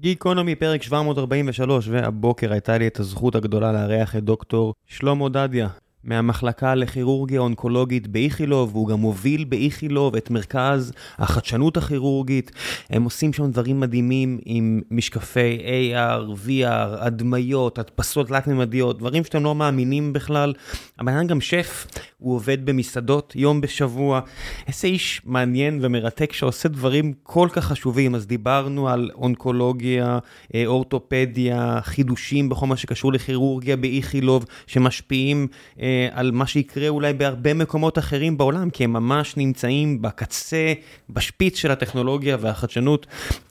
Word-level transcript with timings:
גיקונומי, 0.00 0.54
פרק 0.54 0.82
743, 0.82 1.88
והבוקר 1.88 2.52
הייתה 2.52 2.78
לי 2.78 2.86
את 2.86 3.00
הזכות 3.00 3.34
הגדולה 3.34 3.72
לארח 3.72 4.16
את 4.16 4.24
דוקטור 4.24 4.74
שלמה 4.86 5.28
דדיה. 5.28 5.68
מהמחלקה 6.04 6.74
לכירורגיה 6.74 7.40
אונקולוגית 7.40 8.06
באיכילוב, 8.06 8.70
והוא 8.76 8.88
גם 8.88 8.98
מוביל 8.98 9.44
באיכילוב 9.44 10.16
את 10.16 10.30
מרכז 10.30 10.92
החדשנות 11.18 11.76
הכירורגית. 11.76 12.52
הם 12.90 13.04
עושים 13.04 13.32
שם 13.32 13.50
דברים 13.50 13.80
מדהימים 13.80 14.38
עם 14.44 14.80
משקפי 14.90 15.58
AR, 15.58 16.46
VR, 16.46 17.04
הדמיות, 17.04 17.78
הדפסות 17.78 18.28
תלת-ממדיות, 18.28 18.98
דברים 18.98 19.24
שאתם 19.24 19.44
לא 19.44 19.54
מאמינים 19.54 20.12
בכלל. 20.12 20.52
הבן 20.98 21.14
אדם 21.14 21.26
גם 21.26 21.40
שף, 21.40 21.86
הוא 22.18 22.34
עובד 22.34 22.66
במסעדות 22.66 23.32
יום 23.36 23.60
בשבוע. 23.60 24.20
איזה 24.66 24.88
איש 24.88 25.20
מעניין 25.24 25.78
ומרתק 25.82 26.32
שעושה 26.32 26.68
דברים 26.68 27.12
כל 27.22 27.48
כך 27.52 27.64
חשובים. 27.64 28.14
אז 28.14 28.26
דיברנו 28.26 28.88
על 28.88 29.10
אונקולוגיה, 29.14 30.18
אה, 30.54 30.66
אורתופדיה, 30.66 31.80
חידושים 31.82 32.48
בכל 32.48 32.66
מה 32.66 32.76
שקשור 32.76 33.12
לכירורגיה 33.12 33.76
באיכילוב, 33.76 34.44
שמשפיעים 34.66 35.46
אה, 35.80 35.87
על 36.12 36.30
מה 36.30 36.46
שיקרה 36.46 36.88
אולי 36.88 37.12
בהרבה 37.12 37.54
מקומות 37.54 37.98
אחרים 37.98 38.38
בעולם, 38.38 38.70
כי 38.70 38.84
הם 38.84 38.92
ממש 38.92 39.36
נמצאים 39.36 40.02
בקצה, 40.02 40.72
בשפיץ 41.10 41.58
של 41.58 41.70
הטכנולוגיה 41.70 42.36
והחדשנות. 42.40 43.06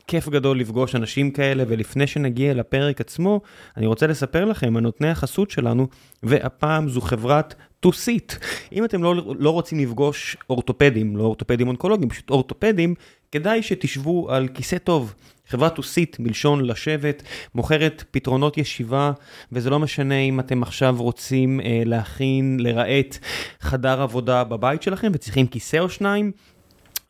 כיף 0.08 0.30
גדול 0.30 0.60
לפגוש 0.60 0.96
אנשים 0.96 1.32
כאלה, 1.32 1.64
ולפני 1.68 2.08
שנגיע 2.08 2.54
לפרק 2.54 3.02
עצמו, 3.02 3.42
אני 3.78 3.86
רוצה 3.88 4.08
לספר 4.08 4.46
לכם 4.46 4.78
על 4.78 4.84
נותני 4.84 5.10
החסות 5.10 5.52
שלנו, 5.52 5.88
והפעם 6.24 6.90
זו 6.90 7.02
חברת 7.02 7.56
ToSit. 7.80 8.34
אם 8.74 8.86
אתם 8.86 9.04
לא, 9.04 9.16
לא 9.40 9.50
רוצים 9.50 9.80
לפגוש 9.80 10.38
אורתופדים, 10.50 11.18
לא 11.18 11.24
אורתופדים 11.24 11.68
אונקולוגיים, 11.68 12.10
פשוט 12.10 12.30
אורתופדים, 12.30 12.96
כדאי 13.32 13.64
שתשבו 13.64 14.32
על 14.32 14.48
כיסא 14.48 14.78
טוב. 14.78 15.14
חברת 15.50 15.76
ToSit, 15.76 16.20
מלשון 16.20 16.66
לשבת, 16.66 17.24
מוכרת 17.56 18.04
פתרונות 18.12 18.58
ישיבה, 18.58 19.12
וזה 19.52 19.70
לא 19.70 19.80
משנה 19.80 20.20
אם 20.20 20.40
אתם 20.40 20.64
עכשיו 20.64 20.96
רוצים 21.00 21.62
אה, 21.62 21.82
להכין, 21.86 22.58
לרהט 22.60 23.18
חדר 23.62 24.02
עבודה 24.02 24.44
בבית 24.44 24.82
שלכם 24.82 25.12
וצריכים 25.14 25.48
כיסא 25.48 25.78
או 25.78 25.90
שניים. 25.90 26.32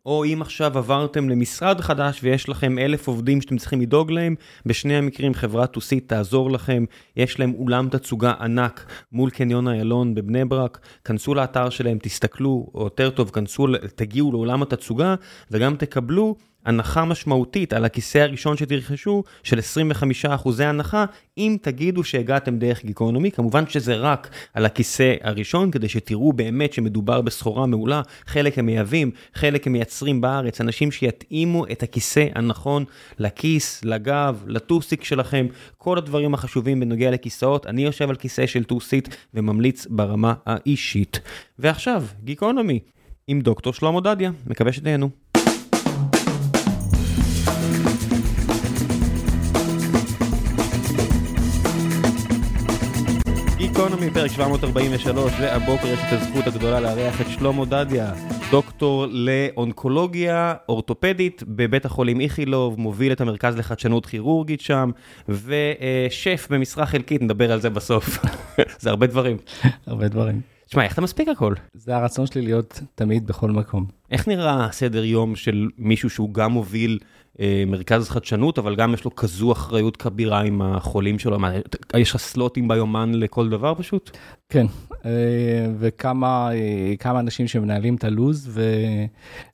או 0.07 0.25
אם 0.25 0.41
עכשיו 0.41 0.77
עברתם 0.77 1.29
למשרד 1.29 1.81
חדש 1.81 2.19
ויש 2.23 2.49
לכם 2.49 2.79
אלף 2.79 3.07
עובדים 3.07 3.41
שאתם 3.41 3.57
צריכים 3.57 3.81
לדאוג 3.81 4.11
להם, 4.11 4.35
בשני 4.65 4.95
המקרים 4.95 5.33
חברת 5.33 5.71
ToSit 5.71 6.09
תעזור 6.09 6.51
לכם, 6.51 6.85
יש 7.15 7.39
להם 7.39 7.53
אולם 7.53 7.89
תצוגה 7.89 8.33
ענק 8.39 8.85
מול 9.11 9.29
קניון 9.29 9.67
איילון 9.67 10.15
בבני 10.15 10.45
ברק, 10.45 10.79
כנסו 11.05 11.35
לאתר 11.35 11.69
שלהם, 11.69 11.97
תסתכלו, 12.01 12.67
או 12.73 12.83
יותר 12.83 13.09
טוב, 13.09 13.29
כנסו, 13.29 13.67
תגיעו 13.95 14.31
לאולם 14.31 14.61
התצוגה 14.61 15.15
וגם 15.51 15.75
תקבלו 15.75 16.35
הנחה 16.67 17.05
משמעותית 17.05 17.73
על 17.73 17.85
הכיסא 17.85 18.17
הראשון 18.17 18.57
שתרכשו 18.57 19.23
של 19.43 19.59
25% 20.33 20.63
הנחה, 20.63 21.05
אם 21.37 21.57
תגידו 21.61 22.03
שהגעתם 22.03 22.57
דרך 22.57 22.85
גיקונומי, 22.85 23.31
כמובן 23.31 23.67
שזה 23.67 23.95
רק 23.95 24.29
על 24.53 24.65
הכיסא 24.65 25.15
הראשון, 25.21 25.71
כדי 25.71 25.89
שתראו 25.89 26.33
באמת 26.33 26.73
שמדובר 26.73 27.21
בסחורה 27.21 27.65
מעולה, 27.65 28.01
חלק 28.25 28.59
הם 28.59 28.65
מייבאים, 28.65 29.11
חלק 29.33 29.67
הם 29.67 29.73
מייצרים 29.73 30.21
בארץ, 30.21 30.61
אנשים 30.61 30.91
שיתאימו 30.91 31.65
את 31.71 31.83
הכיסא 31.83 32.27
הנכון 32.35 32.85
לכיס, 33.19 33.81
לגב, 33.83 34.43
לטוסיק 34.47 35.03
שלכם, 35.03 35.47
כל 35.77 35.97
הדברים 35.97 36.33
החשובים 36.33 36.79
בנוגע 36.79 37.11
לכיסאות, 37.11 37.65
אני 37.65 37.85
יושב 37.85 38.09
על 38.09 38.15
כיסא 38.15 38.47
של 38.47 38.63
טוסית 38.63 39.17
וממליץ 39.33 39.87
ברמה 39.89 40.33
האישית. 40.45 41.19
ועכשיו, 41.59 42.03
גיקונומי, 42.23 42.79
עם 43.27 43.41
דוקטור 43.41 43.73
שלמה 43.73 44.01
דדיה, 44.01 44.31
מקווה 44.47 44.73
שתהנו. 44.73 45.09
פרק 54.17 54.31
743, 54.31 55.33
והבוקר 55.39 55.87
יש 55.87 55.99
את 55.99 56.13
הזכות 56.13 56.47
הגדולה 56.47 56.79
לארח 56.79 57.21
את 57.21 57.25
שלמה 57.29 57.65
דדיה, 57.65 58.13
דוקטור 58.51 59.05
לאונקולוגיה 59.09 60.55
אורתופדית 60.69 61.43
בבית 61.47 61.85
החולים 61.85 62.21
איכילוב, 62.21 62.79
מוביל 62.79 63.11
את 63.11 63.21
המרכז 63.21 63.57
לחדשנות 63.57 64.05
כירורגית 64.05 64.61
שם, 64.61 64.91
ושף 65.29 66.47
במשרה 66.49 66.85
חלקית, 66.85 67.21
נדבר 67.21 67.51
על 67.51 67.61
זה 67.61 67.69
בסוף. 67.69 68.19
זה 68.81 68.89
הרבה 68.89 69.07
דברים. 69.07 69.37
הרבה 69.87 70.07
דברים. 70.07 70.41
תשמע, 70.67 70.83
איך 70.83 70.93
אתה 70.93 71.01
מספיק 71.01 71.27
הכל? 71.27 71.53
זה 71.73 71.95
הרצון 71.95 72.27
שלי 72.27 72.41
להיות 72.41 72.81
תמיד 72.95 73.27
בכל 73.27 73.51
מקום. 73.51 73.85
איך 74.11 74.27
נראה 74.27 74.67
סדר 74.71 75.03
יום 75.03 75.35
של 75.35 75.67
מישהו 75.77 76.09
שהוא 76.09 76.33
גם 76.33 76.51
מוביל 76.51 76.99
מרכז 77.67 78.09
חדשנות, 78.09 78.57
אבל 78.59 78.75
גם 78.75 78.93
יש 78.93 79.05
לו 79.05 79.15
כזו 79.15 79.51
אחריות 79.51 79.97
כבירה 79.97 80.41
עם 80.41 80.61
החולים 80.61 81.19
שלו? 81.19 81.39
מה, 81.39 81.51
יש 81.97 82.11
לך 82.11 82.17
slot-ים 82.17 82.67
ביומן 82.67 83.11
לכל 83.13 83.49
דבר 83.49 83.73
פשוט? 83.77 84.17
כן, 84.49 84.65
אה, 85.05 85.11
וכמה 85.79 86.49
אה, 86.53 86.93
כמה 86.99 87.19
אנשים 87.19 87.47
שמנהלים 87.47 87.95
את 87.95 88.03
הלו"ז, 88.03 88.49
ו, 88.51 88.63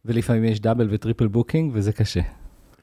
ולפעמים 0.06 0.44
יש 0.44 0.60
double 0.60 0.88
ו 0.92 0.97
triple 0.97 1.28
booking, 1.28 1.72
וזה 1.74 1.92
קשה. 1.92 2.22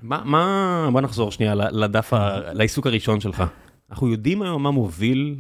מה, 0.03 0.23
מה, 0.25 0.89
בוא 0.93 1.01
נחזור 1.01 1.31
שנייה 1.33 1.55
לדף, 1.55 2.13
ה- 2.13 2.53
לעיסוק 2.53 2.87
הראשון 2.87 3.21
שלך. 3.21 3.45
אנחנו 3.91 4.09
יודעים 4.09 4.43
היום 4.43 4.63
מה 4.63 4.71
מוביל 4.71 5.37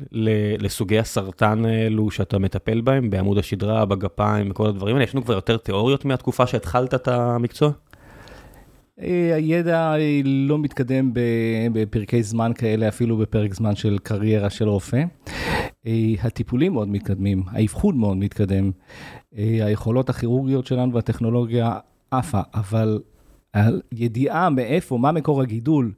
לסוגי 0.58 0.98
הסרטן 0.98 1.64
האלו 1.64 2.10
שאתה 2.10 2.38
מטפל 2.38 2.80
בהם, 2.80 3.10
בעמוד 3.10 3.38
השדרה, 3.38 3.84
בגפיים, 3.84 4.50
וכל 4.50 4.66
הדברים 4.66 4.94
האלה. 4.96 5.04
יש 5.04 5.14
לנו 5.14 5.24
כבר 5.24 5.34
יותר 5.34 5.56
תיאוריות 5.56 6.04
מהתקופה 6.04 6.46
שהתחלת 6.46 6.94
את 6.94 7.08
המקצוע? 7.08 7.70
אה, 9.02 9.34
הידע 9.34 9.94
אה, 9.94 10.20
לא 10.24 10.58
מתקדם 10.58 11.10
בפרקי 11.72 12.22
זמן 12.22 12.52
כאלה, 12.54 12.88
אפילו 12.88 13.16
בפרק 13.16 13.54
זמן 13.54 13.76
של 13.76 13.98
קריירה 14.02 14.50
של 14.50 14.68
רופא. 14.68 15.04
אה, 15.86 16.14
הטיפולים 16.22 16.72
מאוד 16.72 16.88
מתקדמים, 16.88 17.42
האבחון 17.46 17.98
מאוד 17.98 18.16
מתקדם, 18.16 18.70
היכולות 19.32 20.10
הכירורגיות 20.10 20.66
שלנו 20.66 20.92
והטכנולוגיה 20.94 21.78
עפה, 22.10 22.40
אבל 22.54 23.00
הידיעה 23.54 24.50
מאיפה, 24.50 24.98
מה 24.98 25.12
מקור 25.12 25.42
הגידול, 25.42 25.92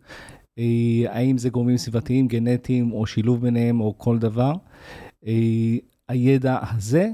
האם 1.09 1.39
זה 1.39 1.51
גורמים 1.51 1.77
סביבתיים, 1.77 2.29
גנטיים, 2.29 2.93
או 2.93 3.07
שילוב 3.07 3.41
ביניהם, 3.41 3.81
או 3.81 3.95
כל 3.99 4.19
דבר, 4.19 4.53
הידע 6.09 6.59
הזה 6.71 7.09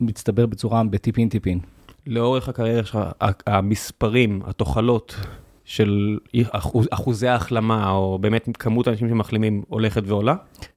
מצטבר 0.00 0.46
בצורה 0.46 0.84
בטיפין 0.84 1.28
טיפין. 1.28 1.58
לאורך 2.06 2.48
הקריירה 2.48 2.84
שלך, 2.84 2.98
המספרים, 3.46 4.42
התוחלות 4.44 5.16
של 5.64 6.18
אחוז, 6.50 6.86
אחוזי 6.90 7.28
ההחלמה, 7.28 7.90
או 7.90 8.18
באמת 8.18 8.48
כמות 8.58 8.86
האנשים 8.86 9.08
שמחלימים 9.08 9.62
הולכת 9.68 10.02
ועולה? 10.06 10.34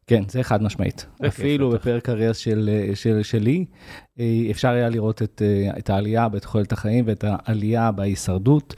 כן, 0.07 0.23
זה 0.27 0.43
חד 0.43 0.63
משמעית. 0.63 1.05
אפילו 1.27 1.69
בפרק 1.69 2.05
קריירה 2.05 2.33
של, 2.33 2.69
של, 2.93 3.23
שלי, 3.23 3.65
אפשר 4.51 4.69
היה 4.69 4.89
לראות 4.89 5.21
את, 5.21 5.41
את 5.77 5.89
העלייה 5.89 6.29
בתוחלת 6.29 6.71
החיים 6.71 7.05
ואת 7.07 7.25
העלייה 7.27 7.91
בהישרדות, 7.91 8.75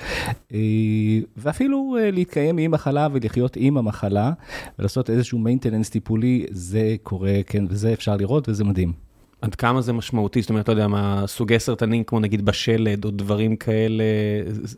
ואפילו 1.38 1.98
להתקיים 2.12 2.58
עם 2.58 2.72
מחלה 2.72 3.08
ולחיות 3.12 3.58
עם 3.60 3.78
המחלה, 3.78 4.32
ולעשות 4.80 5.10
איזשהו 5.10 5.40
maintenance 5.40 5.92
טיפולי, 5.92 6.46
זה 6.50 6.96
קורה, 7.04 7.40
כן, 7.48 7.66
וזה 7.70 7.94
אפשר 7.94 8.18
לראות 8.18 8.50
וזה 8.50 8.64
מדהים. 8.64 9.11
עד 9.42 9.56
כמה 9.56 9.82
זה 9.82 9.94
משמעותי? 9.94 10.42
זאת 10.42 10.50
אומרת, 10.50 10.64
אתה 10.64 10.72
יודע 10.72 10.88
מה, 10.88 11.24
סוגי 11.28 11.60
סרטנים 11.60 12.04
כמו 12.04 12.20
נגיד 12.20 12.46
בשלד 12.46 13.06
או 13.06 13.12
דברים 13.12 13.56
כאלה, 13.56 14.04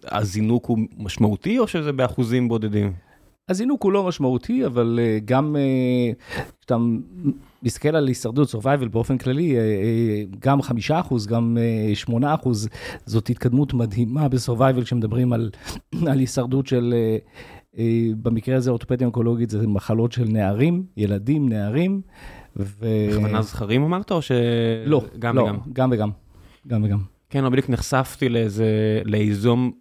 הזינוק 0.03 0.66
הוא 0.66 0.78
משמעותי 0.97 1.59
או 1.59 1.68
שזה 1.68 1.91
באחוזים 1.91 2.47
בודדים? 2.47 2.94
הזינוק 3.50 3.84
הוא 3.84 3.91
לא 3.91 4.03
משמעותי, 4.03 4.66
אבל 4.66 5.00
גם 5.25 5.56
כשאתה 6.59 6.78
מסתכל 7.63 7.96
על 7.96 8.07
הישרדות, 8.07 8.56
survival 8.56 8.88
באופן 8.91 9.18
כללי, 9.18 9.56
גם 10.40 10.62
חמישה 10.62 11.00
אחוז, 11.00 11.28
גם 11.28 11.57
שמונה 11.94 12.34
אחוז, 12.34 12.69
זאת 13.06 13.30
התקדמות 13.30 13.74
מדהימה 13.74 14.28
ב-survival 14.28 14.84
כשמדברים 14.84 15.34
על, 15.34 15.50
על 16.12 16.19
הישרדות 16.19 16.68
של... 16.68 16.94
במקרה 18.22 18.56
הזה 18.56 18.69
אורתופדיה 18.69 19.07
אונקולוגית 19.07 19.50
זה 19.50 19.68
מחלות 19.68 20.12
של 20.12 20.24
נערים, 20.24 20.83
ילדים, 20.98 21.50
נערים. 21.50 22.01
ו... 22.58 22.86
בכוונה 23.10 23.42
זכרים 23.42 23.84
אמרת 23.84 24.12
או 24.12 24.22
ש... 24.22 24.32
לא, 24.86 25.02
גם 25.20 25.36
לא, 25.36 25.42
וגם? 25.42 25.58
גם 25.74 25.90
וגם. 25.92 26.10
גם 26.68 26.84
וגם. 26.84 27.00
כן, 27.30 27.44
לא 27.44 27.50
בדיוק 27.50 27.70
נחשפתי 27.70 28.30
לאיזה, 28.30 29.02
לאיזום 29.06 29.72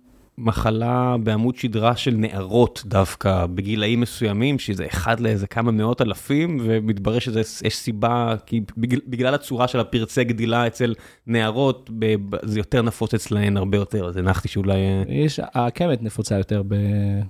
מחלה 0.43 1.17
בעמוד 1.23 1.57
שדרה 1.57 1.97
של 1.97 2.15
נערות 2.17 2.83
דווקא, 2.87 3.47
בגילאים 3.47 4.01
מסוימים, 4.01 4.59
שזה 4.59 4.87
אחד 4.87 5.21
לאיזה 5.21 5.47
כמה 5.47 5.71
מאות 5.71 6.03
אלפים, 6.03 6.59
ומתברר 6.63 7.19
שיש 7.19 7.77
סיבה, 7.77 8.35
כי 8.47 8.61
בגלל, 8.77 9.01
בגלל 9.07 9.35
הצורה 9.35 9.69
של 9.69 9.81
הפרצי 9.81 10.25
גדילה 10.25 10.67
אצל 10.67 10.95
נערות, 11.27 11.91
ב, 11.99 12.15
זה 12.43 12.61
יותר 12.61 12.83
נפוץ 12.83 13.15
אצלהן 13.15 13.57
הרבה 13.57 13.79
יותר, 13.79 14.09
אז 14.09 14.17
הנחתי 14.17 14.49
שאולי... 14.49 14.79
יש, 15.09 15.41
הקמת 15.55 16.03
נפוצה 16.03 16.39
יותר 16.39 16.63
ב... 16.69 16.75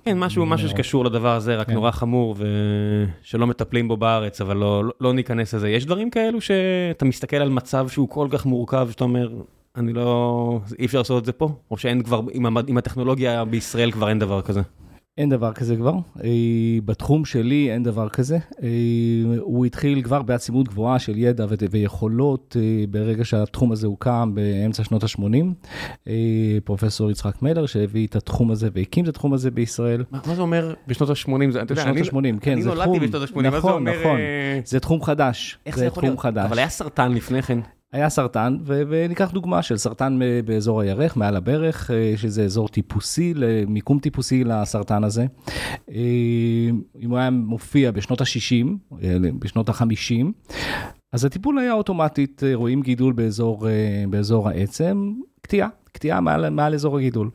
כן, 0.04 0.18
משהו, 0.18 0.46
משהו 0.46 0.68
שקשור 0.68 1.04
לדבר 1.04 1.34
הזה, 1.34 1.56
רק 1.56 1.66
כן. 1.66 1.72
נורא 1.72 1.90
חמור, 1.90 2.36
ושלא 3.22 3.46
מטפלים 3.46 3.88
בו 3.88 3.96
בארץ, 3.96 4.40
אבל 4.40 4.56
לא, 4.56 4.82
לא 5.00 5.12
ניכנס 5.12 5.54
לזה. 5.54 5.68
יש 5.68 5.86
דברים 5.86 6.10
כאלו 6.10 6.40
שאתה 6.40 7.04
מסתכל 7.04 7.36
על 7.36 7.48
מצב 7.48 7.88
שהוא 7.88 8.08
כל 8.08 8.28
כך 8.30 8.46
מורכב, 8.46 8.88
שאתה 8.90 9.04
אומר... 9.04 9.28
אני 9.76 9.92
לא... 9.92 10.60
אי 10.78 10.86
אפשר 10.86 10.98
לעשות 10.98 11.20
את 11.20 11.26
זה 11.26 11.32
פה? 11.32 11.54
או 11.70 11.76
שאין 11.76 12.02
כבר, 12.02 12.20
עם, 12.32 12.46
עם 12.66 12.78
הטכנולוגיה 12.78 13.44
בישראל 13.44 13.90
כבר 13.90 14.08
אין 14.08 14.18
דבר 14.18 14.42
כזה? 14.42 14.60
אין 15.18 15.28
דבר 15.28 15.52
כזה 15.52 15.76
כבר, 15.76 15.94
אה, 16.24 16.30
בתחום 16.84 17.24
שלי 17.24 17.72
אין 17.72 17.82
דבר 17.82 18.08
כזה. 18.08 18.38
אה, 18.62 18.68
הוא 19.40 19.66
התחיל 19.66 20.02
כבר 20.02 20.22
בעצימות 20.22 20.68
גבוהה 20.68 20.98
של 20.98 21.18
ידע 21.18 21.46
ויכולות 21.70 22.56
אה, 22.60 22.84
ברגע 22.90 23.24
שהתחום 23.24 23.72
הזה 23.72 23.86
הוקם 23.86 24.30
באמצע 24.34 24.84
שנות 24.84 25.02
ה-80. 25.02 26.10
פרופסור 26.64 27.10
יצחק 27.10 27.42
מלר 27.42 27.66
שהביא 27.66 28.06
את 28.06 28.16
התחום 28.16 28.50
הזה 28.50 28.68
והקים 28.74 29.04
את 29.04 29.08
התחום 29.08 29.32
הזה 29.32 29.50
בישראל. 29.50 30.04
מה, 30.10 30.18
מה 30.26 30.34
זה 30.34 30.42
אומר 30.42 30.74
בשנות 30.86 31.10
ה-80? 31.10 31.62
אתה 31.62 31.72
יודע, 31.72 31.92
בשנות 31.92 32.24
ה-80, 32.34 32.40
כן, 32.40 32.52
אני 32.52 32.62
נולדתי 32.62 33.00
בשנות 33.00 33.22
ה-80, 33.22 33.42
נכון, 33.42 33.88
נכון, 33.88 34.18
זה 34.64 34.80
תחום 34.80 35.02
חדש. 35.02 35.58
איך 35.66 35.78
זה 35.78 35.86
יכול 35.86 36.02
להיות? 36.02 36.18
חדש. 36.18 36.44
אבל 36.44 36.58
היה 36.58 36.68
סרטן 36.68 37.12
לפני 37.12 37.42
כן. 37.42 37.58
היה 37.92 38.08
סרטן, 38.08 38.58
ו- 38.64 38.82
וניקח 38.88 39.30
דוגמה 39.30 39.62
של 39.62 39.76
סרטן 39.76 40.18
באזור 40.44 40.80
הירך, 40.80 41.16
מעל 41.16 41.36
הברך, 41.36 41.90
אה, 41.90 42.12
שזה 42.16 42.44
אזור 42.44 42.68
טיפוסי, 42.68 43.34
מיקום 43.66 43.98
טיפוסי 43.98 44.44
לסרטן 44.44 45.04
הזה. 45.04 45.26
אה, 45.90 46.70
אם 47.00 47.10
הוא 47.10 47.18
היה 47.18 47.30
מופיע 47.30 47.90
בשנות 47.90 48.20
ה-60, 48.20 48.66
אה, 49.02 49.16
בשנות 49.38 49.68
ה-50, 49.68 50.26
אז 51.12 51.24
הטיפול 51.24 51.58
היה 51.58 51.72
אוטומטית, 51.72 52.42
רואים 52.54 52.82
גידול 52.82 53.12
באזור, 53.12 53.66
באזור 54.10 54.48
העצם, 54.48 55.12
קטיעה, 55.40 55.68
קטיעה 55.92 56.20
מעל, 56.20 56.50
מעל 56.50 56.74
אזור 56.74 56.98
הגידול. 56.98 57.30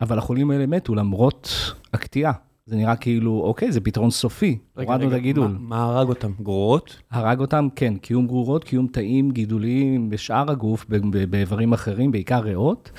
אבל 0.00 0.18
החולים 0.18 0.50
האלה 0.50 0.66
מתו 0.66 0.94
למרות 0.94 1.50
הקטיעה. 1.94 2.32
זה 2.70 2.76
נראה 2.76 2.96
כאילו, 2.96 3.40
אוקיי, 3.44 3.72
זה 3.72 3.80
פתרון 3.80 4.10
סופי, 4.10 4.58
הורדנו 4.76 5.08
את 5.08 5.12
הגידול. 5.12 5.46
מה, 5.46 5.58
מה 5.58 5.84
הרג 5.84 6.08
אותם? 6.08 6.32
גרורות? 6.42 7.02
הרג 7.10 7.40
אותם, 7.40 7.68
כן, 7.76 7.96
קיום 7.96 8.26
גרורות, 8.26 8.64
קיום 8.64 8.86
תאים 8.86 9.30
גידוליים 9.30 10.10
בשאר 10.10 10.50
הגוף, 10.50 10.86
באיברים 11.30 11.72
אחרים, 11.72 12.12
בעיקר 12.12 12.40
ריאות. 12.40 12.90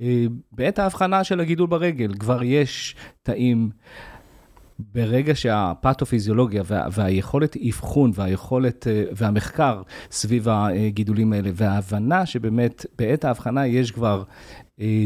אה, 0.00 0.24
בעת 0.52 0.78
ההבחנה 0.78 1.24
של 1.24 1.40
הגידול 1.40 1.66
ברגל, 1.66 2.14
כבר 2.18 2.42
יש 2.42 2.96
תאים, 3.22 3.70
ברגע 4.78 5.34
שהפתופיזיולוגיה 5.34 6.62
וה, 6.66 6.86
והיכולת 6.92 7.56
אבחון 7.68 8.10
והיכולת 8.14 8.86
אה, 8.86 9.04
והמחקר 9.16 9.82
סביב 10.10 10.48
הגידולים 10.48 11.32
האלה, 11.32 11.50
וההבנה 11.54 12.26
שבאמת 12.26 12.86
בעת 12.98 13.24
ההבחנה 13.24 13.66
יש 13.66 13.90
כבר 13.90 14.22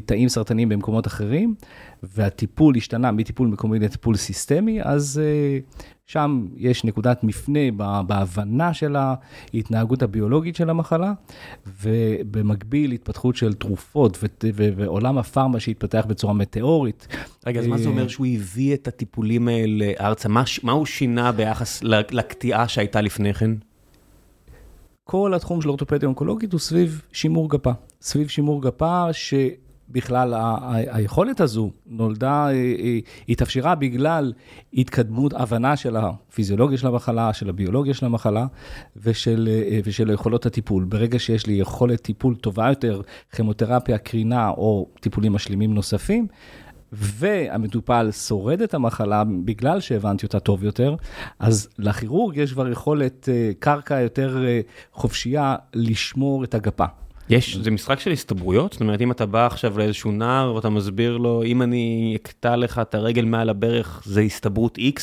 תאים 0.06 0.28
סרטניים 0.28 0.68
במקומות 0.68 1.06
אחרים, 1.06 1.54
והטיפול 2.02 2.76
השתנה 2.76 3.12
מטיפול 3.12 3.48
מקומי 3.48 3.78
לטיפול 3.78 4.16
סיסטמי, 4.16 4.82
אז 4.82 5.20
אה, 5.24 5.58
שם 6.06 6.46
יש 6.56 6.84
נקודת 6.84 7.24
מפנה 7.24 7.60
בהבנה 8.06 8.74
של 8.74 8.96
ההתנהגות 8.96 10.02
הביולוגית 10.02 10.56
של 10.56 10.70
המחלה, 10.70 11.12
ובמקביל 11.82 12.92
התפתחות 12.92 13.36
של 13.36 13.52
תרופות 13.52 14.18
ועולם 14.56 15.18
הפארמה 15.18 15.60
שהתפתח 15.60 16.04
בצורה 16.08 16.32
מטאורית. 16.32 17.08
רגע, 17.46 17.60
אז 17.60 17.66
מה 17.66 17.78
זה 17.78 17.84
אה, 17.84 17.90
אומר 17.90 18.08
שהוא 18.08 18.26
הביא 18.26 18.74
את 18.74 18.88
הטיפולים 18.88 19.48
האלה 19.48 19.92
ארצה? 20.00 20.28
מה, 20.28 20.42
מה 20.62 20.72
הוא 20.72 20.86
שינה 20.86 21.32
ביחס 21.32 21.82
לקטיעה 22.10 22.68
שהייתה 22.68 23.00
לפני 23.00 23.34
כן? 23.34 23.50
כל 25.10 25.34
התחום 25.34 25.62
של 25.62 25.68
אורתופדיה 25.68 26.06
אונקולוגית 26.06 26.52
הוא 26.52 26.60
סביב 26.60 27.02
שימור 27.12 27.50
גפה. 27.50 27.70
סביב 28.00 28.28
שימור 28.28 28.62
גפה, 28.62 29.04
שבכלל 29.12 30.34
היכולת 30.70 31.40
הזו 31.40 31.70
נולדה, 31.86 32.46
אה, 32.46 32.52
אה, 32.52 32.98
התאפשרה 33.28 33.74
בגלל 33.74 34.32
התקדמות, 34.74 35.32
הבנה 35.32 35.76
של 35.76 35.96
הפיזיולוגיה 35.96 36.78
של 36.78 36.86
המחלה, 36.86 37.32
של 37.32 37.48
הביולוגיה 37.48 37.94
של 37.94 38.06
המחלה 38.06 38.46
ושל, 38.96 39.48
אה, 39.50 39.80
ושל 39.84 40.10
יכולות 40.10 40.46
הטיפול. 40.46 40.84
ברגע 40.84 41.18
שיש 41.18 41.46
לי 41.46 41.52
יכולת 41.52 42.00
טיפול 42.00 42.34
טובה 42.34 42.68
יותר, 42.68 43.00
כימותרפיה, 43.36 43.98
קרינה 43.98 44.50
או 44.50 44.88
טיפולים 45.00 45.32
משלימים 45.32 45.74
נוספים, 45.74 46.26
והמטופל 46.92 48.10
שורד 48.12 48.62
את 48.62 48.74
המחלה 48.74 49.22
בגלל 49.44 49.80
שהבנתי 49.80 50.26
אותה 50.26 50.40
טוב 50.40 50.64
יותר, 50.64 50.94
אז 51.38 51.68
לכירורג 51.78 52.36
יש 52.36 52.52
כבר 52.52 52.68
יכולת 52.68 53.28
אה, 53.28 53.50
קרקע 53.58 54.00
יותר 54.00 54.44
אה, 54.46 54.60
חופשייה 54.92 55.56
לשמור 55.74 56.44
את 56.44 56.54
הגפה. 56.54 56.84
יש, 57.30 57.56
זה 57.56 57.70
משחק 57.70 58.00
של 58.00 58.10
הסתברויות? 58.10 58.72
זאת 58.72 58.80
אומרת, 58.80 59.00
אם 59.00 59.10
אתה 59.10 59.26
בא 59.26 59.46
עכשיו 59.46 59.78
לאיזשהו 59.78 60.12
נער 60.12 60.54
ואתה 60.54 60.68
מסביר 60.68 61.16
לו, 61.16 61.42
אם 61.42 61.62
אני 61.62 62.16
אקטע 62.22 62.56
לך 62.56 62.78
את 62.78 62.94
הרגל 62.94 63.24
מעל 63.24 63.48
הברך, 63.48 64.02
זה 64.06 64.20
הסתברות 64.20 64.78
X 64.78 65.00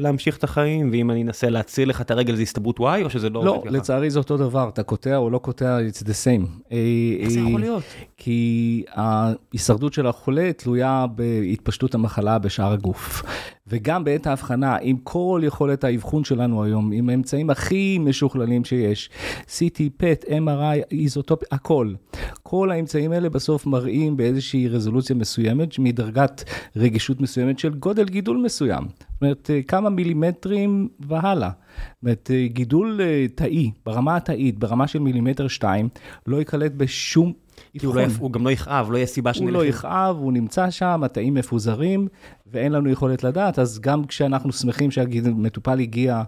להמשיך 0.00 0.36
את 0.36 0.44
החיים, 0.44 0.88
ואם 0.92 1.10
אני 1.10 1.22
אנסה 1.22 1.50
להציל 1.50 1.88
לך 1.88 2.00
את 2.00 2.10
הרגל, 2.10 2.34
זה 2.34 2.42
הסתברות 2.42 2.80
Y, 2.80 2.82
או 3.04 3.10
שזה 3.10 3.30
לא, 3.30 3.44
לא 3.44 3.50
עובד 3.50 3.60
ככה? 3.60 3.70
לא, 3.70 3.78
לצערי 3.78 4.10
זה 4.10 4.18
אותו 4.18 4.36
דבר, 4.36 4.68
אתה 4.68 4.82
קוטע 4.82 5.16
או 5.16 5.30
לא 5.30 5.38
קוטע, 5.38 5.78
it's 5.78 6.02
the 6.02 6.06
same. 6.24 6.46
אה, 6.72 6.78
איך 7.20 7.28
זה 7.28 7.40
יכול 7.40 7.60
להיות? 7.60 7.82
כי 8.16 8.82
ההישרדות 8.94 9.92
של 9.92 10.06
החולה 10.06 10.52
תלויה 10.52 11.06
בהתפשטות 11.14 11.94
המחלה 11.94 12.38
בשאר 12.38 12.72
הגוף. 12.72 13.22
וגם 13.68 14.04
בעת 14.04 14.26
ההבחנה, 14.26 14.76
עם 14.82 14.96
כל 14.96 15.40
יכולת 15.44 15.84
האבחון 15.84 16.24
שלנו 16.24 16.64
היום, 16.64 16.92
עם 16.92 17.08
האמצעים 17.08 17.50
הכי 17.50 17.98
משוכללים 18.00 18.64
שיש, 18.64 19.10
CT, 19.46 20.02
PET, 20.02 20.28
MRI, 20.28 20.96
איזוטופ, 21.00 21.42
הכל. 21.52 21.94
כל 22.42 22.70
האמצעים 22.70 23.12
האלה 23.12 23.28
בסוף 23.30 23.66
מראים 23.66 24.16
באיזושהי 24.16 24.68
רזולוציה 24.68 25.16
מסוימת, 25.16 25.78
מדרגת 25.78 26.44
רגישות 26.76 27.20
מסוימת 27.20 27.58
של 27.58 27.74
גודל 27.74 28.04
גידול 28.04 28.36
מסוים. 28.36 28.84
זאת 28.84 29.22
אומרת, 29.22 29.50
כמה 29.68 29.90
מילימטרים 29.90 30.88
והלאה. 31.00 31.50
זאת 31.50 32.02
אומרת, 32.02 32.30
גידול 32.46 33.00
אה, 33.02 33.26
תאי, 33.34 33.70
ברמה 33.86 34.16
התאית, 34.16 34.58
ברמה 34.58 34.86
של 34.86 34.98
מילימטר 34.98 35.48
שתיים, 35.48 35.88
לא 36.26 36.36
ייקלט 36.36 36.72
בשום 36.72 37.32
כי 37.78 37.86
הוא, 37.86 37.94
לא, 37.94 38.02
הוא 38.18 38.32
גם 38.32 38.44
לא 38.44 38.50
יכאב, 38.50 38.90
לא 38.90 38.96
יהיה 38.96 39.06
סיבה 39.06 39.34
שנלך. 39.34 39.48
הוא 39.48 39.52
לא 39.52 39.64
יכאב, 39.64 40.16
הוא 40.16 40.32
נמצא 40.32 40.70
שם, 40.70 41.02
התאים 41.04 41.34
מפוזרים, 41.34 42.08
ואין 42.46 42.72
לנו 42.72 42.90
יכולת 42.90 43.24
לדעת, 43.24 43.58
אז 43.58 43.80
גם 43.80 44.04
כשאנחנו 44.04 44.52
שמחים 44.52 44.90
שהמטופל 44.90 45.80
הגיע 45.80 46.22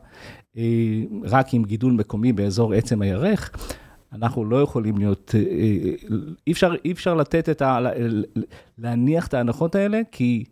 אה, 0.56 0.62
רק 1.24 1.54
עם 1.54 1.64
גידול 1.64 1.92
מקומי 1.92 2.32
באזור 2.32 2.74
עצם 2.74 3.02
הירך, 3.02 3.50
אנחנו 4.12 4.44
לא 4.44 4.62
יכולים 4.62 4.98
להיות, 4.98 5.34
אה, 5.34 5.40
אה, 5.40 6.16
אי 6.46 6.52
אפשר, 6.52 6.74
אי 6.84 6.92
אפשר 6.92 7.14
לתת 7.14 7.48
את 7.48 7.62
ה... 7.62 7.78
להניח 8.78 9.26
את 9.26 9.34
ההנחות 9.34 9.74
האלה, 9.74 10.00
כי 10.12 10.44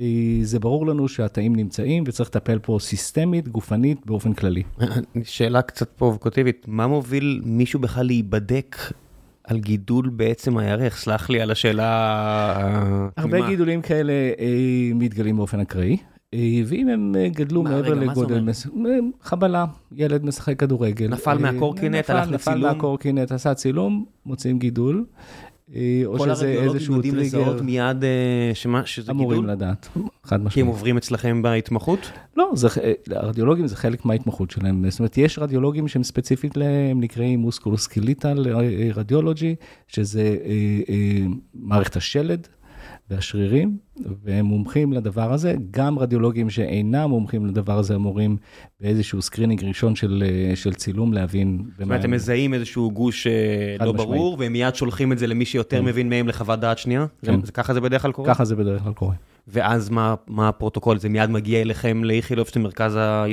אה, 0.00 0.38
זה 0.42 0.58
ברור 0.58 0.86
לנו 0.86 1.08
שהתאים 1.08 1.56
נמצאים 1.56 2.04
וצריך 2.06 2.28
לטפל 2.28 2.58
פה 2.58 2.78
סיסטמית, 2.80 3.48
גופנית, 3.48 4.06
באופן 4.06 4.34
כללי. 4.34 4.62
שאלה 5.22 5.62
קצת 5.62 5.88
פרובוקטיבית, 5.88 6.64
מה 6.68 6.86
מוביל 6.86 7.42
מישהו 7.44 7.80
בכלל 7.80 8.06
להיבדק 8.06 8.76
על 9.50 9.58
גידול 9.58 10.08
בעצם 10.08 10.58
הירך, 10.58 10.96
סלח 10.96 11.30
לי 11.30 11.40
על 11.40 11.50
השאלה... 11.50 13.10
הרבה 13.16 13.48
גידולים 13.48 13.82
כאלה 13.82 14.12
אה, 14.12 14.90
מתגלים 14.94 15.36
באופן 15.36 15.60
אקראי, 15.60 15.96
אה, 16.34 16.38
ואם 16.66 16.88
הם 16.88 17.14
אה, 17.18 17.28
גדלו 17.28 17.62
מה, 17.62 17.70
מעבר 17.70 17.94
לגודל, 17.94 18.40
מס... 18.40 18.66
חבלה, 19.22 19.64
ילד 19.92 20.24
משחק 20.24 20.58
כדורגל. 20.58 21.08
נפל 21.08 21.38
מהקורקינט, 21.38 22.10
הלך 22.10 22.30
לצילום. 22.30 22.34
נפל 22.34 22.56
מהקורקינט, 22.58 23.32
עשה 23.32 23.54
צילום, 23.54 24.04
מוצאים 24.26 24.58
גידול. 24.58 25.04
אה, 25.74 26.02
או 26.06 26.18
שזה 26.18 26.46
איזשהו 26.46 26.62
טריגר. 26.62 26.70
כל 26.70 26.70
הרדיולוגים 26.70 26.92
יודעים 26.94 27.16
לזהות 27.16 27.60
מיד 27.60 28.04
אה, 28.04 28.50
שמה, 28.54 28.86
שזה 28.86 29.12
גידול? 29.12 29.26
אמורים 29.26 29.46
לדעת, 29.46 29.88
חד 30.24 30.36
משמעית. 30.36 30.54
כי 30.54 30.60
הם 30.60 30.66
עוברים 30.66 30.96
אצלכם 30.96 31.42
בהתמחות? 31.42 32.10
לא, 32.36 32.50
זה, 32.54 32.68
אה, 32.82 32.92
הרדיולוגים 33.10 33.66
זה 33.66 33.76
חלק 33.76 34.04
מההתמחות 34.04 34.50
שלהם. 34.50 34.90
זאת 34.90 35.00
אומרת, 35.00 35.18
יש 35.18 35.38
רדיולוגים 35.38 35.88
שהם 35.88 36.02
ספציפית 36.02 36.56
להם 36.56 37.00
נקראים 37.00 37.40
musculoskeletal 37.40 38.46
radiology, 38.94 39.54
שזה 39.88 40.36
מערכת 41.54 41.96
השלד. 41.96 42.48
והשרירים, 43.10 43.76
והם 44.24 44.44
מומחים 44.44 44.92
לדבר 44.92 45.32
הזה. 45.32 45.54
גם 45.70 45.98
רדיולוגים 45.98 46.50
שאינם 46.50 47.10
מומחים 47.10 47.46
לדבר 47.46 47.78
הזה 47.78 47.94
אמורים 47.94 48.36
באיזשהו 48.80 49.22
screening 49.22 49.64
ראשון 49.64 49.96
של, 49.96 50.24
של 50.54 50.74
צילום 50.74 51.12
להבין. 51.12 51.62
זאת 51.72 51.82
אומרת, 51.82 52.04
הם 52.04 52.10
מזהים 52.10 52.54
איזשהו 52.54 52.90
גוש 52.90 53.26
אה, 53.26 53.86
לא 53.86 53.92
משמעית. 53.92 54.08
ברור, 54.08 54.36
והם 54.38 54.52
מיד 54.52 54.74
שולחים 54.74 55.12
את 55.12 55.18
זה 55.18 55.26
למי 55.26 55.44
שיותר 55.44 55.78
כן. 55.78 55.84
מבין 55.84 56.08
מהם 56.08 56.28
לחוות 56.28 56.60
דעת 56.60 56.78
שנייה? 56.78 57.06
כן. 57.24 57.44
זה, 57.44 57.52
ככה 57.52 57.74
זה 57.74 57.80
בדרך 57.80 58.02
כלל 58.02 58.12
קורה? 58.12 58.34
ככה 58.34 58.44
זה 58.44 58.56
בדרך 58.56 58.82
כלל 58.82 58.92
קורה. 58.92 59.14
ואז 59.48 59.90
מה, 59.90 60.14
מה 60.26 60.48
הפרוטוקול? 60.48 60.98
זה 60.98 61.08
מיד 61.08 61.30
מגיע 61.30 61.60
אליכם 61.60 62.04
לאיכילוב, 62.04 62.46
שאתם 62.46 62.62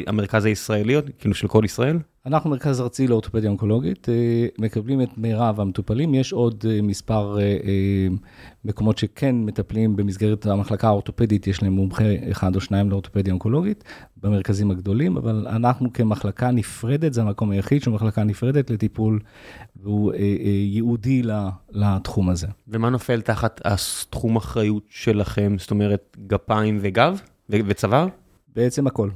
המרכז 0.08 0.46
הישראלי, 0.46 0.96
כאילו 1.20 1.36
של 1.36 1.48
כל 1.48 1.62
ישראל? 1.66 1.98
אנחנו 2.28 2.50
מרכז 2.50 2.82
ארצי 2.82 3.08
לאורתופדיה 3.08 3.50
אונקולוגית, 3.50 4.10
אה, 4.10 4.48
מקבלים 4.60 5.02
את 5.02 5.18
מירב 5.18 5.60
המטופלים, 5.60 6.16
יש 6.16 6.34
עוד 6.34 6.66
אה, 6.70 6.82
מספר 6.82 7.40
אה, 7.40 7.44
מקומות 8.66 8.98
שכן 8.98 9.36
מטפלים 9.36 9.96
במסגרת 9.96 10.46
המחלקה 10.46 10.88
האורתופדית, 10.88 11.48
יש 11.48 11.64
להם 11.64 11.74
מומחה 11.74 12.04
אחד 12.32 12.56
או 12.56 12.62
שניים 12.62 12.90
לאורתופדיה 12.90 13.34
אונקולוגית, 13.34 13.84
במרכזים 14.18 14.72
הגדולים, 14.72 15.18
אבל 15.18 15.48
אנחנו 15.48 15.94
כמחלקה 15.94 16.52
נפרדת, 16.52 17.14
זה 17.14 17.22
המקום 17.22 17.52
היחיד 17.52 17.84
של 17.84 17.92
מחלקה 17.92 18.24
נפרדת 18.24 18.70
לטיפול, 18.70 19.20
והוא 19.76 20.14
ייעודי 20.74 21.22
לתחום 21.72 22.30
הזה. 22.30 22.48
ומה 22.68 22.90
נופל 22.90 23.22
תחת 23.22 23.62
התחום 23.66 24.36
אחריות 24.36 24.84
שלכם, 24.90 25.56
זאת 25.60 25.72
אומרת 25.72 26.18
גפיים 26.28 26.80
וגב 26.82 27.22
וצוואר? 27.50 28.08
בעצם 28.56 28.88
הכל. 28.88 29.10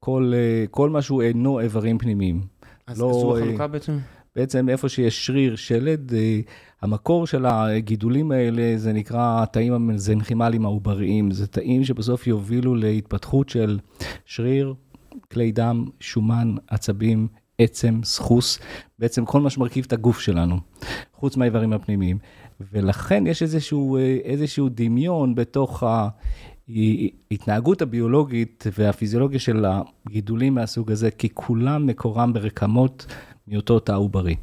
כל, 0.00 0.32
כל 0.70 0.90
מה 0.90 1.02
שהוא 1.02 1.22
אינו 1.22 1.60
איברים 1.60 1.98
פנימיים. 1.98 2.51
אז 2.86 3.00
לא, 3.00 3.12
זו 3.12 3.38
החלוקה 3.38 3.66
בעצם? 3.66 3.98
בעצם 4.36 4.68
איפה 4.68 4.88
שיש 4.88 5.26
שריר 5.26 5.56
שלד, 5.56 6.12
המקור 6.82 7.26
של 7.26 7.46
הגידולים 7.46 8.32
האלה 8.32 8.72
זה 8.76 8.92
נקרא 8.92 9.42
התאים 9.42 9.72
המזנכימליים 9.72 10.64
העובריים, 10.64 11.30
זה 11.30 11.46
תאים 11.46 11.84
שבסוף 11.84 12.26
יובילו 12.26 12.74
להתפתחות 12.74 13.48
של 13.48 13.78
שריר, 14.24 14.74
כלי 15.30 15.52
דם, 15.52 15.84
שומן, 16.00 16.54
עצבים, 16.68 17.28
עצם, 17.58 18.00
סחוס, 18.04 18.58
בעצם 18.98 19.24
כל 19.24 19.40
מה 19.40 19.50
שמרכיב 19.50 19.84
את 19.86 19.92
הגוף 19.92 20.20
שלנו, 20.20 20.56
חוץ 21.14 21.36
מהאיברים 21.36 21.72
הפנימיים. 21.72 22.18
ולכן 22.72 23.26
יש 23.26 23.42
איזשהו, 23.42 23.98
איזשהו 24.24 24.68
דמיון 24.68 25.34
בתוך 25.34 25.82
ההתנהגות 27.30 27.82
הביולוגית 27.82 28.64
והפיזיולוגיה 28.78 29.38
של 29.38 29.64
הגידולים 30.06 30.54
מהסוג 30.54 30.92
הזה, 30.92 31.10
כי 31.10 31.28
כולם 31.34 31.86
מקורם 31.86 32.32
ברקמות 32.32 33.06
מאותו 33.48 33.78
תא 33.78 33.92
עוברי. 33.92 34.36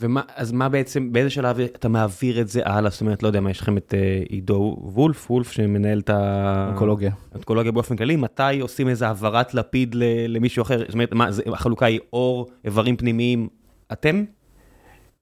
ומה, 0.00 0.22
אז 0.36 0.52
מה 0.52 0.68
בעצם, 0.68 1.12
באיזה 1.12 1.30
שלב 1.30 1.60
אתה 1.60 1.88
מעביר 1.88 2.40
את 2.40 2.48
זה 2.48 2.60
הלאה? 2.64 2.90
זאת 2.90 3.00
אומרת, 3.00 3.22
לא 3.22 3.28
יודע 3.28 3.40
מה, 3.40 3.50
יש 3.50 3.60
לכם 3.60 3.76
את 3.76 3.94
uh, 3.94 4.28
עידו 4.28 4.76
וולף, 4.80 5.30
וולף 5.30 5.52
שמנהל 5.52 5.98
את 5.98 6.10
האונקולוגיה. 6.10 7.10
האונקולוגיה 7.32 7.72
באופן 7.72 7.96
כללי, 7.96 8.16
מתי 8.16 8.60
עושים 8.60 8.88
איזה 8.88 9.06
העברת 9.06 9.54
לפיד 9.54 9.94
למישהו 10.28 10.62
אחר? 10.62 10.78
זאת 10.78 10.94
אומרת, 10.94 11.12
מה, 11.12 11.32
זה, 11.32 11.42
החלוקה 11.52 11.86
היא 11.86 12.00
אור, 12.12 12.50
איברים 12.64 12.96
פנימיים, 12.96 13.48
אתם? 13.92 14.24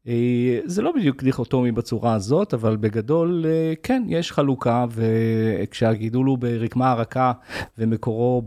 אה, 0.08 0.58
זה 0.64 0.82
לא 0.82 0.92
בדיוק 0.96 1.22
דיכוטומי 1.22 1.72
בצורה 1.72 2.14
הזאת, 2.14 2.54
אבל 2.54 2.76
בגדול 2.76 3.44
אה, 3.48 3.72
כן, 3.82 4.02
יש 4.08 4.32
חלוקה, 4.32 4.86
וכשהגידול 4.90 6.26
הוא 6.26 6.38
ברקמה 6.38 6.90
הרכה 6.90 7.32
ומקורו 7.78 8.42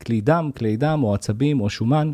בכלי 0.00 0.20
דם, 0.20 0.50
כלי 0.56 0.76
דם 0.76 1.00
או 1.02 1.14
עצבים 1.14 1.60
או 1.60 1.70
שומן, 1.70 2.12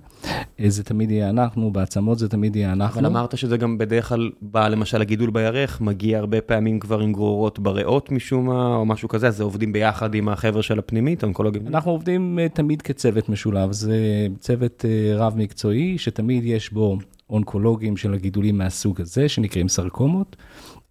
אה, 0.61 0.71
זה 0.71 0.85
תמיד 0.85 1.11
יהיה 1.11 1.31
אנחנו, 1.31 1.71
בעצמות 1.73 2.19
זה 2.19 2.29
תמיד 2.29 2.57
יהיה 2.57 2.73
אנחנו. 2.73 3.01
אבל 3.01 3.07
אמרת 3.07 3.39
שזה 3.39 3.57
גם 3.57 3.79
בדרך 3.79 4.09
כלל 4.09 4.31
בא, 4.43 4.69
למשל 4.69 5.01
הגידול 5.01 5.31
בירך, 5.31 5.81
מגיע 5.81 6.19
הרבה 6.19 6.41
פעמים 6.41 6.81
כבר 6.81 7.01
עם 7.01 7.13
גרורות 7.13 7.59
בריאות 7.59 8.11
משום 8.11 8.47
מה, 8.47 8.77
או 8.77 8.85
משהו 8.85 9.09
כזה, 9.09 9.29
אז 9.29 9.37
זה 9.37 9.45
עובדים 9.45 9.73
ביחד 9.73 10.15
עם 10.15 10.29
החבר'ה 10.29 10.63
של 10.63 10.79
הפנימית, 10.79 11.23
האונקולוגים? 11.23 11.67
אנחנו 11.67 11.91
עובדים 11.91 12.39
תמיד 12.55 12.83
כצוות 12.83 13.29
משולב, 13.29 13.73
זה 13.73 14.27
צוות 14.39 14.85
רב 15.17 15.35
מקצועי, 15.37 15.99
שתמיד 15.99 16.45
יש 16.45 16.73
בו... 16.73 16.99
אונקולוגים 17.33 17.97
של 17.97 18.15
הגידולים 18.15 18.59
מהסוג 18.59 19.01
הזה, 19.01 19.29
שנקראים 19.29 19.69
סרקומות, 19.69 20.37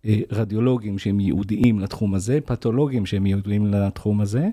אה, 0.05 0.19
רדיולוגים 0.31 0.97
שהם 0.97 1.19
ייעודיים 1.19 1.79
לתחום 1.79 2.15
הזה, 2.15 2.39
פתולוגים 2.45 3.05
שהם 3.05 3.25
ייעודיים 3.25 3.67
לתחום 3.67 4.21
הזה, 4.21 4.47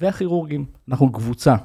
והכירורגים. 0.00 0.64
אנחנו 0.88 1.12
קבוצה. 1.12 1.56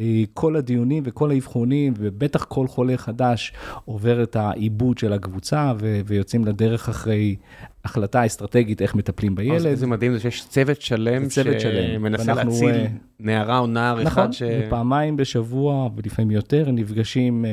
אה, 0.00 0.22
כל 0.34 0.56
הדיונים 0.56 1.02
וכל 1.06 1.30
האבחונים, 1.30 1.94
ובטח 1.96 2.44
כל 2.44 2.68
חולה 2.68 2.96
חדש 2.96 3.52
עובר 3.84 4.22
את 4.22 4.36
העיבוד 4.36 4.98
של 4.98 5.12
הקבוצה, 5.12 5.72
ו- 5.80 6.00
ויוצאים 6.06 6.44
לדרך 6.44 6.88
אחרי 6.88 7.36
החלטה 7.84 8.26
אסטרטגית 8.26 8.82
איך 8.82 8.94
מטפלים 8.94 9.34
בילד. 9.34 9.74
זה 9.74 9.86
מדהים 9.86 10.12
זה 10.12 10.20
שיש 10.20 10.44
צוות 10.48 10.80
שלם 10.80 11.30
שמנסה 11.30 12.34
להציל 12.34 12.74
uh, 12.74 12.88
נערה 13.20 13.58
או 13.58 13.66
נער 13.66 13.94
נכון, 13.94 14.06
אחד 14.06 14.32
ש... 14.32 14.42
נכון, 14.42 14.70
פעמיים 14.70 15.16
בשבוע, 15.16 15.88
ולפעמים 15.96 16.30
יותר, 16.30 16.70
נפגשים... 16.70 17.44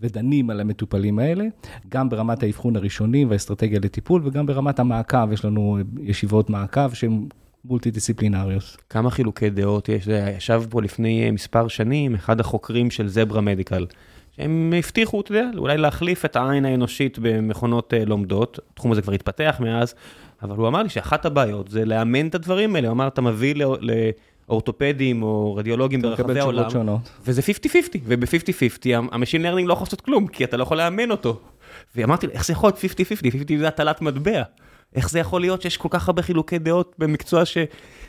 ודנים 0.00 0.50
על 0.50 0.60
המטופלים 0.60 1.18
האלה, 1.18 1.44
גם 1.88 2.08
ברמת 2.08 2.42
האבחון 2.42 2.76
הראשוני 2.76 3.24
והאסטרטגיה 3.24 3.80
לטיפול, 3.82 4.22
וגם 4.24 4.46
ברמת 4.46 4.78
המעקב, 4.78 5.32
יש 5.32 5.44
לנו 5.44 5.78
ישיבות 6.02 6.50
מעקב 6.50 6.92
שהן 6.92 7.26
מולטי 7.64 7.90
דיסציפלינריות. 7.90 8.76
כמה 8.90 9.10
חילוקי 9.10 9.50
דעות 9.50 9.88
יש? 9.88 10.06
ישב 10.36 10.62
פה 10.70 10.82
לפני 10.82 11.24
אה, 11.24 11.30
מספר 11.30 11.68
שנים 11.68 12.14
אחד 12.14 12.40
החוקרים 12.40 12.90
של 12.90 13.08
זברה 13.08 13.40
מדיקל. 13.40 13.86
הם 14.38 14.72
הבטיחו, 14.78 15.20
אתה 15.20 15.32
יודע, 15.32 15.50
אולי 15.56 15.78
להחליף 15.78 16.24
את 16.24 16.36
העין 16.36 16.64
האנושית 16.64 17.18
במכונות 17.22 17.94
אה, 17.94 18.04
לומדות, 18.04 18.58
התחום 18.72 18.92
הזה 18.92 19.02
כבר 19.02 19.12
התפתח 19.12 19.56
מאז, 19.60 19.94
אבל 20.42 20.56
הוא 20.56 20.68
אמר 20.68 20.82
לי 20.82 20.88
שאחת 20.88 21.26
הבעיות 21.26 21.68
זה 21.68 21.84
לאמן 21.84 22.26
את 22.26 22.34
הדברים 22.34 22.76
האלה, 22.76 22.88
הוא 22.88 22.92
אמר, 22.92 23.08
אתה 23.08 23.20
מביא 23.20 23.54
אורתופדים 24.50 25.22
או 25.22 25.54
רדיולוגים 25.56 26.02
ברחבי 26.02 26.40
העולם, 26.40 26.68
וזה 27.26 27.42
50-50, 27.42 27.44
וב-50-50 28.04 28.88
ה 29.12 29.16
machine 29.16 29.42
learning 29.42 29.68
לא 29.68 29.72
יכול 29.72 29.84
לעשות 29.84 30.00
כלום, 30.00 30.26
כי 30.26 30.44
אתה 30.44 30.56
לא 30.56 30.62
יכול 30.62 30.76
לאמן 30.76 31.10
אותו. 31.10 31.40
ואמרתי 31.96 32.26
איך 32.26 32.44
זה 32.46 32.52
יכול 32.52 32.70
להיות 32.82 32.94
50-50? 32.98 33.30
50 33.32 33.58
זה 33.58 33.68
הטלת 33.68 34.02
מטבע. 34.02 34.42
איך 34.94 35.10
זה 35.10 35.18
יכול 35.18 35.40
להיות 35.40 35.62
שיש 35.62 35.76
כל 35.76 35.88
כך 35.90 36.08
הרבה 36.08 36.22
חילוקי 36.22 36.58
דעות 36.58 36.94
במקצוע 36.98 37.42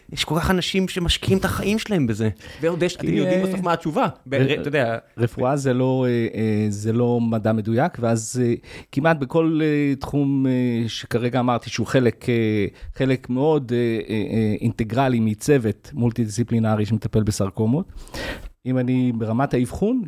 שיש 0.09 0.25
כל 0.25 0.35
כך 0.39 0.51
אנשים 0.51 0.87
שמשקיעים 0.87 1.37
את 1.37 1.45
החיים 1.45 1.79
שלהם 1.79 2.07
בזה? 2.07 2.29
ועוד 2.61 2.83
יש, 2.83 2.95
אתם 2.95 3.13
יודעים 3.13 3.43
בסוף 3.43 3.61
מה 3.61 3.73
התשובה, 3.73 4.07
אתה 4.27 4.67
יודע. 4.69 4.97
רפואה 5.17 5.55
זה 5.57 5.73
לא, 5.73 6.05
אה, 6.09 6.27
אה, 6.39 6.65
זה 6.69 6.93
לא 6.93 7.19
מדע 7.21 7.53
מדויק, 7.53 7.97
ואז 7.99 8.41
אה, 8.43 8.53
כמעט 8.91 9.17
בכל 9.17 9.61
תחום 9.99 10.45
שכרגע 10.87 11.39
אמרתי 11.39 11.69
שהוא 11.69 11.87
חלק, 11.87 13.29
מאוד 13.29 13.71
אינטגרלי 14.61 15.19
מצוות 15.19 15.91
מולטי 15.93 16.23
דיסציפלינרי 16.23 16.85
שמטפל 16.85 17.23
בסרקומות, 17.23 17.85
אם 18.65 18.77
אני 18.77 19.11
ברמת 19.15 19.53
האבחון, 19.53 20.01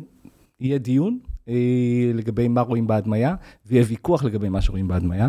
יהיה 0.60 0.78
דיון. 0.78 1.18
אה, 1.48 2.10
לגבי 2.14 2.48
מה 2.48 2.60
רואים 2.60 2.86
בהדמיה, 2.86 3.34
ויהיה 3.66 3.84
ויכוח 3.88 4.24
לגבי 4.24 4.48
מה 4.48 4.60
שרואים 4.60 4.88
בהדמיה. 4.88 5.28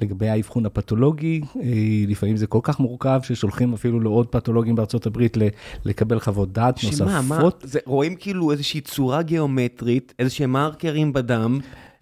לגבי 0.00 0.28
האבחון 0.28 0.66
הפתולוגי, 0.66 1.40
אה, 1.56 1.62
לפעמים 2.08 2.36
זה 2.36 2.46
כל 2.46 2.58
כך 2.62 2.80
מורכב 2.80 3.20
ששולחים 3.22 3.72
אפילו 3.72 4.00
לעוד 4.00 4.26
פתולוגים 4.26 4.74
בארצות 4.74 5.06
הברית 5.06 5.36
לקבל 5.84 6.20
חוות 6.20 6.52
דעת 6.52 6.84
נוספות. 6.84 7.08
שמה, 7.08 7.22
מה, 7.22 7.48
זה, 7.62 7.78
רואים 7.86 8.16
כאילו 8.16 8.52
איזושהי 8.52 8.80
צורה 8.80 9.22
גיאומטרית, 9.22 10.14
איזשהם 10.18 10.52
מרקרים 10.52 11.12
בדם, 11.12 11.58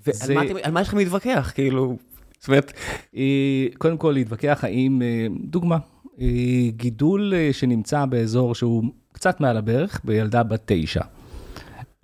ועל 0.07 0.17
זה... 0.17 0.35
מה, 0.35 0.45
אתם, 0.45 0.75
מה 0.75 0.81
יש 0.81 0.89
לכם 0.89 0.99
להתווכח, 0.99 1.53
כאילו? 1.55 1.97
זאת 2.39 2.49
אומרת... 2.49 2.73
אה, 3.17 3.67
קודם 3.79 3.97
כל 3.97 4.11
להתווכח 4.11 4.61
האם, 4.63 5.03
דוגמה, 5.45 5.79
גידול 6.77 7.33
שנמצא 7.53 8.05
באזור 8.05 8.55
שהוא 8.55 8.85
קצת 9.13 9.41
מעל 9.41 9.57
הברך, 9.57 10.01
בילדה 10.05 10.43
בת 10.43 10.63
תשע. 10.67 11.03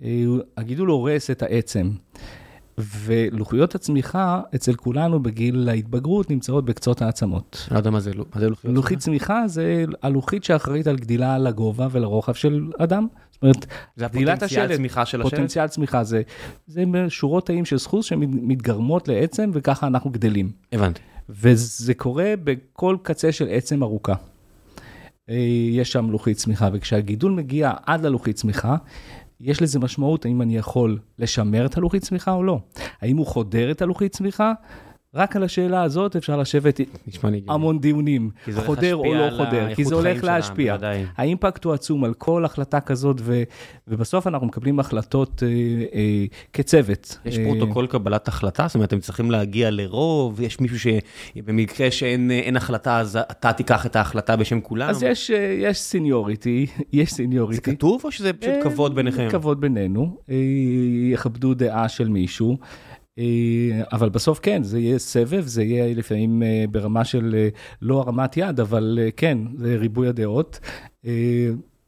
אה, 0.03 0.23
הגידול 0.57 0.89
הורס 0.89 1.31
את 1.31 1.41
העצם. 1.41 1.91
ולוחיות 2.79 3.75
הצמיחה 3.75 4.41
אצל 4.55 4.73
כולנו 4.73 5.23
בגיל 5.23 5.69
ההתבגרות 5.69 6.29
נמצאות 6.29 6.65
בקצות 6.65 7.01
העצמות. 7.01 7.67
לא 7.71 7.77
יודע 7.77 7.89
מה 7.89 7.99
זה, 7.99 8.11
מה 8.35 8.41
זה 8.41 8.49
לוחיות 8.49 8.75
לוחית 8.75 8.99
צמיחה 8.99 9.47
זה 9.47 9.85
הלוחית 10.01 10.43
שאחראית 10.43 10.87
על 10.87 10.95
גדילה 10.95 11.37
לגובה 11.37 11.87
ולרוחב 11.91 12.33
של 12.33 12.71
אדם. 12.77 13.07
זאת 13.31 13.41
אומרת, 13.41 13.65
זה 13.95 14.05
הפוטנציאל 14.05 14.75
צמיחה 14.75 15.05
של 15.05 15.21
השלד? 15.21 15.31
פוטנציאל 15.31 15.67
צמיחה 15.67 16.03
זה, 16.03 16.21
זה 16.67 16.83
שורות 17.09 17.45
תאים 17.45 17.65
של 17.65 17.77
סחוס 17.77 18.05
שמתגרמות 18.05 19.07
לעצם 19.07 19.51
וככה 19.53 19.87
אנחנו 19.87 20.09
גדלים. 20.09 20.51
הבנתי. 20.71 21.01
וזה 21.29 21.93
קורה 21.93 22.33
בכל 22.43 22.97
קצה 23.01 23.31
של 23.31 23.47
עצם 23.49 23.83
ארוכה. 23.83 24.13
אה, 25.29 25.35
יש 25.71 25.91
שם 25.91 26.11
לוחית 26.11 26.37
צמיחה, 26.37 26.69
וכשהגידול 26.73 27.31
מגיע 27.31 27.71
עד 27.85 28.05
ללוחית 28.05 28.35
צמיחה, 28.35 28.75
יש 29.41 29.61
לזה 29.61 29.79
משמעות 29.79 30.25
האם 30.25 30.41
אני 30.41 30.57
יכול 30.57 30.99
לשמר 31.19 31.65
את 31.65 31.77
הלוחית 31.77 32.03
צמיחה 32.03 32.31
או 32.31 32.43
לא. 32.43 32.59
האם 33.01 33.17
הוא 33.17 33.25
חודר 33.25 33.71
את 33.71 33.81
הלוחית 33.81 34.11
צמיחה? 34.11 34.53
רק 35.15 35.35
על 35.35 35.43
השאלה 35.43 35.83
הזאת 35.83 36.15
אפשר 36.15 36.37
לשבת 36.37 36.79
המון 37.47 37.79
דיונים, 37.79 38.29
חודר 38.65 38.95
או 38.95 39.13
לא 39.13 39.29
חודר, 39.37 39.75
כי 39.75 39.85
זה 39.85 39.95
הולך 39.95 40.23
להשפיע. 40.23 40.77
ה 41.17 41.24
impact 41.24 41.63
הוא 41.63 41.73
עצום 41.73 42.03
על 42.03 42.13
כל 42.13 42.45
החלטה 42.45 42.79
כזאת, 42.79 43.17
ו, 43.21 43.43
ובסוף 43.87 44.27
אנחנו 44.27 44.47
מקבלים 44.47 44.79
החלטות 44.79 45.43
אה, 45.43 45.47
אה, 45.93 46.25
כצוות. 46.53 47.17
יש 47.25 47.37
פרוטוקול 47.37 47.85
אה, 47.85 47.89
קבלת 47.89 48.27
החלטה? 48.27 48.67
זאת 48.67 48.75
אומרת, 48.75 48.89
אתם 48.89 48.99
צריכים 48.99 49.31
להגיע 49.31 49.71
לרוב, 49.71 50.41
יש 50.41 50.59
מישהו 50.59 50.91
שבמקרה 51.35 51.91
שאין 51.91 52.57
החלטה, 52.57 52.99
אז 52.99 53.19
אתה 53.31 53.53
תיקח 53.53 53.85
את 53.85 53.95
ההחלטה 53.95 54.35
בשם 54.35 54.61
כולם? 54.61 54.89
אז 54.89 55.03
יש, 55.03 55.31
אה, 55.31 55.55
יש 55.59 55.79
seniority, 55.79 56.65
יש 56.93 57.13
seniority. 57.13 57.71
זה 57.71 57.77
כתוב 57.77 58.01
או 58.03 58.11
שזה 58.11 58.33
פשוט 58.33 58.53
אה, 58.53 58.63
כבוד 58.63 58.95
ביניכם? 58.95 59.27
כבוד 59.31 59.61
בינינו, 59.61 60.17
אה, 60.29 60.35
יכבדו 61.11 61.53
דעה 61.53 61.89
של 61.89 62.09
מישהו. 62.09 62.57
אה, 63.17 63.83
אבל 63.91 64.09
בסוף 64.09 64.39
כן, 64.39 64.63
זה 64.63 64.79
יהיה 64.79 64.99
סבב, 64.99 65.43
זה 65.45 65.63
יהיה 65.63 65.95
לפעמים 65.95 66.43
אה, 66.43 66.65
ברמה 66.71 67.05
של 67.05 67.35
אה, 67.37 67.49
לא 67.81 67.99
הרמת 67.99 68.37
יד, 68.37 68.59
אבל 68.59 68.99
כן, 69.17 69.37
זה 69.57 69.75
ריבוי 69.75 70.07
הדעות. 70.07 70.59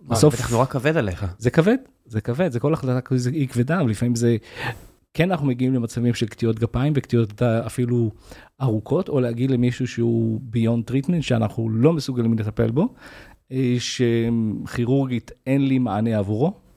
בסוף... 0.08 0.36
זה 0.36 0.42
בטח 0.42 0.52
נורא 0.52 0.66
כבד 0.66 0.98
עליך. 0.98 1.26
זה 1.38 1.50
כבד, 1.50 1.78
זה 2.06 2.22
כבד, 2.22 2.52
זה 2.52 2.60
כל 2.60 2.74
החלטה 2.74 3.16
היא 3.32 3.48
כבדה, 3.48 3.84
ולפעמים 3.84 4.16
זה... 4.16 4.38
כן, 5.14 5.32
אנחנו 5.32 5.48
מגיעים 5.48 5.74
למצבים 5.74 6.14
של 6.14 6.26
קטיעות 6.26 6.60
גפיים 6.60 6.94
וקטיעות 6.96 7.42
אפילו 7.42 8.12
ארוכות, 8.62 9.10
או 9.10 9.20
להגיד 9.20 9.52
למישהו 9.52 9.88
שהוא 9.88 10.42
beyond 10.54 10.92
treatment, 10.92 11.22
שאנחנו 11.22 11.70
לא 11.70 11.94
מסוגלים 11.94 12.40
לטפל 12.40 12.72
בו, 12.72 12.94
שכירורגית 13.80 15.32
אין 15.48 15.68
לי 15.68 15.80
מענה 15.80 16.18
עבורו. 16.18 16.69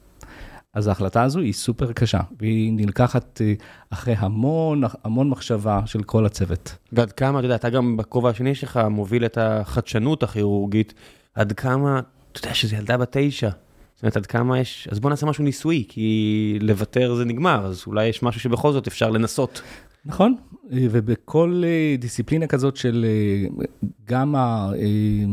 אז 0.75 0.87
ההחלטה 0.87 1.23
הזו 1.23 1.41
היא 1.41 1.52
סופר 1.52 1.93
קשה, 1.93 2.21
והיא 2.41 2.73
נלקחת 2.73 3.41
אה, 3.45 3.55
אחרי 3.91 4.14
המון, 4.19 4.83
המון 5.05 5.29
מחשבה 5.29 5.81
של 5.87 6.02
כל 6.02 6.26
הצוות. 6.26 6.76
ועד 6.93 7.12
כמה, 7.12 7.38
אתה 7.38 7.47
יודע, 7.47 7.55
אתה 7.55 7.71
גם 7.71 7.97
בכובע 7.97 8.31
השני 8.31 8.55
שלך 8.55 8.81
מוביל 8.91 9.25
את 9.25 9.38
החדשנות 9.41 10.23
הכירורגית, 10.23 10.95
עד 11.35 11.52
כמה, 11.52 12.00
אתה 12.33 12.41
יודע 12.41 12.55
שזה 12.55 12.76
ילדה 12.76 12.97
בת 12.97 13.17
תשע. 13.17 13.50
זאת 13.95 14.02
אומרת, 14.02 14.17
עד 14.17 14.26
כמה 14.26 14.59
יש... 14.59 14.88
אז 14.91 15.00
בוא 15.00 15.11
נעשה 15.11 15.26
משהו 15.26 15.45
ניסויי, 15.45 15.85
כי 15.88 16.59
לוותר 16.61 17.14
זה 17.14 17.25
נגמר, 17.25 17.67
אז 17.67 17.85
אולי 17.87 18.07
יש 18.07 18.23
משהו 18.23 18.41
שבכל 18.41 18.73
זאת 18.73 18.87
אפשר 18.87 19.11
לנסות. 19.11 19.62
נכון, 20.05 20.37
ובכל 20.71 21.62
אה, 21.64 21.97
דיסציפלינה 21.99 22.47
כזאת 22.47 22.76
של 22.76 23.07
אה, 23.09 23.67
גם, 24.05 24.35
ה, 24.35 24.73
אה, 24.75 25.25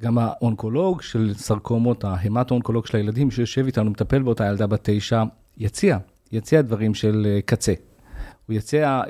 גם 0.00 0.18
האונקולוג 0.18 1.02
של 1.02 1.34
סרקומות, 1.34 2.04
ההמטו-אונקולוג 2.04 2.86
של 2.86 2.96
הילדים 2.96 3.30
שיושב 3.30 3.66
איתנו, 3.66 3.90
מטפל 3.90 4.22
באותה 4.22 4.46
ילדה 4.46 4.66
בת 4.66 4.80
תשע, 4.82 5.22
יציע, 5.58 5.98
יציע 6.32 6.62
דברים 6.62 6.94
של 6.94 7.38
קצה. 7.44 7.72
הוא 8.46 8.56
יציע 8.56 9.02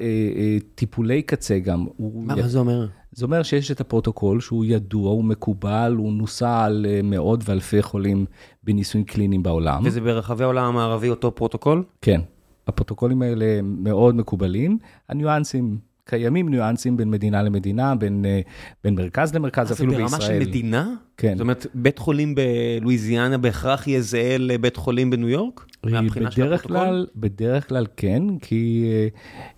טיפולי 0.75 1.23
קצה 1.23 1.59
גם. 1.59 1.87
מה, 1.99 2.35
י... 2.35 2.41
מה 2.43 2.49
זה 2.49 2.59
אומר? 2.59 2.87
זה 3.13 3.25
אומר 3.25 3.43
שיש 3.43 3.71
את 3.71 3.81
הפרוטוקול 3.81 4.41
שהוא 4.41 4.65
ידוע, 4.65 5.11
הוא 5.11 5.25
מקובל, 5.25 5.95
הוא 5.99 6.13
נוסה 6.13 6.65
על 6.65 6.87
מאות 7.05 7.41
ואלפי 7.49 7.83
חולים 7.83 8.27
בניסויים 8.65 9.05
קליניים 9.05 9.43
בעולם. 9.43 9.83
וזה 9.85 10.01
ברחבי 10.01 10.45
העולם 10.45 10.65
המערבי 10.65 11.11
אותו 11.11 11.35
פרוטוקול? 11.35 11.85
כן. 12.03 12.21
הפרוטוקולים 12.67 13.23
האלה 13.23 13.61
מאוד 13.63 14.15
מקובלים, 14.15 14.79
הניואנסים, 15.09 15.79
קיימים 16.09 16.49
ניואנסים 16.49 16.97
בין 16.97 17.11
מדינה 17.11 17.43
למדינה, 17.43 17.95
בין, 17.95 18.25
אה, 18.25 18.41
בין 18.85 18.95
מרכז 18.95 19.35
למרכז, 19.35 19.73
אפילו 19.73 19.93
בישראל. 19.93 20.09
זה 20.09 20.17
ברמה 20.17 20.27
של 20.27 20.39
מדינה? 20.39 20.95
כן. 21.17 21.33
זאת 21.33 21.41
אומרת, 21.41 21.67
בית 21.75 21.99
חולים 21.99 22.35
בלואיזיאנה 22.35 23.39
בהכרח 23.39 23.87
יהיה 23.87 24.01
זהה 24.01 24.39
לבית 24.39 24.77
חולים 24.77 25.11
בניו 25.11 25.29
יורק? 25.29 25.67
אה, 25.87 26.01
בדרך 26.03 26.63
כלל, 26.63 27.07
בדרך 27.17 27.69
כלל 27.69 27.87
כן, 27.97 28.23
כי 28.39 28.91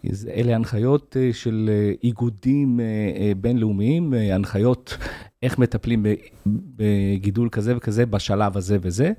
אה, 0.05 0.11
אלה 0.35 0.55
הנחיות 0.55 1.17
של 1.33 1.71
איגודים 2.03 2.81
בינלאומיים, 3.37 4.15
הנחיות 4.15 4.97
איך 5.43 5.59
מטפלים 5.59 6.07
בגידול 6.47 7.49
כזה 7.49 7.77
וכזה 7.77 8.07
בשלב 8.07 8.57
הזה 8.57 8.79
וזה. 8.83 9.13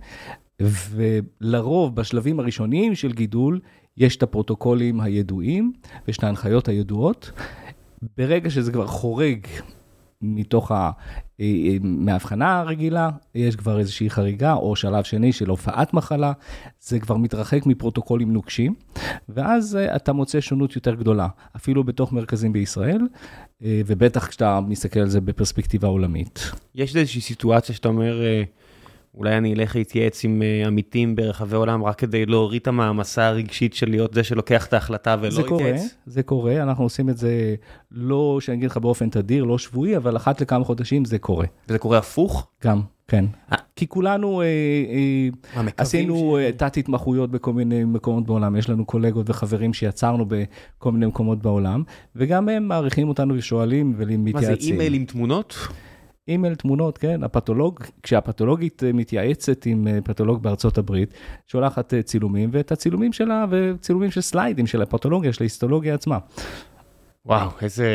ולרוב 0.62 1.96
בשלבים 1.96 2.40
הראשוניים 2.40 2.96
של 2.96 3.12
גידול, 3.12 3.60
יש 4.00 4.16
את 4.16 4.24
הפרוטוקולים 4.24 5.02
הידועים 5.02 5.74
ויש 6.08 6.18
את 6.18 6.24
ההנחיות 6.24 6.68
הידועות. 6.68 7.32
ברגע 8.18 8.50
שזה 8.50 8.72
כבר 8.72 8.88
חורג 8.88 9.48
מתוך 10.22 10.72
ה... 10.72 10.92
אה, 11.40 11.46
אה, 11.46 11.78
מההבחנה 11.82 12.60
הרגילה, 12.60 13.10
יש 13.36 13.56
כבר 13.56 13.80
איזושהי 13.80 14.10
חריגה, 14.10 14.54
או 14.54 14.76
שלב 14.76 15.04
שני 15.04 15.32
של 15.32 15.50
הופעת 15.50 15.94
מחלה, 15.94 16.32
זה 16.80 17.00
כבר 17.00 17.18
מתרחק 17.18 17.66
מפרוטוקולים 17.66 18.34
נוקשים, 18.34 18.76
ואז 19.30 19.76
אה, 19.76 19.96
אתה 19.96 20.14
מוצא 20.14 20.42
שונות 20.42 20.76
יותר 20.76 20.96
גדולה, 20.96 21.28
אפילו 21.56 21.84
בתוך 21.84 22.14
מרכזים 22.14 22.54
בישראל, 22.54 23.02
ובטח 23.62 24.28
כשאתה 24.28 24.60
מסתכל 24.68 25.00
על 25.00 25.10
זה 25.10 25.22
בפרספקטיבה 25.22 25.88
עולמית. 25.88 26.52
יש 26.76 26.96
איזושהי 26.96 27.22
סיטואציה 27.22 27.76
שאתה 27.76 27.88
אומר, 27.88 28.22
אולי 29.16 29.38
אני 29.38 29.54
אלך 29.54 29.76
להתייעץ 29.76 30.24
עם 30.24 30.42
uh, 30.42 30.68
עמיתים 30.68 31.16
ברחבי 31.16 31.56
עולם 31.56 31.84
רק 31.84 32.00
כדי 32.00 32.26
להוריד 32.26 32.62
את 32.62 32.68
המעמסה 32.68 33.28
הרגשית 33.28 33.74
של 33.74 33.90
להיות 33.90 34.14
זה 34.14 34.24
שלוקח 34.24 34.66
את 34.66 34.74
ההחלטה 34.74 35.16
ולא 35.22 35.32
זה 35.32 35.44
קורה, 35.44 35.62
יתייעץ? 35.62 35.96
זה 36.06 36.24
קורה, 36.24 36.64
אנחנו 36.64 36.84
עושים 36.84 37.10
את 37.10 37.18
זה 37.18 37.56
לא, 37.92 38.38
שאני 38.42 38.58
אגיד 38.58 38.70
לך 38.70 38.78
באופן 38.78 39.10
תדיר, 39.10 39.44
לא 39.44 39.58
שבועי, 39.58 39.98
אבל 39.98 40.18
אחת 40.18 40.42
לכמה 40.42 40.64
חודשים 40.64 41.06
זה 41.06 41.20
קורה. 41.20 41.46
וזה 41.70 41.78
קורה 41.78 41.98
הפוך? 41.98 42.48
גם, 42.64 42.82
כן. 43.08 43.54
אה. 43.54 43.56
אה. 43.56 43.58
כי 43.76 43.88
כולנו 43.88 44.42
אה, 44.42 44.46
אה, 45.58 45.62
עשינו 45.78 46.38
ש... 46.42 46.52
תת 46.58 46.78
התמחויות 46.78 47.32
בכל 47.32 47.54
מיני 47.54 47.84
מקומות 47.84 48.26
בעולם, 48.26 48.56
יש 48.56 48.70
לנו 48.70 48.86
קולגות 48.86 49.30
וחברים 49.30 49.74
שיצרנו 49.74 50.26
בכל 50.28 50.92
מיני 50.92 51.06
מקומות 51.06 51.42
בעולם, 51.42 51.84
וגם 52.16 52.50
הם 52.50 52.68
מעריכים 52.68 53.10
אותנו 53.10 53.36
ושואלים 53.38 53.94
ומתייעצים. 53.98 54.50
מה 54.50 54.56
זה 54.62 54.68
אימייל 54.68 54.94
עם 54.94 55.06
תמונות? 55.06 55.56
אימייל, 56.28 56.56
תמונות, 56.56 56.98
כן, 56.98 57.24
הפתולוג, 57.24 57.80
כשהפתולוגית 58.04 58.84
אה, 58.84 58.94
מתייעצת 58.94 59.66
עם 59.66 59.88
אה, 59.88 60.02
פתולוג 60.04 60.44
בארצות 60.44 60.78
הברית, 60.78 61.14
שולחת 61.48 61.94
אה, 61.94 62.02
צילומים, 62.02 62.50
ואת 62.54 62.72
הצילומים 62.72 63.14
שלה, 63.14 63.46
וצילומים 63.50 64.12
של 64.12 64.22
slide-ים 64.22 64.68
של 64.68 64.82
הפתולוגיה, 64.82 65.34
של 65.34 65.44
ההיסטולוגיה 65.44 65.94
עצמה. 65.94 66.18
וואו, 67.26 67.50
איזה... 67.62 67.88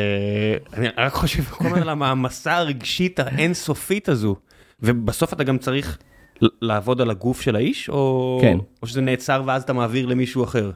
אני 0.73 0.89
רק 0.99 1.13
חושב 1.13 1.43
כל 1.43 1.67
הזמן 1.67 1.83
על 1.83 1.89
המעמסה 1.89 2.57
הרגשית 2.57 3.21
האינסופית 3.21 4.09
הזו. 4.09 4.37
ובסוף 4.81 5.33
אתה 5.33 5.45
גם 5.45 5.59
צריך 5.59 5.99
לעבוד 6.41 7.01
על 7.01 7.11
הגוף 7.11 7.41
של 7.41 7.57
האיש, 7.57 7.89
או... 7.89 8.39
כן. 8.43 8.59
או 8.83 8.87
שזה 8.87 9.01
נעצר 9.01 9.43
ואז 9.47 9.63
אתה 9.63 9.73
מעביר 9.73 10.07
למישהו 10.07 10.45
אחר? 10.45 10.71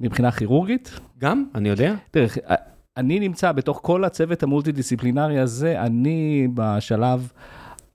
מבחינה 0.00 0.32
כירורגית? 0.32 1.00
גם, 1.18 1.44
אני 1.54 1.68
יודע. 1.68 1.94
תראה, 2.10 2.26
אני 2.96 3.20
נמצא 3.20 3.52
בתוך 3.52 3.80
כל 3.82 4.04
הצוות 4.04 4.42
המולטי-דיסציפלינרי 4.42 5.38
הזה, 5.38 5.80
אני 5.80 6.48
בשלב 6.54 7.32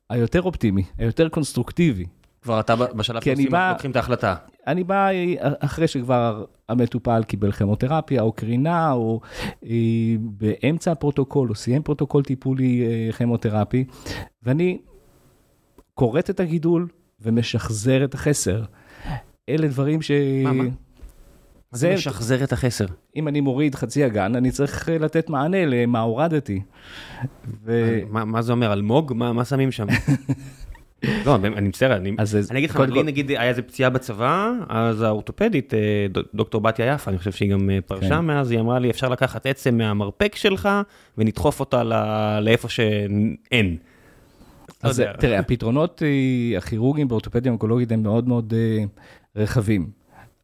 היותר 0.09 0.41
אופטימי, 0.41 0.83
היותר 0.97 1.29
קונסטרוקטיבי. 1.29 2.05
כבר 2.41 2.59
אתה 2.59 2.75
בשלב 2.75 3.23
שעושים, 3.23 3.51
בא, 3.51 3.71
לוקחים 3.71 3.91
את 3.91 3.95
ההחלטה. 3.95 4.35
אני 4.67 4.83
בא 4.83 5.09
אחרי 5.59 5.87
שכבר 5.87 6.45
המטופל 6.69 7.23
קיבל 7.23 7.51
כימותרפיה 7.51 8.21
או 8.21 8.31
קרינה, 8.31 8.91
או 8.91 9.21
אה, 9.65 9.69
באמצע 10.19 10.91
הפרוטוקול, 10.91 11.49
או 11.49 11.55
סיים 11.55 11.81
פרוטוקול 11.81 12.23
טיפולי 12.23 12.85
אה, 12.85 13.11
כימותרפי, 13.11 13.85
ואני 14.43 14.77
כורת 15.93 16.29
את 16.29 16.39
הגידול 16.39 16.87
ומשחזר 17.21 18.03
את 18.03 18.13
החסר. 18.13 18.63
אלה 19.49 19.67
דברים 19.67 20.01
ש... 20.01 20.11
מה, 20.43 20.51
מה? 20.51 20.63
זה 21.71 21.93
משחזר 21.93 22.43
את 22.43 22.53
החסר. 22.53 22.85
אם 23.15 23.27
אני 23.27 23.41
מוריד 23.41 23.75
חצי 23.75 24.05
אגן, 24.05 24.35
אני 24.35 24.51
צריך 24.51 24.89
לתת 24.89 25.29
מענה 25.29 25.65
למה 25.65 25.99
הורדתי. 25.99 26.61
ו... 27.65 27.99
מה, 28.09 28.25
מה 28.25 28.41
זה 28.41 28.51
אומר, 28.51 28.73
אלמוג? 28.73 29.13
מה, 29.15 29.33
מה 29.33 29.45
שמים 29.45 29.71
שם? 29.71 29.87
לא, 31.25 31.35
אני 31.35 31.67
מצטער, 31.67 31.95
אני, 31.95 32.15
אני 32.51 32.59
אגיד 32.59 32.69
לך, 32.69 32.79
לי 32.79 33.03
נגיד 33.03 33.29
היה 33.29 33.49
איזה 33.49 33.61
פציעה 33.61 33.89
בצבא, 33.89 34.51
אז 34.69 35.01
האורתופדית, 35.01 35.73
אה, 35.73 35.79
דוקטור 36.33 36.61
בתיה 36.61 36.93
יפה, 36.93 37.11
אני 37.11 37.17
חושב 37.17 37.31
שהיא 37.31 37.51
גם 37.51 37.69
אה, 37.69 37.79
פרשה 37.85 38.09
כן. 38.09 38.19
מאז, 38.19 38.51
היא 38.51 38.59
אמרה 38.59 38.79
לי, 38.79 38.89
אפשר 38.89 39.09
לקחת 39.09 39.45
עצם 39.45 39.77
מהמרפק 39.77 40.35
שלך 40.35 40.69
ונדחוף 41.17 41.59
אותה 41.59 41.83
לאיפה 42.41 42.69
שאין. 42.69 43.77
לא 44.83 44.89
אז 44.89 45.03
תראה, 45.19 45.39
הפתרונות 45.39 46.03
אה, 46.03 46.57
הכירורגיים 46.57 47.07
באורתופדיה 47.07 47.51
אונקולוגית 47.51 47.91
הם 47.91 48.03
מאוד 48.03 48.27
מאוד 48.27 48.53
רחבים. 49.35 49.98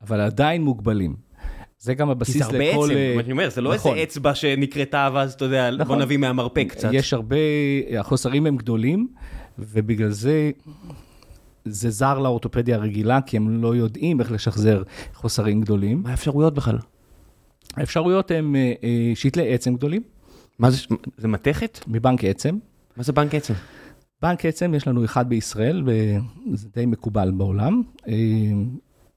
אבל 0.08 0.22
עדיין 0.22 0.64
מוגבלים. 0.64 1.16
זה 1.80 1.94
גם 1.94 2.10
הבסיס 2.10 2.36
לכל... 2.36 2.52
כי 2.52 2.58
זה 2.58 2.74
הרבה 2.74 2.86
עצם, 2.86 3.20
אני 3.20 3.32
אומר, 3.32 3.50
זה 3.50 3.62
לא 3.62 3.76
נכון. 3.76 3.92
איזה 3.92 4.04
אצבע 4.04 4.36
שנקרתה 4.36 5.10
ואז, 5.14 5.34
אתה 5.34 5.46
יודע, 5.46 5.72
נכון. 5.72 5.88
בוא 5.88 5.96
נביא 5.96 6.18
מהמרפק 6.18 6.66
קצת. 6.70 6.90
יש 6.92 7.14
הרבה, 7.14 7.36
החוסרים 8.00 8.46
הם 8.46 8.58
גדולים, 8.58 9.08
ובגלל 9.60 10.10
זה 10.10 10.52
זה 11.66 11.90
זר 11.90 12.20
לאורתופדיה 12.20 12.76
הרגילה, 12.76 13.22
כי 13.22 13.38
הם 13.38 13.64
לא 13.64 13.76
יודעים 13.76 14.20
איך 14.20 14.32
לשחזר 14.32 14.84
חוסרים 15.14 15.62
גדולים. 15.62 16.04
מה 16.04 16.12
האפשרויות 16.12 16.54
בכלל? 16.54 16.78
האפשרויות 17.74 18.32
הן 18.32 18.56
אה, 18.56 18.74
אה, 18.84 19.12
שתלי 19.16 19.54
עצם 19.54 19.76
גדולים. 19.76 20.02
מה 20.60 20.72
זה, 20.72 20.78
זה 21.18 21.28
מתכת? 21.28 21.80
מבנק 21.88 22.24
עצם. 22.24 22.58
מה 22.98 23.04
זה 23.04 23.14
בנק 23.14 23.36
עצם? 23.36 23.54
בנק 24.22 24.46
עצם, 24.46 24.74
יש 24.74 24.88
לנו 24.88 25.06
אחד 25.06 25.30
בישראל, 25.30 25.84
וזה 25.86 26.68
די 26.74 26.86
מקובל 26.86 27.32
בעולם. 27.32 27.82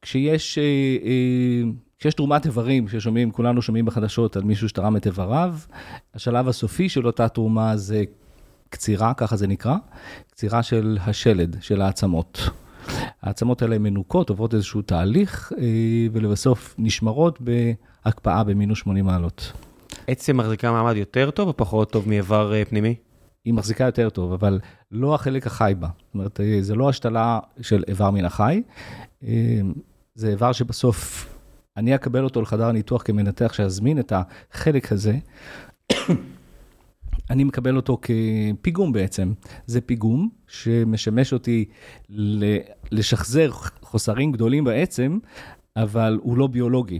כשיש, 0.03 0.59
אה, 0.59 0.65
אה, 1.05 1.71
כשיש 1.99 2.15
תרומת 2.15 2.47
איברים, 2.47 2.89
ששומעים, 2.89 3.31
כולנו 3.31 3.63
שומעים 3.63 3.85
בחדשות 3.85 4.37
על 4.37 4.43
מישהו 4.43 4.69
שתרם 4.69 4.97
את 4.97 5.07
איבריו, 5.07 5.55
השלב 6.15 6.49
הסופי 6.49 6.89
של 6.89 7.07
אותה 7.07 7.29
תרומה 7.29 7.77
זה 7.77 8.05
קצירה, 8.69 9.15
ככה 9.15 9.37
זה 9.37 9.47
נקרא, 9.47 9.77
קצירה 10.31 10.63
של 10.63 10.99
השלד, 11.01 11.57
של 11.61 11.83
העצמות. 11.83 12.51
העצמות 13.23 13.63
האלה 13.63 13.79
מנוקות, 13.79 14.31
עוברות 14.31 14.55
איזשהו 14.55 14.83
תהליך, 14.83 15.53
אה, 15.59 15.65
ולבסוף 16.13 16.75
נשמרות 16.79 17.39
בהקפאה 17.41 18.45
במינוס 18.45 18.79
80 18.79 19.05
מעלות. 19.05 19.53
עצם 20.07 20.37
מחזיקה 20.37 20.73
מעמד 20.73 20.97
יותר 20.97 21.31
טוב 21.31 21.49
או 21.49 21.57
פחות 21.57 21.93
טוב 21.93 22.09
מאיבר 22.09 22.65
פנימי? 22.69 22.95
היא 23.45 23.55
מחזיקה 23.55 23.85
יותר 23.85 24.11
טוב, 24.11 24.33
אבל 24.33 24.61
לא 24.91 25.15
החלק 25.15 25.47
החי 25.47 25.75
בה. 25.79 25.89
זאת 26.07 26.15
אומרת, 26.15 26.41
זה 26.61 26.75
לא 26.75 26.89
השתלה 26.89 27.39
של 27.61 27.85
איבר 27.89 28.11
מן 28.11 28.25
החי, 28.25 28.63
זה 30.19 30.29
איבר 30.29 30.53
שבסוף 30.53 31.29
אני 31.77 31.95
אקבל 31.95 32.25
אותו 32.25 32.43
לחדר 32.43 32.67
הניתוח 32.67 33.03
כמנתח 33.03 33.53
שיזמין 33.53 33.99
את 33.99 34.13
החלק 34.17 34.93
הזה. 34.93 35.19
אני 37.31 37.45
מקבל 37.45 37.77
אותו 37.77 37.99
כפיגום 38.03 38.93
בעצם. 38.93 39.33
זה 39.67 39.81
פיגום 39.81 40.29
שמשמש 40.49 41.33
אותי 41.33 41.65
לשחזר 42.91 43.51
חוסרים 43.83 44.33
גדולים 44.33 44.65
בעצם, 44.65 45.19
אבל 45.77 46.19
הוא 46.23 46.39
לא 46.39 46.47
ביולוגי. 46.47 46.99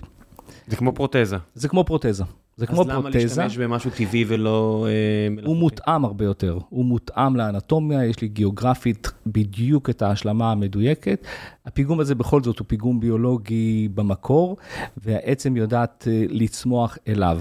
זה 0.67 0.77
כמו 0.77 0.93
פרוטזה. 0.93 1.37
זה 1.55 1.69
כמו 1.69 1.85
פרוטזה. 1.85 2.25
זה 2.59 2.67
כמו 2.67 2.81
אז 2.81 2.89
למה 2.89 3.03
פרוטזה. 3.03 3.19
להשתמש 3.19 3.59
במשהו 3.59 3.91
טבעי 3.91 4.25
ולא 4.29 4.87
אה? 4.89 5.45
הוא 5.45 5.57
מותאם 5.57 6.05
הרבה 6.05 6.25
יותר, 6.25 6.59
הוא 6.69 6.85
מותאם 6.85 7.37
לאנטומיה, 7.37 8.05
יש 8.05 8.21
לי 8.21 8.29
גיאוגרפית 8.29 9.13
בדיוק 9.27 9.91
את 9.91 10.03
ההשלמה 10.03 10.53
המדויקת. 10.53 11.27
הפיגום 11.67 12.01
הזה 12.01 12.15
בכל 12.15 12.43
זאת 12.43 12.59
הוא 12.59 12.67
פיגום 12.69 13.01
ביולוגי 13.01 13.89
במקור, 13.95 14.57
והעצם 14.97 15.57
יודעת 15.57 16.09
אה, 16.11 16.25
לצמוח 16.29 16.99
אליו. 17.09 17.41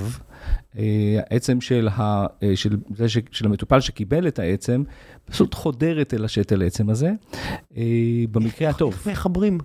אה, 0.77 1.19
העצם 1.30 1.62
של, 1.62 1.88
ה, 1.88 2.25
של, 2.56 2.77
זה 2.95 3.10
ש, 3.10 3.17
של 3.32 3.45
המטופל 3.45 3.80
שקיבל 3.80 4.27
את 4.27 4.39
העצם, 4.39 4.84
פשוט 5.25 5.53
חודרת 5.53 6.13
אל 6.13 6.25
השתל 6.25 6.63
עצם 6.63 6.89
הזה, 6.89 7.12
במקרה 8.32 8.69
הטוב. 8.69 8.93
איך 8.93 9.08
מחברים? 9.08 9.58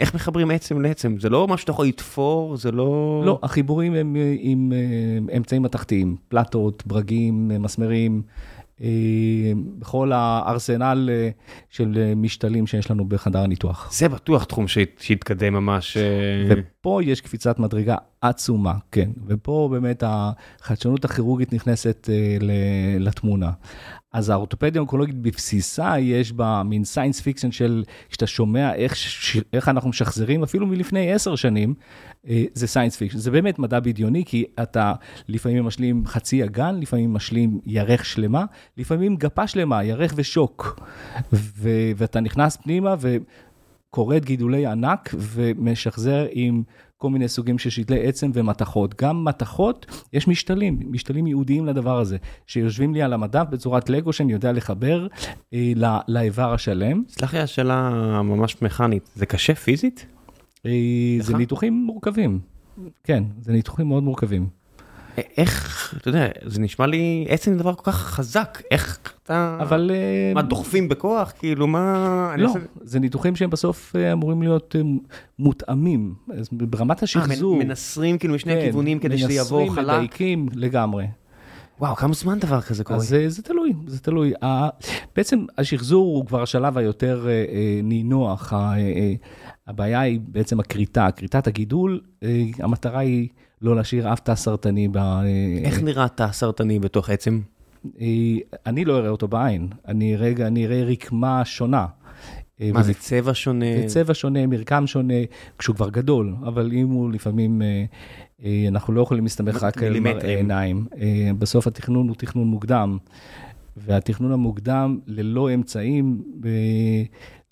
איך 0.00 0.14
מחברים 0.14 0.50
עצם 0.50 0.80
לעצם? 0.80 1.16
זה 1.20 1.28
לא 1.30 1.46
משהו 1.48 1.58
שאתה 1.58 1.70
יכול 1.72 1.86
לתפור, 1.86 2.56
זה 2.56 2.72
לא... 2.72 3.22
לא, 3.26 3.38
החיבורים 3.42 3.94
הם 3.94 4.16
עם 4.38 4.72
אה, 5.28 5.36
אמצעים 5.36 5.62
מתכתיים, 5.62 6.16
פלטות, 6.28 6.82
ברגים, 6.86 7.50
אה, 7.50 7.58
מסמרים, 7.58 8.22
אה, 8.82 8.86
בכל 9.78 10.12
הארסנל 10.14 11.10
של 11.70 12.12
משתלים 12.16 12.66
שיש 12.66 12.90
לנו 12.90 13.04
בחדר 13.04 13.38
הניתוח. 13.40 13.92
זה 13.92 14.08
בטוח 14.08 14.44
תחום 14.44 14.68
שהת- 14.68 15.00
שהתקדם 15.00 15.52
ממש... 15.54 15.96
ופה 16.48 17.00
יש 17.04 17.20
קפיצת 17.20 17.58
מדרגה 17.58 17.96
עצומה, 18.20 18.74
כן, 18.92 19.10
ופה 19.26 19.68
באמת 19.72 20.02
החדשנות 20.06 21.04
הכירורגית 21.04 21.52
נכנסת 21.52 22.08
לתמונה. 23.00 23.50
אז 24.14 24.30
האורתופדיה 24.30 24.80
האונקולוגית 24.80 25.14
בבסיסה 25.14 25.98
יש 25.98 26.32
בה 26.32 26.62
מין 26.64 26.84
science 26.84 27.20
fiction 27.20 27.52
של, 27.52 27.84
כשאתה 28.08 28.26
שומע 28.26 28.74
איך, 28.74 28.96
ש- 28.96 29.36
איך 29.52 29.68
אנחנו 29.68 29.88
משחזרים, 29.88 30.42
אפילו 30.42 30.66
מלפני 30.66 31.12
עשר 31.12 31.36
שנים, 31.36 31.74
אה, 32.28 32.44
זה 32.54 32.66
science 32.66 32.96
fiction. 32.96 33.18
זה 33.18 33.30
באמת 33.30 33.58
מדע 33.58 33.80
בדיוני, 33.80 34.24
כי 34.26 34.44
אתה 34.62 34.92
לפעמים 35.28 35.64
משלים 35.64 36.06
חצי 36.06 36.44
אגן, 36.44 36.76
לפעמים 36.80 37.12
משלים 37.12 37.60
ירך 37.66 38.04
שלמה, 38.04 38.44
לפעמים 38.76 39.16
גפה 39.16 39.46
שלמה, 39.46 39.84
ירך 39.84 40.12
ושוק. 40.16 40.80
ו- 41.32 41.90
ואתה 41.96 42.20
נכנס 42.20 42.56
פנימה 42.56 42.94
וכורת 43.90 44.24
גידולי 44.24 44.66
ענק 44.66 45.14
ומשחזר 45.18 46.26
עם 46.32 46.62
כל 47.04 47.10
מיני 47.10 47.28
סוגים 47.28 47.58
של 47.58 47.70
שתלי 47.70 48.06
עצם 48.08 48.30
ומתכות. 48.34 49.02
גם 49.02 49.24
מתכות, 49.24 49.86
יש 50.12 50.28
משתלים, 50.28 50.80
משתלים 50.90 51.26
ייעודיים 51.26 51.66
לדבר 51.66 51.98
הזה, 51.98 52.16
שיושבים 52.46 52.94
לי 52.94 53.02
על 53.02 53.12
המדף 53.12 53.44
בצורת 53.50 53.90
לגו 53.90 54.12
שאני 54.12 54.32
יודע 54.32 54.52
לחבר 54.52 55.06
אה, 55.54 55.72
ל- 55.76 55.98
לאיבר 56.08 56.52
השלם. 56.54 57.02
סלח 57.08 57.34
לי, 57.34 57.40
השאלה 57.40 57.90
ממש 58.22 58.62
מכנית, 58.62 59.10
זה 59.14 59.26
קשה 59.26 59.54
פיזית? 59.54 60.06
אה, 60.66 60.70
זה 61.20 61.32
לך? 61.32 61.38
ניתוחים 61.38 61.72
מורכבים. 61.86 62.38
כן, 63.04 63.24
זה 63.40 63.52
ניתוחים 63.52 63.88
מאוד 63.88 64.02
מורכבים. 64.02 64.46
איך, 65.36 65.94
אתה 66.00 66.08
יודע, 66.08 66.28
זה 66.44 66.60
נשמע 66.60 66.86
לי 66.86 67.26
עצם 67.28 67.56
דבר 67.58 67.74
כל 67.74 67.92
כך 67.92 67.96
חזק, 67.96 68.62
איך 68.70 68.98
אתה... 69.22 69.58
אבל... 69.60 69.90
אה, 69.94 70.32
מה, 70.34 70.42
דוחפים 70.42 70.88
בכוח? 70.88 71.32
כאילו, 71.38 71.66
מה... 71.66 72.34
לא, 72.38 72.52
זה 72.82 73.00
ניתוחים 73.00 73.36
שהם 73.36 73.50
בסוף 73.50 73.96
אה, 73.96 74.12
אמורים 74.12 74.42
להיות 74.42 74.76
אה, 74.78 74.80
מותאמים. 75.38 76.14
אז 76.38 76.48
ברמת 76.52 76.98
אה, 76.98 77.04
השחזור. 77.04 77.56
מנ- 77.56 77.64
מנסרים 77.66 78.18
כאילו 78.18 78.34
משני 78.34 78.52
כן, 78.52 78.58
הכיוונים 78.58 78.98
כדי 78.98 79.18
שזה 79.18 79.32
יבוא 79.32 79.60
מנסרים, 79.60 79.72
חלק? 79.86 79.94
מדייקים 79.96 80.48
לגמרי. 80.54 81.06
וואו, 81.80 81.96
כמה 81.96 82.14
זמן 82.14 82.38
דבר 82.38 82.60
כזה 82.60 82.84
קורה? 82.84 82.98
אז 82.98 83.14
אה, 83.14 83.28
זה 83.28 83.42
תלוי, 83.42 83.72
זה 83.86 84.00
תלוי. 84.00 84.32
ה- 84.44 84.68
בעצם 85.16 85.44
השחזור 85.58 86.16
הוא 86.16 86.26
כבר 86.26 86.42
השלב 86.42 86.78
היותר 86.78 87.26
אה, 87.26 87.30
אה, 87.32 87.80
נינוח. 87.82 88.52
ה- 88.52 88.56
אה, 88.56 88.78
אה, 88.78 89.12
הבעיה 89.66 90.00
היא 90.00 90.20
בעצם 90.28 90.60
הכריתה, 90.60 91.08
כריתת 91.16 91.46
הגידול, 91.46 92.00
אה, 92.22 92.42
המטרה 92.58 92.98
היא 93.00 93.28
לא 93.62 93.76
להשאיר 93.76 94.12
אף 94.12 94.20
תא 94.20 94.34
סרטני. 94.34 94.88
ב- 94.92 94.98
איך 95.64 95.82
נראה 95.82 96.08
תא 96.08 96.32
סרטני 96.32 96.78
בתוך 96.78 97.10
עצם? 97.10 97.40
אני 98.66 98.84
לא 98.84 98.96
אראה 98.98 99.08
אותו 99.10 99.28
בעין, 99.28 99.68
אני 99.88 100.14
אראה, 100.14 100.32
אני 100.46 100.66
אראה 100.66 100.84
רקמה 100.84 101.44
שונה. 101.44 101.86
אה, 102.60 102.70
מה, 102.72 102.80
וזה 102.80 102.92
זה 102.92 102.98
צבע 102.98 103.34
שונה? 103.34 103.66
זה 103.80 103.86
צבע 103.86 104.14
שונה, 104.14 104.46
מרקם 104.46 104.86
שונה, 104.86 105.14
כשהוא 105.58 105.76
כבר 105.76 105.90
גדול, 105.90 106.34
אבל 106.42 106.72
אם 106.72 106.88
הוא 106.88 107.12
לפעמים, 107.12 107.62
אה, 107.62 107.84
אה, 108.44 108.64
אנחנו 108.68 108.92
לא 108.92 109.02
יכולים 109.02 109.24
להסתמך 109.24 109.62
רק 109.62 109.82
על. 109.82 110.00
מראה 110.00 110.36
עיניים. 110.36 110.86
בסוף 111.38 111.66
התכנון 111.66 112.08
הוא 112.08 112.16
תכנון 112.16 112.46
מוקדם, 112.46 112.98
והתכנון 113.76 114.32
המוקדם 114.32 114.98
ללא 115.06 115.54
אמצעים, 115.54 116.22
אה, 116.44 116.50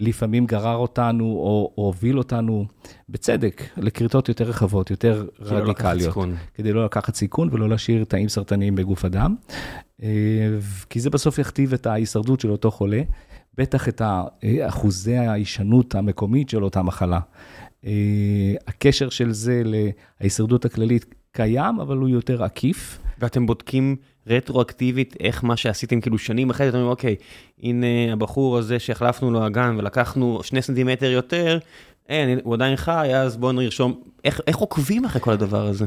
לפעמים 0.01 0.47
גרר 0.47 0.77
אותנו 0.77 1.25
או 1.25 1.73
או 1.79 1.85
הוביל 1.85 2.19
אותנו, 2.19 2.67
בצדק, 3.09 3.63
לכריתות 3.77 4.29
יותר 4.29 4.45
רחבות, 4.45 4.91
יותר 4.91 5.27
כאילו, 5.37 5.51
לא 5.51 5.61
לקחת 5.61 5.87
רדיקליות. 5.87 6.11
סיכון. 6.11 6.35
כדי 6.55 6.73
לא 6.73 6.85
לקחת 6.85 7.15
סיכון 7.15 7.49
ולא 7.53 7.69
להשאיר 7.69 8.05
תאים 8.05 8.29
סרטניים 8.29 8.75
בגוף 8.75 9.05
אדם, 9.05 9.35
אה, 10.03 10.09
כי 10.91 11.01
זה 11.01 11.11
בסוף 11.11 11.39
יכתיב 11.39 11.73
את 11.73 11.87
ההישרדות 11.87 12.41
של 12.41 12.51
אותו 12.51 12.71
חולה, 12.71 13.03
בטח 13.59 13.89
את 13.89 14.03
אה, 14.03 14.69
אחוזי 14.69 15.17
ההישנות 15.17 15.95
המקומית 15.95 16.49
של 16.49 16.65
אותה 16.65 16.83
מחלה. 16.83 17.21
הקשר 18.67 19.09
של 19.09 19.33
זה 19.33 19.63
להישרדות 20.21 20.65
הכללית 20.65 21.15
קיים, 21.33 21.81
אבל 21.81 21.97
הוא 21.97 22.09
יותר 22.09 22.45
עקיף. 22.45 22.99
ואתם 23.23 23.47
בודקים 23.47 23.97
רטרואקטיבית 24.27 25.17
איך 25.21 25.45
מה 25.45 25.57
שעשיתם 25.57 26.01
כאילו 26.01 26.19
שנים 26.19 26.51
אחרי 26.51 26.67
זה, 26.67 26.69
אתם 26.71 26.77
אומרים, 26.77 26.91
אוקיי, 26.91 27.17
הנה 27.63 28.13
הבחור 28.13 28.59
הזה 28.59 28.79
שהחלפנו 28.79 29.31
לו 29.31 29.47
אגן 29.47 29.75
ולקחנו 29.79 30.41
שני 30.43 30.63
סנטימטר 30.63 31.11
יותר, 31.11 31.59
אין, 32.09 32.39
הוא 32.45 32.55
עדיין 32.55 32.77
חי, 32.77 33.11
אז 33.15 33.37
בואו 33.37 33.53
נרשום. 33.53 34.01
איך, 34.25 34.41
איך 34.47 34.57
עוקבים 34.57 35.05
אחרי 35.05 35.21
כל 35.21 35.33
הדבר 35.33 35.67
הזה? 35.67 35.87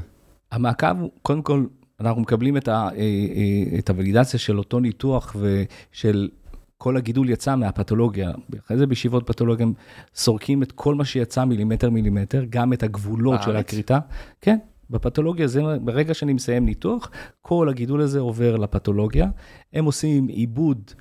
המעקב, 0.51 0.87
קודם 1.21 1.41
כל, 1.41 1.65
אנחנו 1.99 2.21
מקבלים 2.21 2.57
את, 2.57 2.67
ה, 2.67 2.71
אה, 2.73 2.89
אה, 2.97 3.79
את 3.79 3.89
הוולידציה 3.89 4.39
של 4.39 4.57
אותו 4.57 4.79
ניתוח 4.79 5.35
ושל 5.39 6.29
כל 6.77 6.97
הגידול 6.97 7.29
יצא 7.29 7.55
מהפתולוגיה. 7.55 8.31
אחרי 8.65 8.77
זה 8.77 8.87
בישיבות 8.87 9.27
פתולוגיה 9.27 9.65
הם 9.65 9.73
סורקים 10.15 10.63
את 10.63 10.71
כל 10.71 10.95
מה 10.95 11.05
שיצא 11.05 11.45
מילימטר 11.45 11.89
מילימטר, 11.89 12.43
גם 12.49 12.73
את 12.73 12.83
הגבולות 12.83 13.43
של 13.43 13.51
בארץ? 13.51 13.65
הכריתה. 13.65 13.99
כן, 14.41 14.57
בפתולוגיה, 14.89 15.47
זה, 15.47 15.61
ברגע 15.81 16.13
שאני 16.13 16.33
מסיים 16.33 16.65
ניתוח, 16.65 17.11
כל 17.41 17.69
הגידול 17.69 18.01
הזה 18.01 18.19
עובר 18.19 18.55
לפתולוגיה. 18.55 19.27
הם 19.73 19.85
עושים 19.85 20.27
עיבוד, 20.27 20.91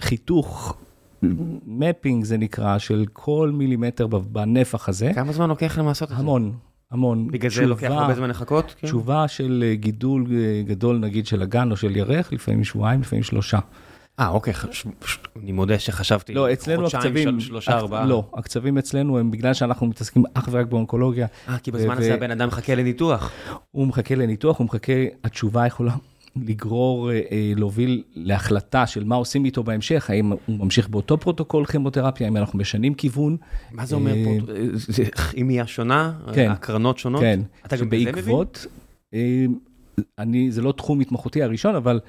חיתוך, 0.00 0.76
מפינג 1.66 2.24
זה 2.24 2.36
נקרא, 2.36 2.78
של 2.78 3.04
כל 3.12 3.50
מילימטר 3.54 4.06
בנפח 4.06 4.88
הזה. 4.88 5.10
כמה 5.14 5.32
זמן 5.32 5.48
לוקח 5.48 5.78
להם 5.78 5.86
לעשות 5.86 6.10
את 6.10 6.16
זה? 6.16 6.22
המון, 6.22 6.52
המון. 6.90 7.28
בגלל 7.28 7.50
זה 7.50 7.66
לוקח 7.66 7.90
הרבה 7.90 8.14
זמן 8.14 8.30
לחכות? 8.30 8.74
כן? 8.78 8.86
תשובה 8.86 9.28
של 9.28 9.64
אה, 9.66 9.74
גידול 9.74 10.26
אה, 10.32 10.62
גדול, 10.66 10.98
נגיד 10.98 11.26
של 11.26 11.42
אגן 11.42 11.70
או 11.70 11.76
של 11.76 11.96
ירך, 11.96 12.32
לפעמים 12.32 12.64
שבועיים, 12.64 13.00
לפעמים 13.00 13.22
שלושה. 13.22 13.58
אה, 14.20 14.28
אוקיי, 14.28 14.54
אני 15.42 15.52
מודה 15.52 15.78
שחשבתי 15.78 16.34
לא, 16.34 16.52
אצלנו 16.52 16.86
הקצבים, 16.86 17.28
של- 17.40 17.46
שלושה, 17.46 17.72
ארבעה. 17.72 18.06
לא, 18.06 18.24
הקצבים 18.34 18.78
אצלנו 18.78 19.18
הם 19.18 19.30
בגלל 19.30 19.54
שאנחנו 19.54 19.86
מתעסקים 19.86 20.22
אך 20.34 20.48
ורק 20.50 20.66
באונקולוגיה, 20.66 21.26
אה, 21.48 21.58
כי 21.58 21.70
בזמן 21.70 21.98
הזה 21.98 22.14
הבן 22.14 22.30
אדם 22.30 22.48
מחכה 22.48 22.74
לניתוח. 22.74 23.32
הוא 23.70 23.86
מחכה 23.86 24.14
לניתוח, 24.14 24.58
הוא 24.58 24.64
מחכה, 24.64 24.92
התשובה 25.24 25.66
יכולה 25.66 25.92
לגרור, 26.46 27.10
אה, 27.10 27.20
אה, 27.30 27.52
להוביל 27.56 28.02
להחלטה 28.14 28.86
של 28.86 29.04
מה 29.04 29.14
עושים 29.16 29.44
איתו 29.44 29.62
בהמשך, 29.62 30.10
האם 30.10 30.30
הוא 30.30 30.38
ממשיך 30.48 30.88
באותו 30.88 31.18
פרוטוקול 31.18 31.64
כימותרפיה, 31.64 32.26
האם 32.26 32.36
אנחנו 32.36 32.58
משנים 32.58 32.94
כיוון. 32.94 33.36
מה 33.72 33.86
זה 33.86 33.94
אומר 33.94 34.14
אה? 34.14 34.38
זה 34.74 35.04
כימיה 35.30 35.66
שונה? 35.66 36.12
כן. 36.34 36.50
הקרנות 36.50 36.98
שונות? 36.98 37.20
כן, 37.20 37.40
אתה 37.66 37.76
גם 37.76 37.90
בזה 37.90 38.12
מבין? 38.12 38.36
אני, 40.18 40.50
זה 40.50 40.62
לא 40.62 40.72
תחום 40.72 41.00
התמחותי 41.00 41.42
הראשון, 41.42 41.74
אבל 41.74 42.00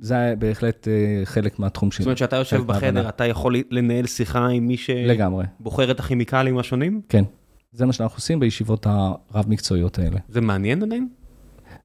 זה 0.00 0.34
בהחלט 0.38 0.88
אה, 0.88 1.20
חלק 1.24 1.58
מהתחום 1.58 1.90
שלי. 1.90 2.02
זאת 2.02 2.06
אומרת 2.06 2.18
שאתה 2.18 2.36
יושב 2.36 2.62
בחדר. 2.66 3.08
אתה 3.08 3.26
יכול 3.26 3.56
לנהל 3.70 4.06
שיחה 4.06 4.46
עם 4.46 4.66
מי 4.66 4.76
שבוחר 4.76 5.90
את 5.90 6.00
הכימיקלים 6.00 6.58
השונים? 6.58 7.00
כן. 7.08 7.24
זה 7.72 7.86
מה 7.86 7.92
שאנחנו 7.92 8.16
עושים 8.16 8.40
בישיבות 8.40 8.86
הרב-מקצועיות 8.86 9.98
האלה. 9.98 10.18
זה 10.28 10.40
מעניין 10.40 10.82
עדיין? 10.82 11.08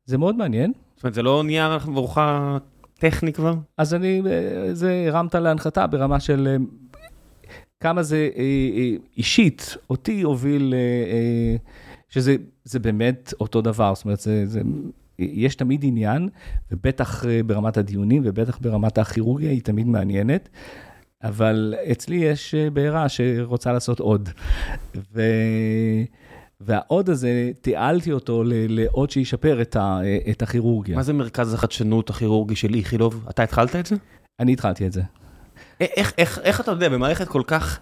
זה 0.05 0.17
מאוד 0.17 0.35
מעניין. 0.35 0.73
זאת 0.95 1.03
אומרת, 1.03 1.13
זה 1.13 1.23
לא 1.23 1.43
נייר 1.45 1.71
עבורך 1.73 2.17
טכני 2.99 3.33
כבר? 3.33 3.53
אז 3.77 3.93
אני, 3.93 4.21
אה, 4.25 4.73
זה 4.73 5.05
הרמת 5.07 5.35
להנחתה 5.35 5.87
ברמה 5.87 6.19
של 6.19 6.47
אה, 6.47 6.65
כמה 7.79 8.03
זה 8.03 8.29
אישית, 9.17 9.77
אותי 9.89 10.21
הוביל, 10.21 10.73
שזה 12.09 12.35
זה 12.63 12.79
באמת 12.79 13.33
אותו 13.39 13.61
דבר, 13.61 13.95
זאת 13.95 14.05
אומרת, 14.05 14.19
זה, 14.19 14.45
זה, 14.45 14.61
יש 15.19 15.55
תמיד 15.55 15.81
עניין, 15.83 16.29
ובטח 16.71 17.25
אה, 17.25 17.43
ברמת 17.45 17.77
הדיונים 17.77 18.21
ובטח 18.25 18.57
ברמת 18.61 18.97
הכירורגיה 18.97 19.49
היא 19.49 19.61
תמיד 19.61 19.87
מעניינת. 19.87 20.49
אבל 21.23 21.75
אצלי 21.91 22.15
יש 22.15 22.55
אה, 22.55 22.69
בעירה 22.69 23.09
שרוצה 23.09 23.73
לעשות 23.73 23.99
עוד. 23.99 24.29
ו... 25.13 25.21
והעוד 26.61 27.09
הזה, 27.09 27.51
תיעלתי 27.61 28.11
אותו 28.11 28.43
לעוד 28.45 29.09
שישפר 29.09 29.61
את, 29.61 29.75
ה... 29.75 29.99
את 30.31 30.41
הכירורגיה. 30.41 30.95
מה 30.95 31.03
זה 31.03 31.13
מרכז 31.13 31.53
החדשנות 31.53 32.09
הכירורגי 32.09 32.55
של 32.55 32.73
איכילוב? 32.73 33.25
אתה 33.29 33.43
התחלת 33.43 33.75
את 33.75 33.85
זה? 33.85 33.95
אני 34.39 34.53
התחלתי 34.53 34.87
את 34.87 34.93
זה. 34.93 35.01
איך, 35.79 36.13
איך, 36.17 36.39
איך 36.43 36.61
אתה 36.61 36.71
יודע, 36.71 36.89
במערכת 36.89 37.27
כל 37.27 37.41
כך 37.47 37.79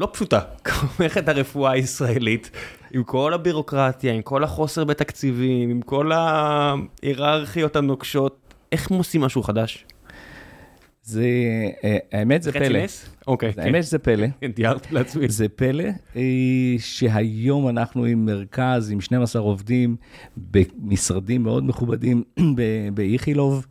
לא 0.00 0.08
פשוטה, 0.12 0.40
כמו 0.64 0.88
מערכת 0.98 1.28
הרפואה 1.28 1.72
הישראלית, 1.72 2.50
עם 2.92 3.04
כל 3.04 3.34
הבירוקרטיה, 3.34 4.12
עם 4.12 4.22
כל 4.22 4.44
החוסר 4.44 4.84
בתקציבים, 4.84 5.70
עם 5.70 5.82
כל 5.82 6.12
ההיררכיות 6.12 7.76
הנוקשות, 7.76 8.54
איך 8.72 8.90
הם 8.90 8.96
עושים 8.96 9.20
משהו 9.20 9.42
חדש? 9.42 9.86
זה, 11.02 11.26
אה, 11.84 11.96
האמת 12.12 12.42
זה 12.42 12.52
פלא. 12.52 12.80
אוקיי. 13.26 13.52
האמת 13.56 13.74
כן. 13.74 13.82
שזה 13.82 13.98
פלא. 13.98 14.26
תיארתי 14.54 14.94
לעצמי. 14.94 15.28
זה 15.28 15.48
פלא 15.48 15.84
אה, 16.16 16.22
שהיום 16.78 17.68
אנחנו 17.68 18.04
עם 18.04 18.24
מרכז 18.24 18.90
עם 18.90 19.00
12 19.00 19.42
עובדים 19.42 19.96
במשרדים 20.36 21.42
מאוד 21.42 21.64
מכובדים 21.64 22.22
באיכילוב, 22.94 23.66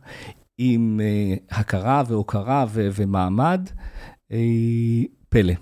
עם 0.58 1.00
אה, 1.02 1.58
הכרה 1.58 2.02
והוקרה 2.06 2.66
ומעמד, 2.72 3.68
פלא. 5.28 5.54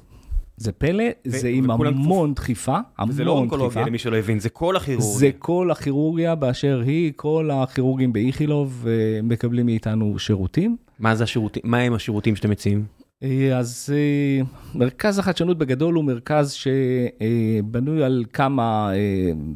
זה 0.58 0.72
פלא, 0.72 1.04
זה 1.24 1.48
עם 1.48 1.70
וכולם 1.70 1.94
המון 1.94 2.34
דחיפה, 2.34 2.78
זה 3.10 3.24
לא 3.24 3.30
המון 3.30 3.42
אונקולוגיה 3.42 3.68
דחיפה. 3.68 3.86
למי 3.86 3.98
שלא 3.98 4.16
הבין, 4.16 4.38
זה 4.38 4.48
כל 4.48 4.76
הכירורגיה. 4.76 5.18
זה 5.18 5.30
כל 5.38 5.70
הכירורגיה 5.70 6.34
באשר 6.34 6.82
היא, 6.86 7.12
כל 7.16 7.50
הכירורגים 7.52 8.12
באיכילוב 8.12 8.86
אה, 8.88 9.22
מקבלים 9.22 9.66
מאיתנו 9.66 10.18
שירותים. 10.18 10.76
מה 10.98 11.14
זה 11.14 11.24
השירותים, 11.24 11.62
מה 11.64 11.78
הם 11.78 11.94
השירותים 11.94 12.36
שאתם 12.36 12.50
מציעים? 12.50 12.84
אה, 13.22 13.58
אז 13.58 13.94
אה, 13.96 14.44
מרכז 14.74 15.18
החדשנות 15.18 15.58
בגדול 15.58 15.94
הוא 15.94 16.04
מרכז 16.04 16.52
שבנוי 16.52 18.04
על 18.04 18.24
כמה 18.32 18.90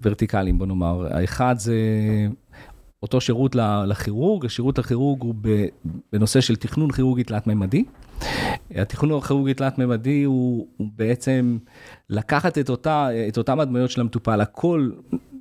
ורטיקלים, 0.03 0.59
בוא 0.59 0.67
נאמר. 0.67 1.07
האחד 1.11 1.55
זה 1.59 1.77
אותו 3.03 3.21
שירות 3.21 3.57
לכירורג, 3.87 4.47
השירות 4.47 4.79
לכירורג 4.79 5.23
הוא 5.23 5.35
בנושא 6.13 6.41
של 6.41 6.57
תכנון 6.57 6.91
כירורגי 6.91 7.25
תלת-ממדי. 7.25 7.85
התכנון 8.75 9.19
הכירורגי 9.19 9.55
תלת-ממדי 9.55 10.23
הוא, 10.23 10.67
הוא 10.77 10.89
בעצם 10.97 11.59
לקחת 12.11 12.59
את, 12.59 12.71
אותה, 12.71 13.09
את 13.29 13.39
אותם 13.39 13.61
הדמיות 13.61 13.91
של 13.91 14.01
המטופל, 14.01 14.41
הכל 14.41 14.91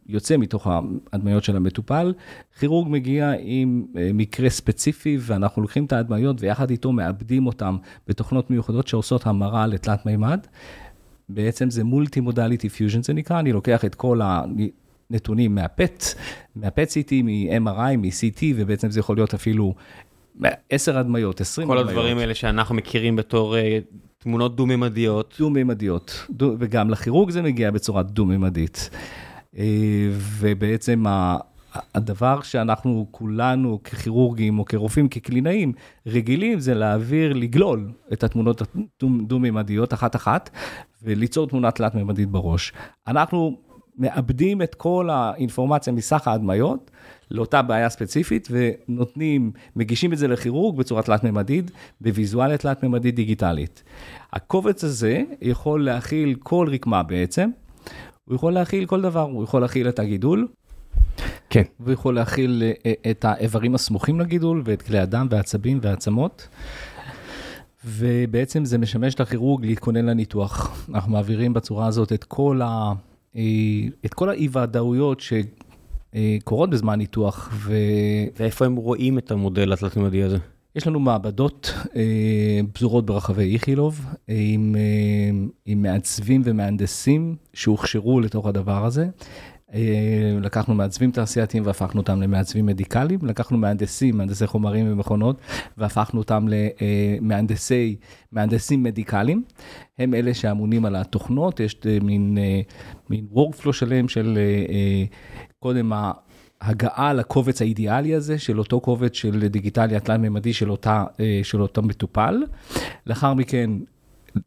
יוצא 0.07 0.37
מתוך 0.37 0.67
ההדמיות 0.67 1.43
של 1.43 1.55
המטופל. 1.55 2.13
כירורג 2.59 2.87
מגיע 2.89 3.33
עם 3.39 3.85
אה, 3.97 4.09
מקרה 4.13 4.49
ספציפי 4.49 5.17
ואנחנו 5.21 5.61
לוקחים 5.61 5.85
את 5.85 5.93
ההדמיות 5.93 6.37
ויחד 6.39 6.69
איתו 6.69 6.91
מעבדים 6.91 7.47
אותם 7.47 7.77
בתוכנות 8.07 8.49
מיוחדות 8.49 8.87
שעושות 8.87 9.27
המרה 9.27 9.67
לתלת 9.67 10.05
מימד. 10.05 10.39
בעצם 11.29 11.69
זה 11.69 11.83
multi 11.83 12.19
modality 12.19 12.69
fusion 12.69 13.03
זה 13.03 13.13
נקרא, 13.13 13.39
אני 13.39 13.51
לוקח 13.51 13.85
את 13.85 13.95
כל 13.95 14.19
הנתונים 14.23 15.55
מה 15.55 15.71
PET, 15.71 16.03
מה 16.55 16.69
PET 16.69 16.89
CT, 16.89 17.13
מ-MRI, 17.23 17.97
מ-CT, 17.97 18.43
ובעצם 18.55 18.91
זה 18.91 18.99
יכול 18.99 19.17
להיות 19.17 19.33
אפילו 19.33 19.73
10 20.69 20.97
הדמיות, 20.97 21.41
20 21.41 21.67
כל 21.67 21.77
הדמיות. 21.77 21.97
הדברים 21.97 22.17
האלה 22.17 22.33
שאנחנו 22.35 22.75
מכירים 22.75 23.15
בתור 23.15 23.57
אה, 23.57 23.79
תמונות 24.17 24.55
דו-ממדיות. 24.55 25.35
דו-ממדיות, 25.39 26.25
דו, 26.29 26.55
וגם 26.59 26.89
לכירורג 26.89 27.29
זה 27.29 27.41
מגיע 27.41 27.71
בצורה 27.71 28.03
דו-ממדית. 28.03 28.89
אה, 29.57 29.63
ובעצם 30.39 31.07
ה- 31.07 31.37
הדבר 31.95 32.41
שאנחנו 32.41 33.07
כולנו 33.11 33.79
ככירורגים 33.83 34.59
או 34.59 34.65
כרופאים, 34.65 35.07
כקלינאים, 35.09 35.73
רגילים 36.07 36.59
זה 36.59 36.73
להעביר, 36.73 37.33
לגלול 37.33 37.91
את 38.13 38.23
התמונות 38.23 38.61
הדו-ממדיות 39.01 39.93
אחת-אחת, 39.93 40.49
וליצור 41.03 41.47
תמונה 41.47 41.71
תלת-ממדית 41.71 42.29
בראש. 42.29 42.73
אנחנו 43.07 43.57
מאבדים 44.01 44.61
את 44.61 44.75
כל 44.75 45.09
האינפורמציה 45.09 45.93
מסך 45.93 46.27
ההדמיות 46.27 46.91
לאותה 47.31 47.61
בעיה 47.61 47.89
ספציפית, 47.89 48.47
ונותנים, 48.51 49.51
מגישים 49.75 50.13
את 50.13 50.17
זה 50.17 50.27
לכירורג 50.27 50.77
בצורה 50.77 51.01
תלת-ממדית, 51.01 51.71
בוויזואליה 52.01 52.57
תלת-ממדית 52.57 53.15
דיגיטלית. 53.15 53.83
הקובץ 54.33 54.83
הזה 54.83 55.21
יכול 55.41 55.85
להכיל 55.85 56.35
כל 56.43 56.67
רקמה 56.71 57.03
בעצם, 57.03 57.49
הוא 58.25 58.35
יכול 58.35 58.53
להכיל 58.53 58.85
כל 58.85 59.01
דבר, 59.01 59.21
הוא 59.21 59.43
יכול 59.43 59.61
להכיל 59.61 59.89
את 59.89 59.99
הגידול, 59.99 60.47
כן. 61.49 61.63
הוא 61.77 61.91
יכול 61.91 62.15
להכיל 62.15 62.63
אה, 62.85 63.11
את 63.11 63.25
האיברים 63.25 63.75
הסמוכים 63.75 64.19
לגידול 64.19 64.61
ואת 64.65 64.81
כלי 64.81 64.99
הדם 64.99 65.27
והעצבים 65.29 65.79
והעצמות. 65.81 66.47
ובעצם 67.85 68.65
זה 68.65 68.77
משמש 68.77 69.19
לכירורג 69.19 69.65
להתכונן 69.65 70.05
לניתוח. 70.05 70.85
אנחנו 70.89 71.11
מעבירים 71.11 71.53
בצורה 71.53 71.87
הזאת 71.87 72.13
את 72.13 72.23
כל, 72.23 72.61
ה, 72.63 72.91
את 74.05 74.13
כל 74.13 74.29
האי-ודאויות 74.29 75.21
שקורות 75.21 76.69
בזמן 76.69 76.95
ניתוח, 76.95 77.49
ו... 77.53 77.73
ואיפה 78.39 78.65
הם 78.65 78.75
רואים 78.75 79.17
את 79.17 79.31
המודל 79.31 79.73
התלת-ממדי 79.73 80.23
הזה? 80.23 80.37
יש 80.75 80.87
לנו 80.87 80.99
מעבדות 80.99 81.73
אה, 81.95 82.59
פזורות 82.73 83.05
ברחבי 83.05 83.53
איכילוב, 83.53 84.05
אה, 84.29 84.35
עם, 84.37 84.75
אה, 84.75 85.47
עם 85.65 85.81
מעצבים 85.81 86.41
ומהנדסים 86.45 87.35
שהוכשרו 87.53 88.19
לתוך 88.19 88.47
הדבר 88.47 88.85
הזה. 88.85 89.07
אה, 89.73 90.37
לקחנו 90.41 90.75
מעצבים 90.75 91.11
תעשייתיים 91.11 91.65
והפכנו 91.65 92.01
אותם 92.01 92.21
למעצבים 92.21 92.65
מדיקליים, 92.65 93.19
לקחנו 93.23 93.57
מהנדסים, 93.57 94.17
מהנדסי 94.17 94.47
חומרים 94.47 94.91
ומכונות, 94.91 95.41
והפכנו 95.77 96.19
אותם 96.19 96.45
למהנדסי, 96.47 97.95
מהנדסים 98.31 98.83
מדיקליים. 98.83 99.43
הם 99.99 100.13
אלה 100.13 100.33
שאמונים 100.33 100.85
על 100.85 100.95
התוכנות, 100.95 101.59
יש 101.59 101.75
אה, 101.85 101.97
מין, 102.01 102.37
אה, 102.37 102.61
מין 103.09 103.25
workflow 103.33 103.73
שלם 103.73 104.07
של 104.07 104.37
אה, 104.37 104.73
אה, 104.73 105.03
קודם 105.59 105.93
ה... 105.93 106.11
הגעה 106.61 107.13
לקובץ 107.13 107.61
האידיאלי 107.61 108.15
הזה, 108.15 108.39
של 108.39 108.59
אותו 108.59 108.79
קובץ 108.79 109.13
של 109.13 109.47
דיגיטלי 109.47 109.95
התלת-ממדי 109.95 110.53
של, 110.53 110.71
אה, 110.85 111.39
של 111.43 111.61
אותו 111.61 111.81
מטופל. 111.81 112.43
לאחר 113.07 113.33
מכן, 113.33 113.69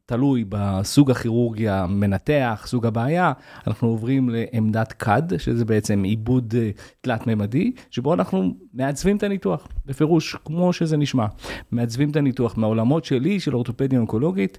תלוי 0.07 0.45
בסוג 0.49 1.11
הכירורגיה 1.11 1.87
מנתח, 1.89 2.65
סוג 2.67 2.87
הבעיה, 2.87 3.33
אנחנו 3.67 3.89
עוברים 3.89 4.31
לעמדת 4.31 5.03
CAD, 5.03 5.39
שזה 5.39 5.65
בעצם 5.65 6.03
עיבוד 6.03 6.55
אה, 6.59 6.71
תלת-ממדי, 7.01 7.73
שבו 7.91 8.15
אנחנו 8.15 8.55
מעצבים 8.75 9.17
את 9.17 9.23
הניתוח, 9.23 9.69
בפירוש, 9.87 10.37
כמו 10.45 10.73
שזה 10.73 10.97
נשמע. 10.97 11.27
מעצבים 11.73 12.11
את 12.11 12.17
הניתוח 12.17 12.59
מהעולמות 12.59 13.05
שלי, 13.05 13.41
של 13.41 13.55
אורתופדיה 13.55 13.99
אונקולוגית, 13.99 14.59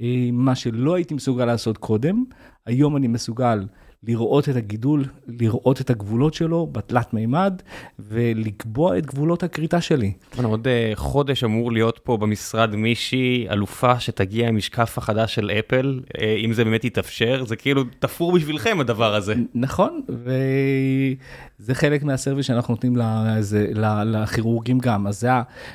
אה, 0.00 0.28
מה 0.32 0.54
שלא 0.54 0.94
הייתי 0.94 1.14
מסוגל 1.14 1.44
לעשות 1.44 1.78
קודם, 1.78 2.24
היום 2.66 2.96
אני 2.96 3.08
מסוגל 3.08 3.66
לראות 4.06 4.48
את 4.48 4.56
הגידול, 4.56 5.04
לראות 5.28 5.80
את 5.80 5.90
הגבולות 5.90 6.34
שלו 6.34 6.66
בתלת 6.72 7.14
מימד 7.14 7.62
ולקבוע 7.98 8.98
את 8.98 9.06
גבולות 9.06 9.42
הכריתה 9.42 9.80
שלי. 9.80 10.12
עוד 10.44 10.66
אה, 10.68 10.92
חודש 10.94 11.44
אמור 11.44 11.72
להיות 11.72 12.00
פה 12.02 12.16
במשרד 12.16 12.74
מישהי, 12.76 13.46
אלופה 13.50 14.00
שתגיע 14.00 14.48
עם 14.48 14.56
משקף 14.56 14.98
החדש 14.98 15.34
של 15.34 15.50
אפל, 15.50 16.00
אה, 16.20 16.36
אם 16.44 16.52
זה 16.52 16.64
באמת 16.64 16.84
יתאפשר, 16.84 17.44
זה 17.46 17.56
כאילו 17.56 17.84
תפור 17.98 18.32
בשבילכם 18.32 18.76
הדבר 18.80 19.14
הזה. 19.14 19.34
נכון, 19.54 20.00
וזה 20.08 21.74
חלק 21.74 22.02
מה 22.02 22.12
service 22.12 22.46
שאנחנו 22.46 22.74
נותנים 22.74 22.96
לזה- 22.96 23.66
לכירורגים 24.04 24.78
גם, 24.78 25.06
אז 25.06 25.20
זה 25.20 25.28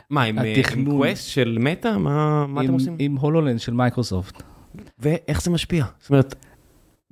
מה, 0.09 0.23
עם 0.23 0.39
אה, 0.39 0.43
עם 0.43 0.59
התכנון- 0.59 0.85
Quest 0.97 1.29
של 1.29 1.57
Meta? 1.61 1.97
מה 1.97 2.45
מה 2.47 2.61
אתם 2.61 2.67
עם- 2.69 2.73
עושים? 2.73 2.95
עם 2.99 3.15
HoloLens 3.15 3.59
של 3.59 3.73
מייקרוסופט. 3.73 4.43
ואיך 4.99 5.41
זה 5.41 5.51
משפיע? 5.51 5.85
זאת 5.99 6.09
אומרת, 6.09 6.35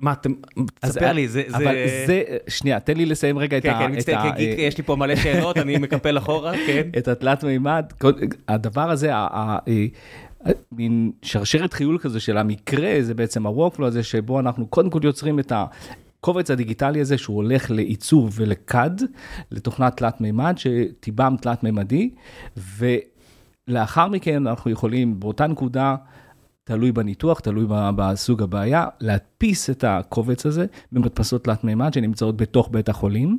מה 0.02 0.12
אתם, 0.12 0.32
תספר 0.80 1.12
לי, 1.12 1.28
זה... 1.28 1.42
אבל 1.54 1.74
זה, 2.06 2.22
שנייה, 2.48 2.80
תן 2.80 2.96
לי 2.96 3.06
לסיים 3.06 3.38
רגע 3.38 3.58
את 3.58 3.62
כן, 3.62 3.70
ה... 3.70 3.78
כן, 3.78 3.92
את 3.92 3.96
מצטער, 3.96 4.26
ה- 4.26 4.36
כי 4.36 4.42
יש 4.42 4.78
לי 4.78 4.84
פה 4.84 4.96
מלא 4.96 5.16
שאלות, 5.16 5.58
אני 5.58 5.78
מקפל 5.78 6.18
אחורה, 6.18 6.52
כן. 6.66 6.88
את 6.98 7.08
התלת 7.08 7.44
מימד, 7.44 7.84
הדבר 8.48 8.90
הזה, 8.90 9.14
ה- 9.14 9.28
ה- 9.32 9.58
ה- 10.46 10.50
מין 10.72 11.12
שרשרת 11.22 11.72
חיול 11.72 11.98
כזה 11.98 12.20
של 12.20 12.38
המקרה, 12.38 12.96
זה 13.00 13.14
בעצם 13.14 13.46
ה-workflow 13.46 13.84
הזה 13.84 14.02
שבו 14.02 14.40
אנחנו 14.40 14.66
קודם 14.66 14.90
כל 14.90 15.00
יוצרים 15.02 15.38
את 15.38 15.52
הקובץ 15.54 16.50
הדיגיטלי 16.50 17.00
הזה 17.00 17.18
שהוא 17.18 17.36
הולך 17.36 17.70
לעיצוב 17.70 18.32
ול 18.34 18.53
CAD, 18.53 18.90
לתוכנת 19.50 19.96
תלת 19.96 20.20
מימד 20.20 20.54
שטיבם 20.58 21.34
תלת 21.40 21.62
מימדי, 21.62 22.10
ולאחר 23.68 24.08
מכן 24.08 24.46
אנחנו 24.46 24.70
יכולים 24.70 25.20
באותה 25.20 25.46
נקודה, 25.46 25.96
תלוי 26.64 26.92
בניתוח, 26.92 27.40
תלוי 27.40 27.66
בסוג 27.68 28.42
הבעיה, 28.42 28.86
להדפיס 29.00 29.70
את 29.70 29.84
הקובץ 29.84 30.46
הזה 30.46 30.66
במדפסות 30.92 31.44
תלת 31.44 31.64
מימד 31.64 31.94
שנמצאות 31.94 32.36
בתוך 32.36 32.68
בית 32.72 32.88
החולים. 32.88 33.38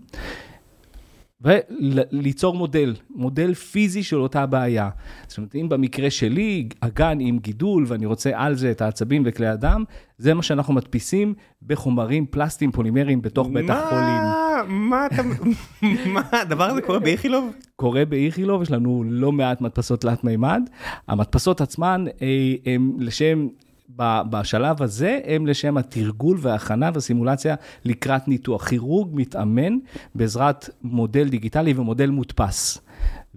וליצור 1.42 2.56
מודל, 2.56 2.96
מודל 3.10 3.54
פיזי 3.54 4.04
של 4.04 4.16
אותה 4.16 4.46
בעיה. 4.46 4.90
זאת 5.28 5.38
אומרת, 5.38 5.56
אם 5.56 5.70
במקרה 5.70 6.10
שלי, 6.10 6.70
אגן 6.80 7.18
עם 7.22 7.40
גידול 7.40 7.86
ואני 7.88 8.06
רוצה 8.06 8.32
על 8.36 8.56
זה 8.56 8.72
את 8.72 8.82
העצבים 8.82 9.24
וכלי 9.26 9.48
הדם, 9.48 9.84
זה 10.18 10.34
מה 10.34 10.44
שאנחנו 10.44 10.74
מדפיסים 10.74 11.34
בחומרים 11.62 12.26
פלסטיים 12.26 12.72
פולימריים 12.72 13.22
בתוך 13.22 13.48
בית 13.54 13.70
החולים. 13.70 14.43
מה 14.68 15.06
אתה... 15.06 15.22
מה, 16.14 16.22
הדבר 16.32 16.64
הזה 16.64 16.82
קורה 16.82 17.00
באיכילוב? 17.00 17.54
קורה 17.76 18.06
באיכילוב, 18.06 18.62
יש 18.62 18.72
לנו 18.72 19.04
לא 19.08 19.32
מעט 19.32 19.62
מדפסות 19.62 20.02
תלת 20.02 20.24
מימד. 20.24 20.62
המדפסות 21.08 21.62
עצמן 21.62 22.06
אה, 22.22 22.56
הם 22.66 22.96
לשם, 23.00 23.48
בשלב 24.30 24.82
הזה, 24.82 25.20
הם 25.26 25.48
לשם 25.48 25.78
התרגול 25.78 26.38
וההכנה 26.42 26.90
והסימולציה 26.94 27.56
לקראת 27.86 28.28
ניתוח. 28.28 28.68
כירורג 28.68 29.10
מתאמן 29.14 29.78
בעזרת 30.16 30.70
מודל 30.84 31.30
דיגיטלי 31.30 31.74
ומודל 31.74 32.10
מודפס, 32.10 32.82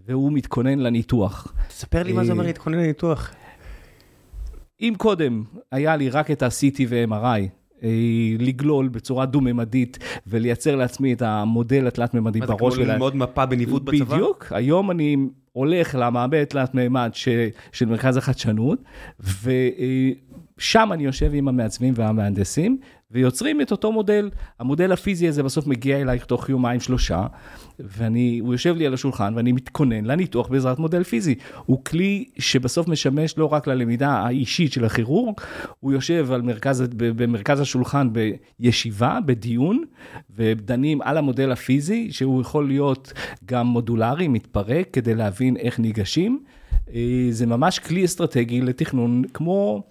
והוא 0.06 0.32
מתכונן 0.32 0.78
לניתוח. 0.78 1.52
תספר 1.68 2.02
לי 2.02 2.12
מה 2.12 2.24
זה 2.24 2.32
אומר 2.32 2.44
להתכונן 2.44 2.78
לניתוח. 2.78 3.34
אם 4.80 4.94
קודם 4.96 5.42
היה 5.72 5.96
לי 5.96 6.10
רק 6.10 6.30
את 6.30 6.42
ה-CT 6.42 6.80
ו-MRI, 6.88 7.48
לגלול 8.38 8.88
בצורה 8.88 9.26
דו-ממדית 9.26 9.98
ולייצר 10.26 10.76
לעצמי 10.76 11.12
את 11.12 11.22
המודל 11.22 11.86
התלת-ממדי 11.86 12.40
בראש. 12.40 12.62
מה 12.62 12.70
זה 12.70 12.76
כמו 12.76 12.92
ללמוד 12.92 13.16
מפה 13.16 13.46
בניווט 13.46 13.82
בצבא? 13.82 14.16
בדיוק, 14.16 14.46
היום 14.50 14.90
אני 14.90 15.16
הולך 15.52 15.94
למעבד 15.98 16.44
תלת-ממד 16.44 17.10
של 17.72 17.86
מרכז 17.86 18.16
החדשנות, 18.16 18.78
ושם 19.20 20.88
אני 20.92 21.04
יושב 21.04 21.30
עם 21.34 21.48
המעצבים 21.48 21.94
והמהנדסים, 21.96 22.78
ויוצרים 23.10 23.60
את 23.60 23.70
אותו 23.70 23.92
מודל. 23.92 24.30
המודל 24.58 24.92
הפיזי 24.92 25.28
הזה 25.28 25.42
בסוף 25.42 25.66
מגיע 25.66 26.00
אלייך 26.00 26.24
תוך 26.24 26.48
יומיים 26.48 26.80
שלושה, 26.80 27.26
והוא 27.78 28.54
יושב 28.54 28.76
לי 28.76 28.86
על 28.86 28.94
השולחן 28.94 29.32
ואני 29.36 29.52
מתכונן 29.52 30.04
לניתוח 30.04 30.48
בעזרת 30.48 30.78
מודל 30.78 31.02
פיזי. 31.02 31.34
הוא 31.66 31.84
כלי 31.84 32.24
שבסוף 32.38 32.88
משמש 32.88 33.38
לא 33.38 33.52
רק 33.52 33.66
ללמידה 33.66 34.10
האישית 34.10 34.72
של 34.72 34.84
הכירורג, 34.84 35.34
הוא 35.80 35.92
יושב 35.92 36.28
מרכז, 36.42 36.84
במרכז 36.96 37.60
השולחן 37.60 38.08
בישיבה, 38.12 39.18
בדיון, 39.26 39.84
ודנים 40.36 41.02
על 41.02 41.18
המודל 41.18 41.52
הפיזי, 41.52 42.12
שהוא 42.12 42.40
יכול 42.40 42.66
להיות 42.66 43.12
גם 43.44 43.66
מודולרי, 43.66 44.28
מתפרק, 44.28 44.88
כדי 44.92 45.14
להבין 45.14 45.56
איך 45.56 45.78
ניגשים. 45.78 46.40
אה, 46.94 47.26
זה 47.30 47.46
ממש 47.46 47.78
כלי 47.78 48.04
אסטרטגי 48.04 48.60
לתכנון, 48.60 49.22
כמו, 49.34 49.82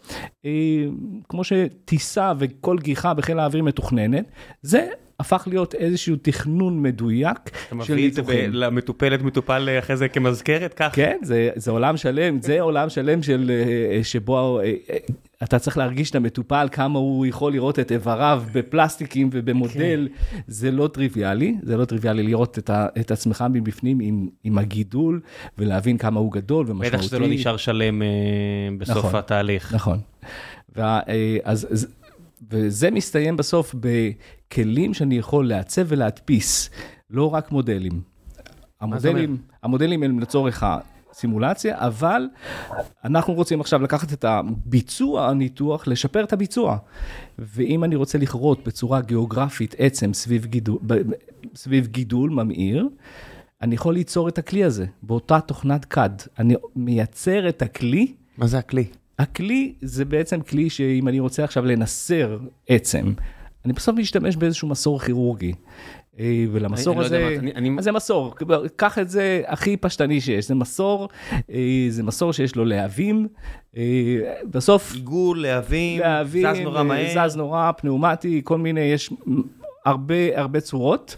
אה, 0.46 0.86
כמו 1.30 1.44
שטיסה 1.44 2.34
וכל 2.40 2.78
גיחה 2.80 3.14
בחיל 3.14 3.40
האוויר 3.40 3.64
מתוכננת, 3.64 4.26
זה 4.62 4.88
הפך 5.20 5.44
להיות 5.48 5.76
איזשהו 5.76 6.16
תכנון 6.22 6.82
מדויק 6.82 7.38
של 7.84 7.96
ניתוחים. 7.96 8.14
אתה 8.14 8.22
מביא 8.22 8.46
את 8.46 8.52
זה 8.52 8.58
למטופלת 8.58 9.22
מטופל 9.22 9.70
אחרי 9.80 9.98
זה 9.98 10.08
כמזכרת, 10.08 10.74
כך? 10.74 10.90
כן, 10.94 11.18
זה, 11.24 11.50
זה 11.56 11.72
עולם 11.72 11.98
שלם, 11.98 12.42
זה 12.42 12.62
עולם 12.62 12.90
שלם 12.90 13.24
של, 13.24 13.52
אה, 13.52 14.04
שבו 14.04 14.60
אתה 15.44 15.60
צריך 15.60 15.78
להרגיש 15.78 16.10
את 16.10 16.16
המטופל, 16.16 16.68
כמה 16.72 17.00
הוא 17.00 17.26
יכול 17.26 17.52
לראות 17.52 17.80
את 17.80 17.92
איבריו 17.92 18.44
בפלסטיקים 18.54 19.30
ובמודל, 19.32 20.08
כן. 20.32 20.38
זה 20.48 20.72
לא 20.72 20.88
טריוויאלי, 20.88 21.56
זה 21.64 21.78
לא 21.78 21.86
טריוויאלי 21.86 22.24
לראות 22.24 22.60
את, 22.60 22.70
ה, 22.70 22.88
את 23.00 23.12
עצמך 23.12 23.46
מבפנים 23.50 24.00
עם, 24.00 24.28
עם 24.44 24.58
הגידול, 24.58 25.22
ולהבין 25.58 25.98
כמה 25.98 26.20
הוא 26.20 26.32
גדול 26.32 26.66
ומשמעותי. 26.70 26.98
בטח 26.98 27.02
שזה 27.02 27.20
לא 27.20 27.28
נשאר 27.28 27.58
שלם 27.58 28.02
אה, 28.02 28.08
בסוף 28.78 28.98
נכון, 28.98 29.16
התהליך. 29.16 29.74
נכון. 29.74 30.00
וה, 30.76 31.00
אה, 31.08 31.38
אז, 31.44 31.88
וזה 32.50 32.92
מסתיים 32.92 33.38
בסוף 33.38 33.76
בכלים 33.80 34.94
שאני 34.94 35.18
יכול 35.18 35.48
לעצב 35.48 35.82
ולהדפיס, 35.88 36.70
לא 37.10 37.34
רק 37.34 37.52
מודלים. 37.52 38.02
המודלים, 38.82 39.38
המודלים 39.64 40.04
הם 40.04 40.20
לצורך 40.20 40.64
סימולציה, 41.14 41.76
אבל 41.78 42.28
אנחנו 43.06 43.34
רוצים 43.34 43.62
עכשיו 43.62 43.82
לקחת 43.82 44.14
את 44.14 44.26
הביצוע 44.26 45.30
הניתוח, 45.30 45.88
לשפר 45.88 46.24
את 46.24 46.34
הביצוע. 46.34 46.78
ואם 47.40 47.84
אני 47.84 47.96
רוצה 47.96 48.18
לכרות 48.18 48.68
בצורה 48.68 49.02
גיאוגרפית 49.02 49.76
עצם 49.78 50.14
סביב 50.14 50.46
גידול, 50.46 50.80
סביב 51.56 51.88
גידול 51.88 52.30
ממאיר, 52.30 52.90
אני 53.62 53.76
יכול 53.76 53.94
ליצור 53.94 54.30
את 54.30 54.38
הכלי 54.38 54.64
הזה 54.64 54.86
באותה 55.04 55.40
תוכנת 55.40 55.94
CAD. 55.94 56.28
אני 56.40 56.56
מייצר 56.76 57.50
את 57.50 57.62
הכלי. 57.62 58.14
מה 58.38 58.48
זה 58.48 58.58
הכלי? 58.58 58.86
הכלי 59.20 59.74
זה 59.82 60.06
בעצם 60.06 60.42
כלי 60.42 60.70
שאם 60.70 61.08
אני 61.08 61.20
רוצה 61.20 61.44
עכשיו 61.44 61.66
לנסר 61.66 62.38
עצם, 62.68 63.14
אני 63.66 63.74
בסוף 63.74 63.96
משתמש 63.96 64.36
באיזשהו 64.36 64.68
מסור 64.68 65.00
כירורגי. 65.00 65.54
אה, 66.20 66.46
ולמסור 66.52 66.96
לא 66.96 67.06
הזה, 67.06 67.38
אז 67.78 67.84
זה 67.84 67.92
מסור, 67.92 68.36
קח 68.76 69.00
את 69.00 69.10
זה 69.10 69.42
הכי 69.48 69.78
פשטני 69.78 70.22
שיש, 70.22 70.48
זה 70.48 70.56
מסור, 70.56 71.10
אה, 71.52 71.86
זה 71.90 72.04
מסור 72.04 72.34
שיש 72.34 72.56
לו 72.56 72.66
להבים, 72.66 73.28
אה, 73.78 73.84
בסוף... 74.52 74.94
עיגול, 74.94 75.42
להבים, 75.42 76.02
זז 76.26 76.60
נורא 76.60 76.84
מהר. 76.84 77.28
זז 77.28 77.36
נורא, 77.36 77.72
פנאומטי, 77.72 78.42
כל 78.44 78.58
מיני, 78.58 78.82
יש 78.82 79.14
הרבה 79.86 80.42
הרבה 80.42 80.60
צורות 80.60 81.16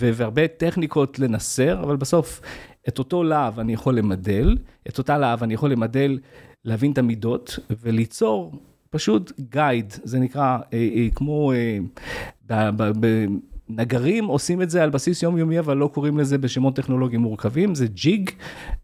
והרבה 0.00 0.48
טכניקות 0.48 1.18
לנסר, 1.18 1.82
אבל 1.82 1.96
בסוף 1.96 2.40
את 2.88 2.98
אותו 2.98 3.22
להב 3.22 3.60
אני 3.60 3.72
יכול 3.72 3.98
למדל, 3.98 4.56
את 4.88 4.98
אותה 4.98 5.18
להב 5.18 5.42
אני 5.42 5.54
יכול 5.54 5.70
למדל, 5.70 6.18
להבין 6.66 6.92
את 6.92 6.98
המידות 6.98 7.58
וליצור 7.82 8.52
פשוט 8.90 9.32
גייד, 9.50 9.94
זה 10.04 10.18
נקרא 10.18 10.58
כמו... 11.14 11.52
נגרים 13.68 14.24
עושים 14.24 14.62
את 14.62 14.70
זה 14.70 14.82
על 14.82 14.90
בסיס 14.90 15.22
יומיומי, 15.22 15.58
אבל 15.58 15.76
לא 15.76 15.86
קוראים 15.86 16.18
לזה 16.18 16.38
בשמות 16.38 16.76
טכנולוגיים 16.76 17.20
מורכבים, 17.20 17.74
זה 17.74 17.86
ג'יג, 17.86 18.30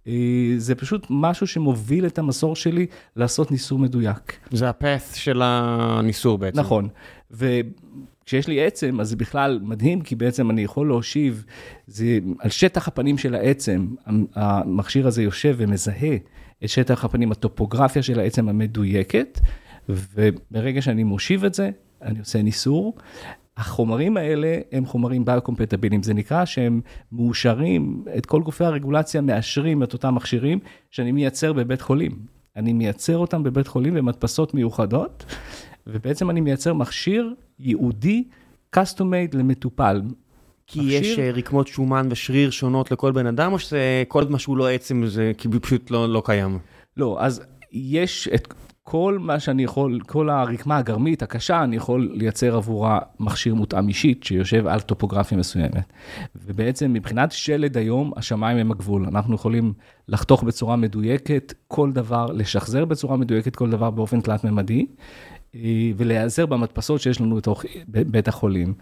אה, 0.07 0.13
זה 0.57 0.75
פשוט 0.75 1.07
משהו 1.11 1.47
שמוביל 1.47 2.07
את 2.07 2.19
המסור 2.19 2.57
שלי 2.57 2.87
לעשות 3.17 3.51
ניסור 3.51 3.79
מדויק. 3.79 4.39
זה 4.51 4.69
הפאס 4.69 5.15
של 5.15 5.43
הניסור 5.45 6.39
בעצם. 6.39 6.61
נכון, 6.61 6.89
וכשיש 7.31 8.49
לי 8.49 8.67
עצם, 8.67 9.01
אז 9.01 9.09
זה 9.09 9.17
בכלל 9.17 9.61
מדהים, 9.63 10.01
כי 10.01 10.15
בעצם 10.15 10.51
אני 10.51 10.63
יכול 10.63 10.87
להושיב, 10.87 11.45
זה 11.87 12.19
על 12.39 12.51
שטח 12.51 12.89
הפנים 12.89 13.19
של 13.19 13.35
העצם, 13.35 13.87
המכשיר 14.35 15.07
הזה 15.07 15.23
יושב 15.23 15.55
ומזהה 15.59 16.17
את 16.65 16.69
שטח 16.69 17.05
הפנים, 17.05 17.33
הטופוגרפיה 17.33 18.03
של 18.03 18.21
העצם 18.21 18.49
המדויקת, 18.49 19.41
וברגע 19.89 20.83
שאני 20.83 21.05
מושיב 21.05 21.45
את 21.45 21.55
זה, 21.55 21.71
אני 22.03 22.19
עושה 22.19 22.43
ניסור, 22.43 22.95
החומרים 23.57 24.17
האלה 24.17 24.59
הם 24.73 24.87
חומרים 24.87 25.25
ביוקומפטביליים, 25.25 26.03
זה 26.03 26.15
נקרא 26.15 26.45
שהם 26.45 26.81
מאושרים, 27.13 28.05
את 28.19 28.27
כל 28.27 28.43
גופי 28.43 28.65
הרגולציה 28.65 29.21
מאשרים 29.21 29.83
את 29.83 29.93
אותם 29.93 30.15
מכשירים 30.15 30.59
שאני 30.91 31.13
מייצר 31.13 31.53
בבית 31.53 31.81
חולים. 31.81 32.13
אני 32.57 32.73
מייצר 32.73 33.19
אותם 33.19 33.43
בבית 33.43 33.67
חולים 33.67 33.95
במדפסות 33.95 34.55
מיוחדות, 34.55 35.25
ובעצם 35.87 36.31
אני 36.31 36.41
מייצר 36.41 36.75
מכשיר 36.75 37.35
ייעודי, 37.59 38.25
custom 38.77 39.01
made 39.01 39.37
למטופל. 39.37 40.03
כי. 40.67 40.81
יש 40.83 41.19
אה, 41.19 41.31
רקמות 41.31 41.69
שומן 41.69 42.09
ושריר 42.11 42.51
שונות 42.51 42.91
לכל 42.91 43.13
בן 43.13 43.27
אדם, 43.27 43.53
או 43.53 43.59
שזה 43.59 44.03
כל 44.09 44.25
מה 44.29 44.39
שהוא 44.39 44.57
לא 44.57 44.69
עצם, 44.69 45.07
זה 45.07 45.33
פשוט 45.63 45.91
לא, 45.91 46.09
לא 46.09 46.23
קיים? 46.25 46.59
לא, 46.97 47.17
אז 47.21 47.43
יש 47.73 48.29
את 48.35 48.55
כל 48.85 49.19
מה 49.21 49.41
שאני 49.41 49.65
יכול, 49.65 50.01
כל 50.07 50.31
הרקמה 50.31 50.77
הגרמית 50.77 51.23
הקשה, 51.23 51.63
אני 51.63 51.77
יכול 51.77 52.11
לייצר 52.15 52.57
עבורה 52.57 52.99
מכשיר 53.21 53.55
מותאם 53.55 53.89
אישית 53.89 54.25
שיושב 54.25 54.67
על 54.67 54.81
טופוגרפיה 54.81 55.39
מסוימת. 55.39 55.93
ובעצם 56.37 56.93
מבחינת 56.93 57.33
שלד 57.33 57.77
היום, 57.77 58.13
השמיים 58.17 58.59
הם 58.59 58.71
הגבול. 58.71 59.07
אנחנו 59.07 59.35
יכולים 59.35 59.73
לחתוך 60.09 60.43
בצורה 60.43 60.77
מדויקת 60.77 61.55
כל 61.69 61.93
דבר, 61.93 62.27
לשחזר 62.27 62.85
בצורה 62.85 63.17
מדויקת 63.17 63.57
כל 63.57 63.71
דבר 63.71 63.91
באופן 63.91 64.21
תלת-ממדי. 64.21 64.87
אה, 65.55 65.91
ולהיעזר 65.97 66.47
במדפסות 66.47 67.01
שיש 67.01 67.21
לנו 67.21 67.37
בתוך 67.37 67.65
בית 67.89 68.29
החולים. 68.29 68.75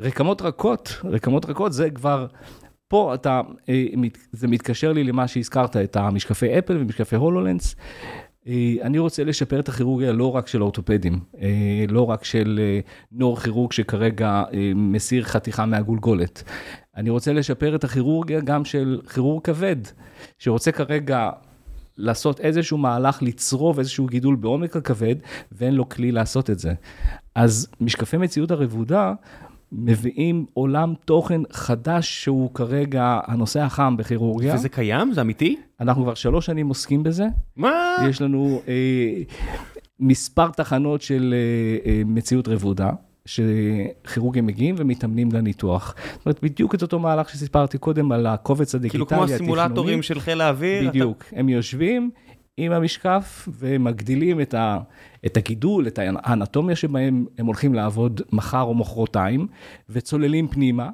רקמות 0.00 0.42
רכות, 0.42 1.00
רקמות 1.04 1.44
רכות 1.44 1.72
זה 1.72 1.90
כבר, 1.90 2.26
פה 2.88 3.14
אתה, 3.14 3.40
אה, 3.68 3.86
זה 4.32 4.48
מתקשר 4.48 4.92
לי 4.92 5.04
למה 5.04 5.28
שהזכרת, 5.28 5.76
את 5.76 5.96
המשקפי 5.96 6.58
אפל 6.58 6.76
ומשקפי 6.76 7.16
הולולנס. 7.16 7.76
אה, 8.46 8.74
אני 8.82 8.98
רוצה 8.98 9.24
לשפר 9.24 9.60
את 9.60 9.68
הכירורגיה 9.68 10.12
לא 10.12 10.36
רק 10.36 10.46
של 10.46 10.62
אורתופדים, 10.62 11.20
לא 11.88 12.10
רק 12.10 12.24
של 12.24 12.60
נור 13.12 13.40
כירורג 13.40 13.72
שכרגע 13.72 14.42
מסיר 14.74 15.24
חתיכה 15.24 15.66
מהגולגולת. 15.66 16.42
אני 16.96 17.10
רוצה 17.10 17.32
לשפר 17.32 17.74
את 17.74 17.84
הכירורגיה 17.84 18.40
גם 18.40 18.64
של 18.64 19.00
כירורג 19.14 19.44
כבד, 19.44 19.76
שרוצה 20.38 20.72
כרגע 20.72 21.30
לעשות 22.00 22.40
איזשהו 22.40 22.78
מהלך, 22.78 23.22
לצרוב 23.22 23.78
איזשהו 23.78 24.06
גידול 24.06 24.36
בעומק 24.36 24.76
הכבד, 24.76 25.16
ואין 25.52 25.74
לו 25.74 25.88
כלי 25.88 26.12
לעשות 26.12 26.50
את 26.50 26.58
זה. 26.58 26.72
אז 27.34 27.68
משקפי 27.80 28.16
מציאות 28.16 28.50
הרבודה 28.50 29.12
מביאים 29.72 30.46
עולם 30.54 30.94
תוכן 31.04 31.40
חדש 31.52 32.22
שהוא 32.22 32.54
כרגע 32.54 33.20
הנושא 33.26 33.60
החם 33.60 33.96
בכירורגיה. 33.96 34.54
וזה 34.54 34.68
קיים? 34.68 35.12
זה 35.12 35.20
אמיתי? 35.20 35.56
אנחנו 35.80 36.02
כבר 36.02 36.14
שלוש 36.14 36.46
שנים 36.46 36.68
עוסקים 36.68 37.02
בזה. 37.02 37.26
מה? 37.56 37.96
יש 38.08 38.22
לנו 38.22 38.62
אה, 38.68 39.22
מספר 40.00 40.50
תחנות 40.50 41.02
של 41.02 41.34
אה, 41.36 41.90
אה, 41.90 42.02
מציאות 42.06 42.48
רבודה. 42.48 42.90
שכירורגים 43.26 44.46
מגיעים 44.46 44.74
ומתאמנים 44.78 45.32
לניתוח. 45.32 45.94
זאת 46.12 46.26
אומרת, 46.26 46.42
בדיוק 46.42 46.74
את 46.74 46.82
אותו 46.82 46.98
מהלך 46.98 47.28
שסיפרתי 47.28 47.78
קודם 47.78 48.12
על 48.12 48.26
הקובץ 48.26 48.74
הדיגיטלי 48.74 49.02
התכנוני. 49.02 49.26
כאילו 49.26 49.36
כמו 49.36 49.54
הסימולטורים 49.56 50.02
של 50.02 50.20
חיל 50.20 50.40
האוויר. 50.40 50.88
בדיוק, 50.88 51.24
אתה... 51.28 51.40
הם 51.40 51.48
יושבים 51.48 52.10
עם 52.56 52.72
המשקף 52.72 53.48
ומגדילים 53.58 54.40
את, 54.40 54.54
ה, 54.54 54.78
את 55.26 55.36
הגידול, 55.36 55.86
את 55.86 55.98
האנטומיה 55.98 56.76
שבהם 56.76 57.26
הם 57.38 57.46
הולכים 57.46 57.74
לעבוד 57.74 58.20
מחר 58.32 58.62
או 58.62 58.74
מחרתיים, 58.74 59.46
וצוללים 59.88 60.48
פנימה. 60.48 60.90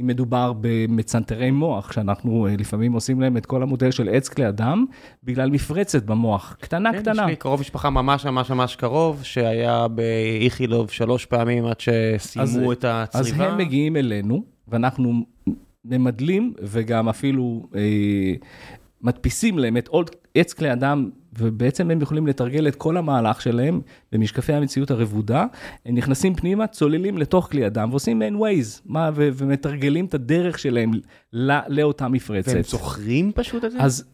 אם 0.00 0.06
מדובר 0.06 0.52
במצנתרי 0.60 1.50
מוח, 1.50 1.92
שאנחנו 1.92 2.46
אה, 2.46 2.54
לפעמים 2.58 2.92
עושים 2.92 3.20
להם 3.20 3.36
את 3.36 3.46
כל 3.46 3.62
המודל 3.62 3.90
של 3.90 4.08
עץ 4.08 4.28
כלי 4.28 4.48
אדם, 4.48 4.84
בגלל 5.24 5.50
מפרצת 5.50 6.02
במוח, 6.02 6.56
קטנה 6.60 6.92
כן, 6.92 7.00
קטנה. 7.00 7.22
יש 7.22 7.28
לי 7.28 7.36
קרוב 7.36 7.60
משפחה 7.60 7.90
ממש 7.90 8.26
ממש 8.26 8.50
ממש 8.50 8.76
קרוב, 8.76 9.22
שהיה 9.22 9.88
באיכילוב 9.88 10.90
שלוש 10.90 11.26
פעמים 11.26 11.64
עד 11.64 11.80
שסיימו 11.80 12.72
אז, 12.72 12.78
את 12.78 12.84
הצריבה. 12.88 13.44
אז 13.44 13.52
הם 13.52 13.58
מגיעים 13.58 13.96
אלינו, 13.96 14.44
ואנחנו 14.68 15.26
ממדלים, 15.84 16.54
וגם 16.62 17.08
אפילו 17.08 17.68
אה, 17.74 18.34
מדפיסים 19.02 19.58
להם 19.58 19.76
את 19.76 20.10
עץ 20.34 20.52
כלי 20.52 20.72
הדם 20.72 21.10
ובעצם 21.38 21.90
הם 21.90 22.02
יכולים 22.02 22.26
לתרגל 22.26 22.68
את 22.68 22.76
כל 22.76 22.96
המהלך 22.96 23.42
שלהם 23.42 23.80
במשקפי 24.12 24.52
המציאות 24.52 24.90
הרבודה, 24.90 25.46
הם 25.86 25.94
נכנסים 25.94 26.34
פנימה, 26.34 26.66
צוללים 26.66 27.18
לתוך 27.18 27.48
כלי 27.50 27.64
הדם 27.64 27.88
ועושים 27.90 28.18
מעין 28.18 28.36
Waze, 28.36 28.82
מה, 28.86 29.10
ו- 29.14 29.28
ומתרגלים 29.34 30.04
את 30.04 30.14
הדרך 30.14 30.58
שלהם 30.58 30.90
לא, 31.32 31.54
לאותה 31.68 32.08
מפרצת. 32.08 32.52
והם 32.52 32.62
זוכרים 32.62 33.32
פשוט 33.34 33.64
את 33.64 33.72
זה? 33.72 33.78
אז 33.80 34.04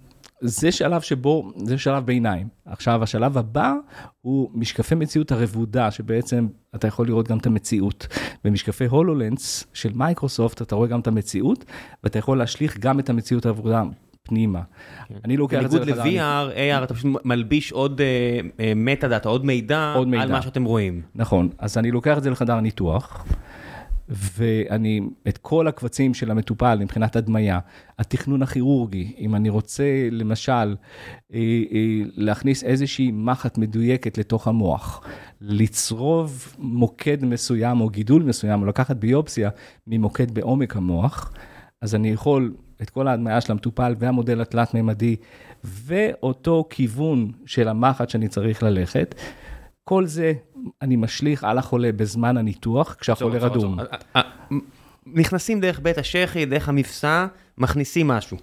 זה 0.40 0.72
שלב 0.72 1.00
שבו, 1.00 1.52
זה 1.56 1.78
שלב 1.78 2.06
ביניים. 2.06 2.48
עכשיו, 2.64 3.02
השלב 3.02 3.38
הבא 3.38 3.74
הוא 4.20 4.50
משקפי 4.54 4.94
מציאות 4.94 5.32
הרבודה, 5.32 5.90
שבעצם 5.90 6.46
אתה 6.74 6.86
יכול 6.86 7.06
לראות 7.06 7.28
גם 7.28 7.38
את 7.38 7.46
המציאות. 7.46 8.06
במשקפי 8.44 8.86
HoloLens 8.86 9.64
של 9.72 9.92
מייקרוסופט, 9.94 10.62
אתה 10.62 10.74
רואה 10.74 10.88
גם 10.88 11.00
את 11.00 11.06
המציאות, 11.06 11.64
ואתה 12.04 12.18
יכול 12.18 12.38
להשליך 12.38 12.78
גם 12.78 13.00
את 13.00 13.10
המציאות 13.10 13.46
הרבודה 13.46 13.82
פנימה. 14.30 14.60
אני 15.24 15.36
לוקח 15.36 15.64
את 15.64 15.70
זה 15.70 15.80
בניגוד 15.80 16.06
ל-VR, 16.06 16.80
AR, 16.80 16.84
אתה 16.84 16.94
פשוט 16.94 17.16
מלביש 17.24 17.72
עוד 17.72 18.00
מטה 18.76 19.08
דאטה, 19.08 19.28
עוד 19.28 19.44
מידע 19.44 19.92
עוד 19.96 20.08
מידע. 20.08 20.22
על 20.22 20.32
מה 20.32 20.42
שאתם 20.42 20.64
רואים. 20.64 21.02
נכון, 21.14 21.48
אז 21.58 21.78
אני 21.78 21.90
לוקח 21.90 22.18
את 22.18 22.22
זה 22.22 22.30
לחדר 22.30 22.54
הניתוח, 22.54 23.24
ואני, 24.10 25.00
את 25.28 25.38
כל 25.38 25.68
הקבצים 25.68 26.14
של 26.14 26.30
המטופל 26.30 26.78
מבחינת 26.80 27.16
הדמיה, 27.16 27.58
התכנון 27.98 28.42
הכירורגי, 28.42 29.14
אם 29.18 29.34
אני 29.34 29.48
רוצה 29.48 30.08
למשל 30.10 30.52
אה, 30.52 31.38
אה, 31.72 32.00
להכניס 32.14 32.64
איזושהי 32.64 33.10
מחט 33.14 33.58
מדויקת 33.58 34.18
לתוך 34.18 34.48
המוח, 34.48 35.02
לצרוב 35.40 36.54
מוקד 36.58 37.24
מסוים 37.24 37.80
או 37.80 37.88
גידול 37.88 38.22
מסוים, 38.22 38.62
או 38.62 38.66
לקחת 38.66 38.96
ביופסיה 38.96 39.50
ממוקד 39.86 40.30
בעומק 40.30 40.76
המוח, 40.76 41.32
אז 41.82 41.94
אני 41.94 42.10
יכול 42.10 42.54
את 42.82 42.90
כל 42.90 43.08
ההדמיה 43.08 43.40
של 43.40 43.52
המטופל 43.52 43.94
והמודל 43.98 44.40
התלת-ממדי 44.40 45.16
ואותו 45.64 46.64
כיוון 46.70 47.32
של 47.46 47.68
המחט 47.68 48.10
שאני 48.10 48.28
צריך 48.28 48.62
ללכת. 48.62 49.14
כל 49.84 50.06
זה 50.06 50.32
אני 50.82 50.96
משליך 50.96 51.44
על 51.44 51.58
החולה 51.58 51.92
בזמן 51.92 52.36
הניתוח, 52.36 52.96
כשהחולה 53.00 53.38
רדום. 53.38 53.80
אה, 53.80 53.84
אה, 54.16 54.22
נכנסים 55.06 55.60
דרך 55.60 55.80
בית 55.80 55.98
השחי, 55.98 56.46
דרך 56.46 56.68
המפסע, 56.68 57.26
מכניסים 57.58 58.08
משהו. 58.08 58.36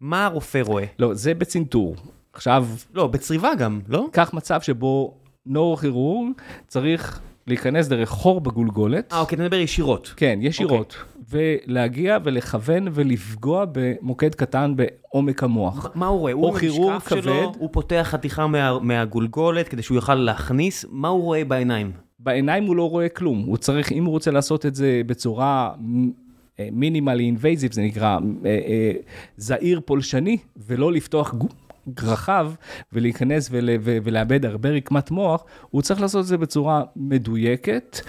מה 0.00 0.24
הרופא 0.24 0.58
רואה? 0.66 0.84
לא, 0.98 1.14
זה 1.14 1.34
בצנתור. 1.34 1.96
עכשיו, 2.32 2.66
לא, 2.94 3.06
בצריבה 3.06 3.54
גם, 3.58 3.80
לא? 3.88 4.06
קח 4.12 4.30
מצב 4.32 4.60
שבו 4.60 5.14
נוירוכירורג 5.46 6.32
צריך 6.66 7.20
להיכנס 7.46 7.88
דרך 7.88 8.08
חור 8.08 8.40
בגולגולת. 8.40 9.12
אה, 9.12 9.20
אוקיי, 9.20 9.36
אתה 9.36 9.44
מדבר 9.44 9.56
ישירות. 9.56 10.14
כן, 10.16 10.38
ישירות. 10.42 10.96
ולהגיע 11.30 12.18
ולכוון 12.24 12.88
ולפגוע 12.92 13.64
במוקד 13.72 14.34
קטן 14.34 14.74
בעומק 14.76 15.42
המוח. 15.42 15.90
מה 15.94 16.06
הוא 16.06 16.18
רואה? 16.20 16.32
או 16.32 16.38
הוא 16.38 16.52
במשקף 16.92 17.08
שלו, 17.10 17.22
כבד. 17.22 17.46
הוא 17.58 17.68
פותח 17.72 18.06
חתיכה 18.10 18.46
מה- 18.46 18.78
מהגולגולת 18.78 19.68
כדי 19.68 19.82
שהוא 19.82 19.94
יוכל 19.94 20.14
להכניס, 20.14 20.84
מה 20.90 21.08
הוא 21.08 21.22
רואה 21.22 21.44
בעיניים? 21.44 21.92
בעיניים 22.18 22.64
הוא 22.64 22.76
לא 22.76 22.90
רואה 22.90 23.08
כלום, 23.08 23.38
הוא 23.46 23.56
צריך, 23.56 23.92
אם 23.92 24.04
הוא 24.04 24.12
רוצה 24.12 24.30
לעשות 24.30 24.66
את 24.66 24.74
זה 24.74 25.02
בצורה 25.06 25.72
מינימלי 26.72 27.24
אינבייזיב, 27.24 27.72
זה 27.72 27.82
נקרא 27.82 28.18
אה, 28.44 28.50
אה, 28.50 28.92
זעיר 29.36 29.80
פולשני, 29.84 30.36
ולא 30.66 30.92
לפתוח 30.92 31.34
גו- 31.34 31.48
רחב 32.02 32.52
ולהיכנס 32.92 33.48
ול, 33.52 33.68
ולאבד 33.82 34.46
הרבה 34.46 34.68
רקמת 34.70 35.10
מוח, 35.10 35.44
הוא 35.70 35.82
צריך 35.82 36.00
לעשות 36.00 36.20
את 36.20 36.26
זה 36.26 36.38
בצורה 36.38 36.82
מדויקת. 36.96 38.00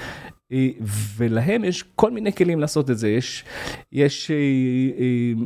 אה, 0.52 0.68
ולהם 1.18 1.64
יש 1.64 1.84
כל 1.96 2.12
מיני 2.12 2.34
כלים 2.34 2.60
לעשות 2.60 2.90
את 2.90 2.98
זה, 2.98 3.10
יש, 3.10 3.44
יש 3.92 4.32
אה, 4.32 4.36
אה, 5.00 5.46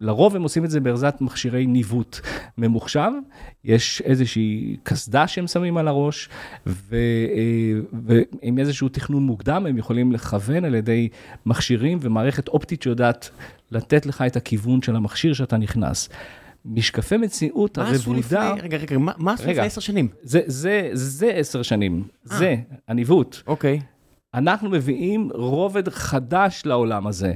לרוב 0.00 0.36
הם 0.36 0.42
עושים 0.42 0.64
את 0.64 0.70
זה 0.70 0.80
בעזרת 0.80 1.20
מכשירי 1.20 1.66
ניווט 1.66 2.20
ממוחשב, 2.58 3.10
יש 3.64 4.02
איזושהי 4.04 4.76
קסדה 4.82 5.26
שהם 5.26 5.46
שמים 5.46 5.76
על 5.76 5.88
הראש, 5.88 6.28
ו, 6.66 6.96
ועם 8.06 8.58
איזשהו 8.58 8.88
תכנון 8.88 9.22
מוקדם 9.22 9.66
הם 9.66 9.78
יכולים 9.78 10.12
לכוון 10.12 10.64
על 10.64 10.74
ידי 10.74 11.08
מכשירים 11.46 11.98
ומערכת 12.00 12.48
אופטית 12.48 12.82
שיודעת 12.82 13.30
לתת 13.70 14.06
לך 14.06 14.22
את 14.26 14.36
הכיוון 14.36 14.82
של 14.82 14.96
המכשיר 14.96 15.32
שאתה 15.32 15.56
נכנס. 15.56 16.08
משקפי 16.64 17.16
מציאות 17.16 17.78
מה 17.78 17.90
עשו 17.90 18.14
לפני, 18.14 18.38
הרבודה, 18.38 18.62
רגע, 18.64 18.76
רגע, 18.76 18.98
מה- 18.98 19.12
מה 19.16 19.32
עשו. 19.32 19.50
לפני 19.50 19.60
עשר 19.66 19.80
שנים? 19.80 20.08
זה, 20.22 20.40
זה, 20.46 20.90
זה 20.92 21.26
עשר 21.34 21.62
שנים, 21.62 22.02
זה 22.24 22.56
הניווט. 22.88 23.36
אוקיי. 23.46 23.80
אנחנו 24.34 24.70
מביאים 24.70 25.30
רובד 25.34 25.88
חדש 25.88 26.62
לעולם 26.66 27.06
הזה. 27.06 27.32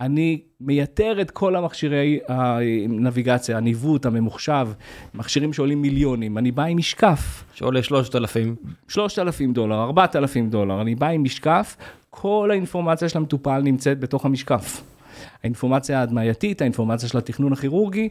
אני 0.00 0.42
מייתר 0.60 1.20
את 1.20 1.30
כל 1.30 1.56
המכשירי 1.56 2.18
הנביגציה, 2.28 3.56
הניווט, 3.56 4.06
הממוחשב, 4.06 4.68
מכשירים 5.14 5.52
שעולים 5.52 5.82
מיליונים. 5.82 6.38
אני 6.38 6.50
בא 6.52 6.62
עם 6.62 6.76
משקף, 6.78 7.44
שעולה 7.54 7.82
3,000. 7.82 8.56
3,000 8.88 9.52
דולר, 9.52 9.82
4,000 9.84 10.50
דולר, 10.50 10.80
אני 10.80 10.94
בא 10.94 11.06
עם 11.06 11.22
משקף, 11.22 11.76
כל 12.10 12.48
האינפורמציה 12.50 13.08
של 13.08 13.18
המטופל 13.18 13.60
נמצאת 13.60 14.00
בתוך 14.00 14.24
המשקף. 14.24 14.84
האינפורמציה 15.42 16.00
ההדמייתית, 16.00 16.60
האינפורמציה 16.60 17.08
של 17.08 17.18
התכנון 17.18 17.52
הכירורגי, 17.52 18.08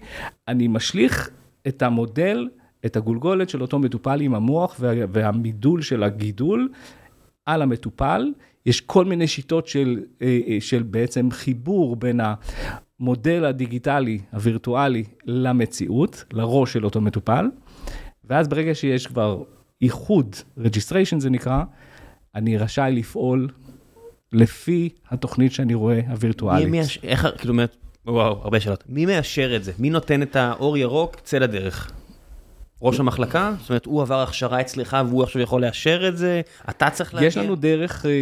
אני 0.48 0.68
משליך 0.68 1.30
את 1.68 1.82
המודל, 1.82 2.50
את 2.86 2.96
הגולגולת 2.96 3.50
של 3.50 3.62
אותו 3.62 3.80
מטופל 3.80 4.22
עם 4.22 4.36
המוח 4.36 4.76
וה, 4.80 4.94
והמידול 5.12 5.82
של 5.82 6.04
הגידול 6.04 6.70
על 7.46 7.62
המטופל. 7.62 8.32
יש 8.66 8.82
כל 8.82 9.06
מיני 9.06 9.28
שיטות 9.28 9.68
של, 9.68 10.00
אה, 10.22 10.40
אה, 10.48 10.58
של 10.60 10.84
בעצם 10.84 11.32
חיבור 11.32 11.96
בין 11.96 12.20
המודל 13.00 13.46
הדיגיטלי, 13.46 14.20
הווירטואלי, 14.32 15.04
למציאות, 15.26 16.24
לראש 16.34 16.74
של 16.74 16.86
אותו 16.86 17.02
מטופל. 17.02 17.46
ואז 18.24 18.48
ברגע 18.48 18.76
שיש 18.76 19.08
כבר 19.08 19.44
איחוד, 19.82 20.36
registration 20.60 21.20
זה 21.20 21.30
נקרא, 21.30 21.64
אני 22.36 22.58
רשאי 22.58 22.92
לפעול 22.96 23.50
לפי 24.32 24.90
התוכנית 25.10 25.52
שאני 25.52 25.74
רואה 25.74 25.96
מי 25.96 26.08
הווירטואלית. 26.08 26.68
מאשר, 26.68 27.02
איך, 27.04 27.28
כאילו, 27.38 27.54
וואו, 28.06 28.42
הרבה 28.42 28.60
שאלות. 28.60 28.84
מי 28.90 29.06
מאשר 29.06 29.56
את 29.56 29.64
זה? 29.64 29.72
מי 29.80 29.90
נותן 29.90 30.22
את 30.22 30.36
האור 30.36 30.78
ירוק, 30.78 31.16
צא 31.24 31.38
לדרך? 31.38 31.92
ראש 32.84 33.00
המחלקה? 33.00 33.54
זאת 33.60 33.70
אומרת, 33.70 33.86
הוא 33.86 34.02
עבר 34.02 34.22
הכשרה 34.22 34.62
אצלך 34.62 34.98
והוא 35.10 35.24
עכשיו 35.24 35.42
יכול 35.42 35.62
לאשר 35.62 36.08
את 36.08 36.18
זה? 36.18 36.42
אתה 36.70 36.90
צריך 36.90 37.14
להגיע? 37.14 37.28
יש 37.28 37.38
לנו 37.38 37.56
דרך, 37.56 38.06
אה, 38.06 38.12
אה, 38.12 38.16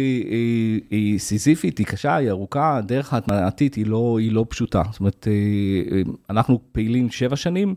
היא 0.90 1.18
סיזיפית, 1.18 1.78
היא 1.78 1.86
קשה, 1.86 2.14
היא 2.16 2.30
ארוכה, 2.30 2.76
הדרך 2.76 3.12
ההתמעתית 3.12 3.74
היא 3.74 3.86
לא, 3.86 4.16
היא 4.18 4.32
לא 4.32 4.46
פשוטה. 4.48 4.82
זאת 4.90 5.00
אומרת, 5.00 5.28
אה, 5.30 5.96
אה, 5.96 6.02
אנחנו 6.30 6.60
פעילים 6.72 7.10
שבע 7.10 7.36
שנים, 7.36 7.74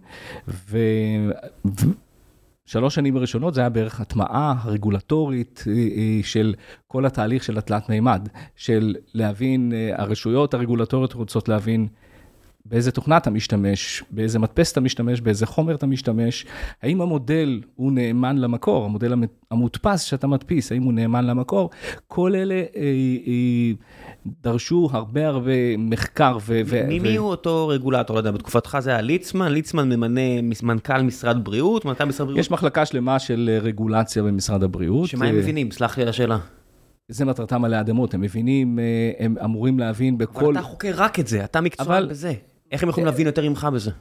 ו... 0.48 0.78
שלוש 2.66 2.96
שנים 2.96 3.18
הראשונות 3.18 3.54
זה 3.54 3.62
היה 3.62 3.70
בערך 3.70 4.02
הטמעה 4.02 4.56
הרגולטורית 4.62 5.64
אה, 5.68 5.74
אה, 5.74 6.20
של 6.24 6.56
כל 6.88 7.06
התהליך 7.06 7.44
של 7.44 7.58
התלת 7.58 7.90
מימד, 7.90 8.30
של 8.56 8.96
להבין, 9.14 9.74
אה, 9.74 10.02
הרשויות 10.02 10.54
הרגולטוריות 10.54 11.14
רוצות 11.14 11.50
להבין 11.50 11.88
באיזה 12.66 12.92
תוכנה 12.92 13.18
אתה 13.18 13.30
משתמש, 13.30 14.04
באיזה 14.12 14.40
מדפס 14.40 14.72
אתה 14.72 14.82
משתמש, 14.82 15.22
באיזה 15.22 15.46
חומר 15.46 15.76
אתה 15.76 15.86
משתמש, 15.88 16.46
האם 16.82 17.02
המודל 17.02 17.62
הוא 17.76 17.92
נאמן 17.92 18.38
למקור, 18.38 18.86
המודל 18.86 19.14
המודפס 19.52 20.02
שאתה 20.02 20.28
מדפיס, 20.28 20.72
האם 20.72 20.84
הוא 20.84 20.94
נאמן 20.94 21.26
למקור, 21.26 21.70
כל 22.08 22.36
אלה 22.36 22.54
אה, 22.56 22.82
אה, 23.28 23.72
דרשו 24.44 24.90
הרבה 24.92 25.28
הרבה 25.28 25.52
מחקר. 25.78 26.38
ו- 26.42 26.62
ו- 26.66 26.84
מי 26.88 27.00
ו- 27.00 27.04
מי 27.04 27.16
הוא 27.16 27.28
אותו 27.30 27.68
רגולטור? 27.68 28.14
לא 28.16 28.20
יודע, 28.20 28.32
בתקופתך 28.32 28.78
זה 28.82 28.90
היה 28.90 29.02
ליצמן, 29.02 29.52
ליצמן 29.52 29.90
ממנה 29.90 30.22
מנכ"ל 30.64 31.02
משרד 31.02 31.44
בריאות, 31.44 31.86
מנכ"ל 31.86 32.06
משרד 32.06 32.28
בריאות, 32.28 32.40
יש 32.40 32.52
מחלקה 32.52 32.86
שלמה 32.86 33.20
של 33.20 33.50
אה, 33.54 33.60
רגולציה 33.60 34.24
במשרד 34.24 34.64
הבריאות. 34.64 35.10
שמה 35.10 35.26
הם 35.26 35.36
אה, 35.36 35.40
מבינים? 35.40 35.72
סלח 35.72 35.98
לי 35.98 36.04
על 36.04 36.10
השאלה. 36.10 36.38
זה 37.08 37.26
מטרתם 37.26 37.66
עלי 37.66 37.80
אדמות, 37.80 38.14
הם 38.14 38.22
מבינים, 38.22 38.80
אה, 38.80 38.84
הם 39.20 39.36
אמורים 39.44 39.80
להבין 39.80 40.14
אבל 40.16 40.26
בכל... 40.26 40.54
אתה 40.54 40.62
חוקר 40.62 40.92
רק 40.96 41.20
את 41.20 41.28
זה, 41.28 41.44
אתה 41.44 41.62
מקצוען 41.62 41.90
אבל- 41.92 42.08
בזה. 42.10 42.34
איך 42.72 42.84
הם 42.84 42.90
יכולים 42.90 43.06
להבין 43.06 43.26
יותר 43.28 43.50
ממך 43.50 43.68
בזה? 43.74 43.92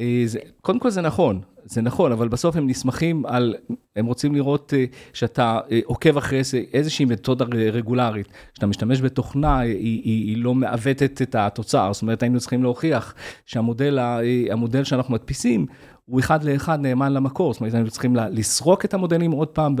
אה, 0.00 0.22
זה, 0.26 0.38
קודם 0.60 0.78
כל 0.78 0.90
זה 0.90 1.00
נכון, 1.00 1.40
זה 1.64 1.82
נכון, 1.82 2.12
אבל 2.12 2.28
בסוף 2.28 2.56
הם 2.56 2.66
נסמכים 2.66 3.26
על, 3.26 3.54
הם 3.96 4.06
רוצים 4.06 4.34
לראות 4.34 4.74
אה, 4.76 4.84
שאתה 5.12 5.60
אה, 5.70 5.80
עוקב 5.84 6.16
אחרי 6.16 6.40
איזושהי 6.72 7.04
מתודה 7.04 7.44
רגולרית. 7.72 8.28
כשאתה 8.52 8.66
משתמש 8.66 9.00
בתוכנה, 9.00 9.56
אה, 9.56 9.60
היא, 9.60 10.02
היא, 10.04 10.28
היא 10.28 10.42
לא 10.42 10.54
מעוותת 10.54 11.22
את 11.22 11.34
התוצר, 11.34 11.92
זאת 11.92 12.02
אומרת, 12.02 12.22
היינו 12.22 12.40
צריכים 12.40 12.62
להוכיח 12.62 13.14
שהמודל 13.46 13.98
אה, 13.98 14.84
שאנחנו 14.84 15.14
מדפיסים, 15.14 15.66
הוא 16.04 16.20
אחד 16.20 16.44
לאחד 16.44 16.80
נאמן 16.80 17.12
למקור, 17.12 17.52
זאת 17.52 17.60
אומרת, 17.60 17.74
היינו 17.74 17.90
צריכים 17.90 18.16
לסרוק 18.16 18.84
את 18.84 18.94
המודלים 18.94 19.30
עוד 19.30 19.48
פעם 19.48 19.76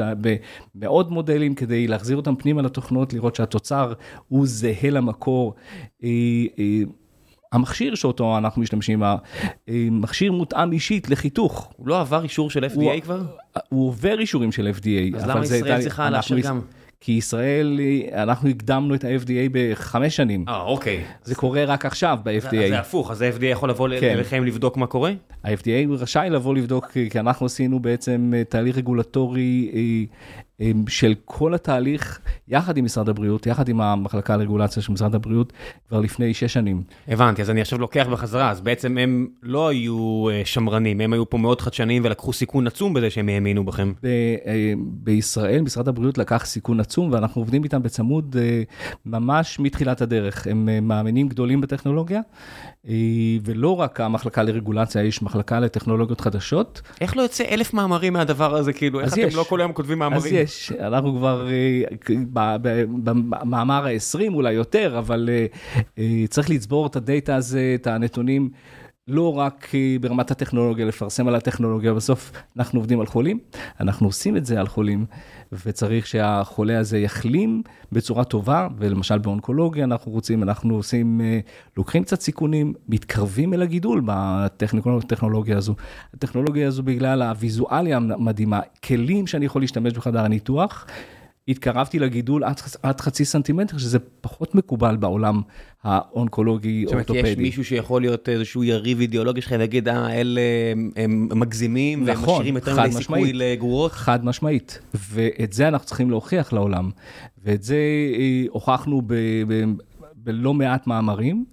בעוד 0.74 1.12
מודלים 1.12 1.54
כדי 1.54 1.86
להחזיר 1.86 2.16
אותם 2.16 2.36
פנימה 2.36 2.62
לתוכנות, 2.62 3.12
לראות 3.12 3.34
שהתוצר 3.34 3.92
הוא 4.28 4.46
זהה 4.46 4.90
למקור. 4.90 5.54
אה, 7.52 7.58
אה, 7.58 7.58
המכשיר 7.58 7.94
שאותו 7.94 8.38
אנחנו 8.38 8.62
משתמשים, 8.62 9.02
המכשיר 9.68 10.32
מותאם 10.32 10.72
אישית 10.72 11.10
לחיתוך. 11.10 11.72
הוא 11.76 11.88
לא 11.88 12.00
עבר 12.00 12.22
אישור 12.22 12.50
של 12.50 12.64
הוא- 12.64 12.92
FDA 12.92 13.00
כבר? 13.00 13.22
הוא 13.68 13.88
עובר 13.88 14.18
אישורים 14.20 14.52
של 14.52 14.70
FDA. 14.80 15.16
אז 15.16 15.26
למה 15.26 15.44
ישראל 15.44 15.80
צריכה 15.80 16.10
לאשר 16.10 16.38
גם? 16.40 16.60
כי 17.04 17.12
ישראל, 17.12 17.80
אנחנו 18.14 18.48
הקדמנו 18.48 18.94
את 18.94 19.04
ה-FDA 19.04 19.48
בחמש 19.52 20.16
שנים. 20.16 20.44
אה, 20.48 20.62
אוקיי. 20.62 21.04
זה 21.24 21.34
קורה 21.34 21.64
רק 21.64 21.86
עכשיו 21.86 22.18
ב-FDA. 22.24 22.50
זה 22.68 22.78
הפוך, 22.80 23.10
אז 23.10 23.22
ה-FDA 23.22 23.44
יכול 23.44 23.70
לבוא 23.70 23.88
כן. 24.00 24.08
אליכם 24.10 24.44
לבדוק 24.44 24.76
מה 24.76 24.86
קורה? 24.86 25.12
ה-FDA 25.44 25.68
רשאי 25.98 26.30
לבוא 26.30 26.54
לבדוק, 26.54 26.86
כי 27.10 27.20
אנחנו 27.20 27.46
עשינו 27.46 27.80
בעצם 27.80 28.32
אה, 28.36 28.44
תהליך 28.44 28.76
רגולטורי 28.76 29.70
אה, 29.74 29.78
אה, 29.78 30.04
של 30.88 31.14
כל 31.24 31.54
התהליך, 31.54 32.20
יחד 32.48 32.76
עם 32.76 32.84
משרד 32.84 33.08
הבריאות, 33.08 33.46
יחד 33.46 33.68
עם 33.68 33.80
המחלקה 33.80 34.36
לרגולציה 34.36 34.82
של 34.82 34.92
משרד 34.92 35.14
הבריאות, 35.14 35.52
כבר 35.88 36.00
לפני 36.00 36.34
שש 36.34 36.52
שנים. 36.52 36.82
הבנתי, 37.08 37.42
אז 37.42 37.50
אני 37.50 37.60
עכשיו 37.60 37.78
לוקח 37.78 38.06
בחזרה, 38.12 38.50
אז 38.50 38.60
בעצם 38.60 38.98
הם 38.98 39.28
לא 39.42 39.68
היו 39.68 40.28
אה, 40.30 40.42
שמרנים, 40.44 41.00
הם 41.00 41.12
היו 41.12 41.30
פה 41.30 41.38
מאוד 41.38 41.60
חדשניים 41.60 42.04
ולקחו 42.04 42.32
סיכון 42.32 42.66
עצום 42.66 42.94
בזה 42.94 43.10
שהם 43.10 43.28
האמינו 43.28 43.64
בכם. 43.64 43.92
ב- 44.02 44.06
אה, 44.46 44.72
בישראל, 44.76 45.60
משרד 45.60 45.88
הבריאות 45.88 46.18
לקח 46.18 46.44
סיכון 46.46 46.80
עצום, 46.80 47.12
ואנחנו 47.12 47.40
עובדים 47.40 47.64
איתם 47.64 47.82
בצמוד 47.82 48.36
אה, 48.38 48.62
ממש 49.06 49.60
מתחילת 49.60 50.00
הדרך. 50.00 50.46
הם 50.46 50.88
מאמינים 50.88 51.28
גדולים 51.28 51.60
בטכנולוגיה, 51.60 52.20
ולא 53.44 53.80
רק 53.80 54.00
המחלקה 54.00 54.42
לרגולציה, 54.42 55.02
יש 55.02 55.22
מחלקה 55.22 55.60
לטכנולוגיות 55.60 56.20
חדשות. 56.20 56.82
איך 57.00 57.16
לא 57.16 57.22
יוצא 57.22 57.44
אלף 57.44 57.74
מאמרים 57.74 58.12
מהדבר 58.12 58.54
הזה, 58.54 58.72
כאילו, 58.72 59.00
איך 59.00 59.06
אז 59.06 59.12
אתם 59.12 59.28
יש. 59.28 59.34
לא 59.34 59.42
כל 59.42 59.60
היום 59.60 59.72
כותבים 59.72 59.98
מאמרים? 59.98 60.20
אז 60.20 60.32
יש, 60.32 60.72
אנחנו 60.80 61.16
כבר 61.16 61.48
אה, 61.48 62.56
במאמר 63.04 63.86
ה-20 63.86 64.34
אולי 64.34 64.52
יותר, 64.52 64.98
אבל 64.98 65.28
אה, 65.32 65.46
אה, 65.98 66.24
צריך 66.28 66.50
לצבור 66.50 66.86
את 66.86 66.96
הדאטה 66.96 67.36
הזה, 67.36 67.76
את 67.80 67.86
הנתונים. 67.86 68.50
לא 69.08 69.38
רק 69.38 69.68
אה, 69.74 69.96
ברמת 70.00 70.30
הטכנולוגיה, 70.30 70.86
לפרסם 70.86 71.28
על 71.28 71.34
הטכנולוגיה, 71.34 71.94
בסוף 71.94 72.32
אנחנו 72.56 72.80
עובדים 72.80 73.00
על 73.00 73.06
חולים, 73.06 73.38
אנחנו 73.80 74.06
עושים 74.06 74.36
את 74.36 74.46
זה 74.46 74.60
על 74.60 74.66
חולים, 74.68 75.06
וצריך 75.66 76.06
שהחולה 76.06 76.78
הזה 76.78 76.98
יחלים 76.98 77.62
בצורה 77.92 78.24
טובה, 78.24 78.68
ולמשל 78.78 79.18
באונקולוגיה 79.18 79.84
אנחנו 79.84 80.12
רוצים, 80.12 80.42
אנחנו 80.42 80.74
עושים, 80.74 81.20
אה, 81.20 81.40
לוקחים 81.76 82.04
קצת 82.04 82.20
סיכונים, 82.20 82.72
מתקרבים 82.88 83.54
אל 83.54 83.62
הגידול 83.62 84.02
בטכנולוגיה 84.04 85.56
הזו. 85.56 85.74
הטכנולוגיה 86.14 86.68
הזו 86.68 86.82
בגלל 86.82 87.22
הוויזואליה 87.22 87.96
המדהימה, 87.96 88.60
כלים 88.84 89.26
שאני 89.26 89.46
יכול 89.46 89.62
להשתמש 89.62 89.92
בחדר 89.92 90.24
הניתוח. 90.24 90.86
התקרבתי 91.48 91.98
לגידול 91.98 92.44
עד, 92.44 92.60
עד 92.82 93.00
חצי 93.00 93.24
סנטימטר, 93.24 93.78
שזה 93.78 93.98
פחות 94.20 94.54
מקובל 94.54 94.96
בעולם 94.96 95.40
האונקולוגי 95.82 96.84
זאת 96.86 96.92
אומרת. 97.10 97.10
יש 97.26 97.36
מישהו 97.38 97.64
שיכול 97.64 98.00
להיות 98.02 98.28
איזשהו 98.28 98.64
יריב 98.64 99.00
אידיאולוגי 99.00 99.40
שלך 99.40 99.54
ויגיד, 99.58 99.88
אה, 99.88 100.20
אלה 100.20 100.40
הם- 100.96 101.28
מגזימים, 101.34 102.02
והם 102.06 102.16
נכון, 102.16 102.34
משאירים 102.34 102.54
יותר 102.54 102.80
מדי 102.82 102.92
סיכוי. 102.92 103.32
לגרורות. 103.32 103.92
חד 103.92 104.24
משמעית, 104.24 104.78
ואת 105.10 105.52
זה 105.52 105.68
אנחנו 105.68 105.86
צריכים 105.86 106.10
להוכיח 106.10 106.52
לעולם, 106.52 106.90
ואת 107.44 107.62
זה 107.62 107.76
אה, 108.18 108.44
הוכחנו 108.50 109.02
ב... 109.06 109.14
ב 109.48 109.64
בלא 110.24 110.54
מעט 110.54 110.86
מאמרים, 110.86 111.44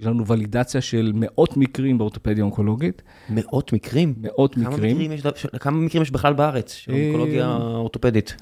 יש 0.00 0.06
לנו 0.06 0.26
ולידציה 0.26 0.80
של 0.80 1.12
מאות 1.14 1.56
מקרים 1.56 1.98
באורתופדיה 1.98 2.44
אונקולוגית, 2.44 3.02
מאות 3.30 3.72
מקרים? 3.72 4.14
מאות 4.20 4.54
כמה 4.54 4.68
מקרים. 4.70 4.96
מקרים 4.98 5.12
יש, 5.12 5.22
כמה 5.60 5.76
מקרים 5.78 6.02
יש 6.02 6.10
בכלל 6.10 6.32
בארץ 6.32 6.72
של 6.72 6.92
אה, 6.92 7.04
אונקולוגיה 7.04 7.56
אורתופדית? 7.56 8.36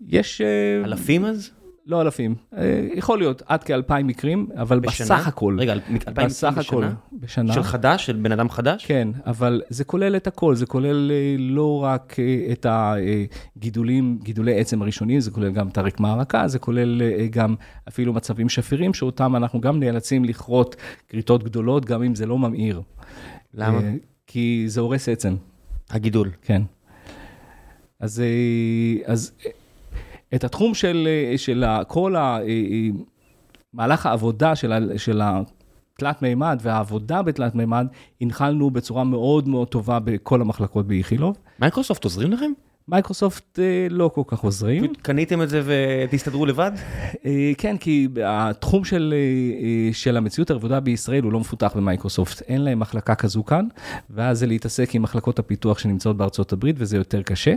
יש... 0.00 0.40
אה, 0.40 0.84
אלפים 0.84 1.24
אז? 1.24 1.50
לא 1.86 2.02
אלפים, 2.02 2.34
אה, 2.56 2.88
יכול 2.94 3.18
להיות 3.18 3.42
עד 3.46 3.64
כאלפיים 3.64 4.06
מקרים, 4.06 4.48
אבל 4.56 4.80
בשנה? 4.80 5.16
בסך 5.16 5.28
הכל, 5.28 5.56
רגע, 5.60 5.72
אלפיים 5.72 5.94
מקרים 5.94 6.16
בסך 6.26 6.58
הכל, 6.58 6.84
בשנה? 6.84 6.94
בשנה, 7.12 7.52
של 7.52 7.62
חדש? 7.62 8.06
של 8.06 8.16
בן 8.16 8.32
אדם 8.32 8.48
חדש? 8.48 8.86
כן, 8.86 9.08
אבל 9.26 9.62
זה 9.68 9.84
כולל 9.84 10.16
את 10.16 10.26
הכל, 10.26 10.54
זה 10.54 10.66
כולל 10.66 11.12
אה, 11.12 11.36
לא 11.38 11.84
רק 11.84 12.16
את 12.52 12.66
הגידולים, 12.68 14.18
גידולי 14.22 14.60
עצם 14.60 14.82
הראשונים, 14.82 15.20
זה 15.20 15.30
כולל 15.30 15.50
גם 15.50 15.68
את 15.68 15.78
הרקמה 15.78 16.12
הרכה, 16.12 16.48
זה 16.48 16.58
כולל 16.58 17.02
גם 17.30 17.54
אפילו 17.88 18.12
מצבים 18.12 18.48
שפירים, 18.48 18.94
שאותם 18.94 19.36
אנחנו 19.36 19.60
גם 19.60 19.80
נאלצים 19.80 20.24
לכרות 20.24 20.76
כריתות 21.08 21.42
גדולות, 21.42 21.84
גם 21.84 22.02
אם 22.02 22.14
זה 22.14 22.26
לא 22.26 22.38
ממאיר. 22.38 22.82
למה? 23.54 23.80
כי 24.26 24.64
זה 24.66 24.80
הורס 24.80 25.08
עצם, 25.08 25.34
הגידול. 25.90 26.30
כן. 26.42 26.62
אז, 28.00 28.22
אז 29.06 29.32
את 30.34 30.44
התחום 30.44 30.74
של, 30.74 31.08
אה, 31.10 31.38
של 31.38 31.64
כל 31.88 32.16
אה, 32.16 32.38
אה, 32.38 32.88
מהלך 33.72 34.06
העבודה 34.06 34.56
של, 34.56 34.96
של 34.96 35.20
התלת 35.22 36.22
מימד 36.22 36.58
והעבודה 36.62 37.22
בתלת 37.22 37.54
מימד, 37.54 37.86
הנחלנו 38.20 38.70
בצורה 38.70 39.04
מאוד 39.04 39.48
מאוד 39.48 39.68
טובה 39.68 39.98
בכל 39.98 40.40
המחלקות 40.40 40.86
באיכילוב. 40.86 41.36
מייקרוסופט 41.58 42.04
עוזרים 42.04 42.32
לכם? 42.32 42.52
מייקרוסופט 42.88 43.58
אה, 43.58 43.86
לא 43.90 44.10
כל 44.14 44.22
כך 44.26 44.40
עוזרים. 44.40 44.94
קניתם 45.02 45.42
את 45.42 45.48
זה 45.48 45.62
ותסתדרו 45.64 46.46
לבד? 46.46 46.72
אה, 47.24 47.52
כן, 47.58 47.76
כי 47.76 48.08
התחום 48.24 48.84
של, 48.84 49.14
אה, 49.16 49.92
של 49.92 50.16
המציאות 50.16 50.50
הרבודה 50.50 50.80
בישראל 50.80 51.22
הוא 51.22 51.32
לא 51.32 51.40
מפותח 51.40 51.72
במייקרוסופט. 51.76 52.42
אין 52.42 52.60
להם 52.60 52.78
מחלקה 52.78 53.14
כזו 53.14 53.44
כאן, 53.44 53.66
ואז 54.10 54.38
זה 54.38 54.46
להתעסק 54.46 54.94
עם 54.94 55.02
מחלקות 55.02 55.38
הפיתוח 55.38 55.78
שנמצאות 55.78 56.16
בארצות 56.16 56.52
הברית, 56.52 56.76
וזה 56.78 56.96
יותר 56.96 57.22
קשה. 57.22 57.54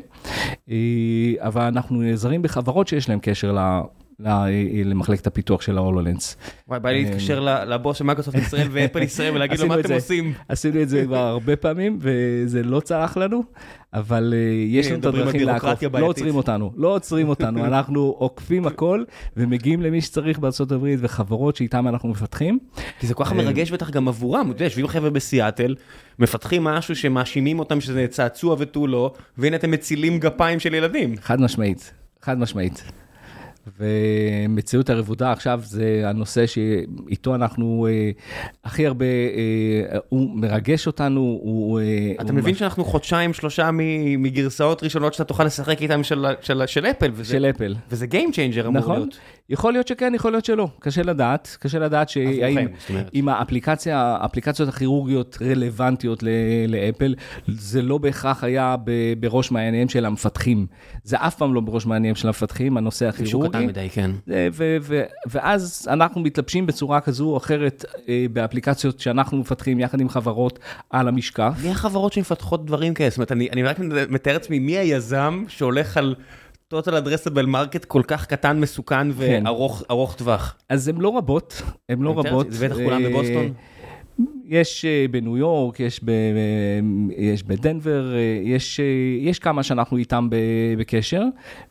אבל 1.39 1.61
אנחנו 1.61 2.01
נעזרים 2.01 2.41
בחברות 2.41 2.87
שיש 2.87 3.09
להן 3.09 3.19
קשר 3.21 3.51
ל... 3.51 3.81
ל- 4.19 4.27
אה, 4.27 4.51
למחלקת 4.85 5.27
הפיתוח 5.27 5.61
של 5.61 5.77
ההולולנס. 5.77 6.37
וואי, 6.67 6.79
בא 6.79 6.89
לי 6.89 7.03
להתקשר 7.03 7.39
ל- 7.39 7.73
לבוס 7.73 7.97
של 7.97 8.03
מייקרוסופט 8.03 8.35
ישראל 8.37 8.67
ואפל 8.71 9.01
ישראל 9.01 9.35
ולהגיד 9.35 9.59
לו 9.59 9.67
מה 9.67 9.79
את 9.79 9.85
אתם. 9.85 9.93
עושים. 9.93 10.33
עשינו 10.49 10.81
את 10.81 10.89
זה 10.89 11.03
כבר 11.05 11.17
הרבה 11.17 11.55
פעמים, 11.55 11.97
וזה 12.01 12.63
לא 12.63 12.79
צלח 12.79 13.17
לנו, 13.17 13.43
אבל 13.93 14.33
אה, 14.37 14.39
יש 14.67 14.87
לנו 14.87 14.99
את 14.99 15.05
הדרכים 15.05 15.41
לעקוף. 15.41 15.83
לא. 15.83 16.05
עוצרים 16.05 16.35
אותנו, 16.35 16.71
לא 16.75 16.95
עוצרים 16.95 17.29
אותנו, 17.29 17.65
אנחנו 17.71 18.15
עוקפים 18.17 18.67
הכל, 18.67 19.03
ומגיעים 19.37 19.81
למי 19.81 20.01
שצריך 20.01 20.39
בארצות 20.39 20.71
הברית, 20.71 20.99
וחברות 21.01 21.55
שאיתם 21.55 21.87
אנחנו 21.87 22.09
מפתחים. 22.09 22.59
כי 22.99 23.07
זה 23.07 23.13
כל 23.13 23.23
כך 23.23 23.31
אה, 23.31 23.37
מרגש 23.37 23.71
בטח 23.71 23.89
גם 23.89 24.07
עבורם, 24.07 24.41
אתה 24.45 24.55
יודע, 24.55 24.65
יושבים 24.65 24.87
חבר'ה 24.87 25.09
בסיאטל, 25.09 25.75
מפתחים 26.19 26.63
משהו 26.63 26.95
שמאשימים 26.95 27.59
אותם 27.59 27.81
שזה 27.81 28.05
צעצוע 28.09 28.55
ותו 28.59 28.87
לא, 28.87 29.13
והנה 29.37 29.55
אתם 29.55 29.71
מצילים 29.71 30.19
גפיים 30.19 30.59
של 30.59 30.73
ילדים. 30.73 31.15
חד 31.21 31.41
משמעית, 31.41 31.93
חד 32.21 32.39
משמעית. 32.39 32.83
ומציאות 33.79 34.89
הרבודה 34.89 35.31
עכשיו 35.31 35.59
זה 35.63 36.01
הנושא 36.05 36.45
שאיתו 36.47 37.35
אנחנו 37.35 37.87
אה, 37.89 38.11
הכי 38.63 38.87
הרבה, 38.87 39.05
אה, 39.05 39.99
הוא 40.09 40.29
מרגש 40.39 40.87
אותנו, 40.87 41.21
הוא... 41.41 41.79
אה, 41.79 41.85
אתה 42.15 42.23
הוא 42.23 42.31
מבין 42.33 42.53
מש- 42.53 42.59
שאנחנו 42.59 42.85
חודשיים, 42.85 43.33
שלושה 43.33 43.69
מגרסאות 44.17 44.83
ראשונות 44.83 45.13
שאתה 45.13 45.23
תוכל 45.23 45.43
לשחק 45.43 45.81
איתם 45.81 46.03
של- 46.03 46.25
של- 46.41 46.61
של 46.65 46.85
אפל, 46.85 47.11
וזה- 47.13 47.31
של 47.33 47.45
אפל. 47.45 47.75
וזה 47.91 48.05
Game 48.11 48.31
Changer 48.33 48.67
אמור 48.67 48.81
נכון, 48.81 48.95
להיות. 48.95 49.17
יכול 49.49 49.73
להיות 49.73 49.87
שכן, 49.87 50.11
יכול 50.15 50.31
להיות 50.31 50.45
שלא, 50.45 50.67
קשה 50.79 51.01
לדעת, 51.03 51.57
קשה 51.59 51.79
לדעת 51.79 52.09
שהאם. 52.09 52.67
אם 53.15 53.29
האפליקציה, 53.29 54.17
האפליקציות 54.21 54.69
הכירורגיות 54.69 55.37
רלוונטיות 55.41 56.23
ל- 56.23 56.27
לאפל, 56.67 57.15
זה 57.47 57.81
לא 57.81 57.97
בהכרח 57.97 58.43
היה 58.43 58.75
ב- 58.83 58.91
בראש 59.19 59.51
מעייניהם 59.51 59.89
של 59.89 60.05
המפתחים. 60.05 60.65
זה 61.03 61.17
אף 61.19 61.35
פעם 61.35 61.53
לא 61.53 61.61
בראש 61.61 61.85
מעייניהם 61.85 62.15
של 62.15 62.27
המפתחים, 62.27 62.77
הנושא 62.77 63.07
הכירורגי. 63.07 63.56
קטן 63.57 63.67
מדי, 63.67 63.89
כן. 63.89 64.11
ואז 65.25 65.87
אנחנו 65.91 66.21
מתלבשים 66.21 66.65
בצורה 66.65 67.01
כזו 67.01 67.25
או 67.25 67.37
אחרת 67.37 67.85
אה, 68.09 68.25
באפליקציות 68.33 68.99
שאנחנו 68.99 69.37
מפתחים 69.37 69.79
יחד 69.79 70.01
עם 70.01 70.09
חברות 70.09 70.59
על 70.89 71.07
המשקף. 71.07 71.53
מי 71.63 71.69
החברות 71.69 72.13
שמפתחות 72.13 72.65
דברים 72.65 72.93
כאלה? 72.93 73.09
זאת 73.09 73.17
אומרת, 73.17 73.31
אני 73.31 73.63
רק 73.63 73.79
מתאר 74.09 74.33
לעצמי 74.33 74.59
מי 74.59 74.77
היזם 74.77 75.43
שהולך 75.47 75.97
על 75.97 76.15
total 76.73 76.91
addressable 76.91 77.47
market 77.47 77.85
כל 77.87 78.01
כך 78.07 78.25
קטן, 78.25 78.59
מסוכן 78.59 79.13
כן. 79.13 79.43
וארוך 79.45 79.83
ארוך 79.91 80.15
טווח. 80.15 80.55
אז 80.69 80.87
הן 80.87 80.97
לא 80.97 81.17
רבות, 81.17 81.61
הן 81.89 82.01
לא 82.01 82.19
רבות. 82.19 82.51
זה 82.51 82.67
בטח 82.67 82.75
כולם 82.75 83.05
אה, 83.05 83.09
בבוסטון? 83.09 83.53
יש 84.45 84.85
אה, 84.85 85.05
בניו 85.11 85.37
יורק, 85.37 85.79
יש, 85.79 85.99
ב, 86.03 86.11
יש 87.17 87.43
בדנבר, 87.43 88.13
אה, 88.15 88.41
יש, 88.43 88.79
אה, 88.79 88.85
יש 89.19 89.39
כמה 89.39 89.63
שאנחנו 89.63 89.97
איתם 89.97 90.27
בקשר, 90.77 91.23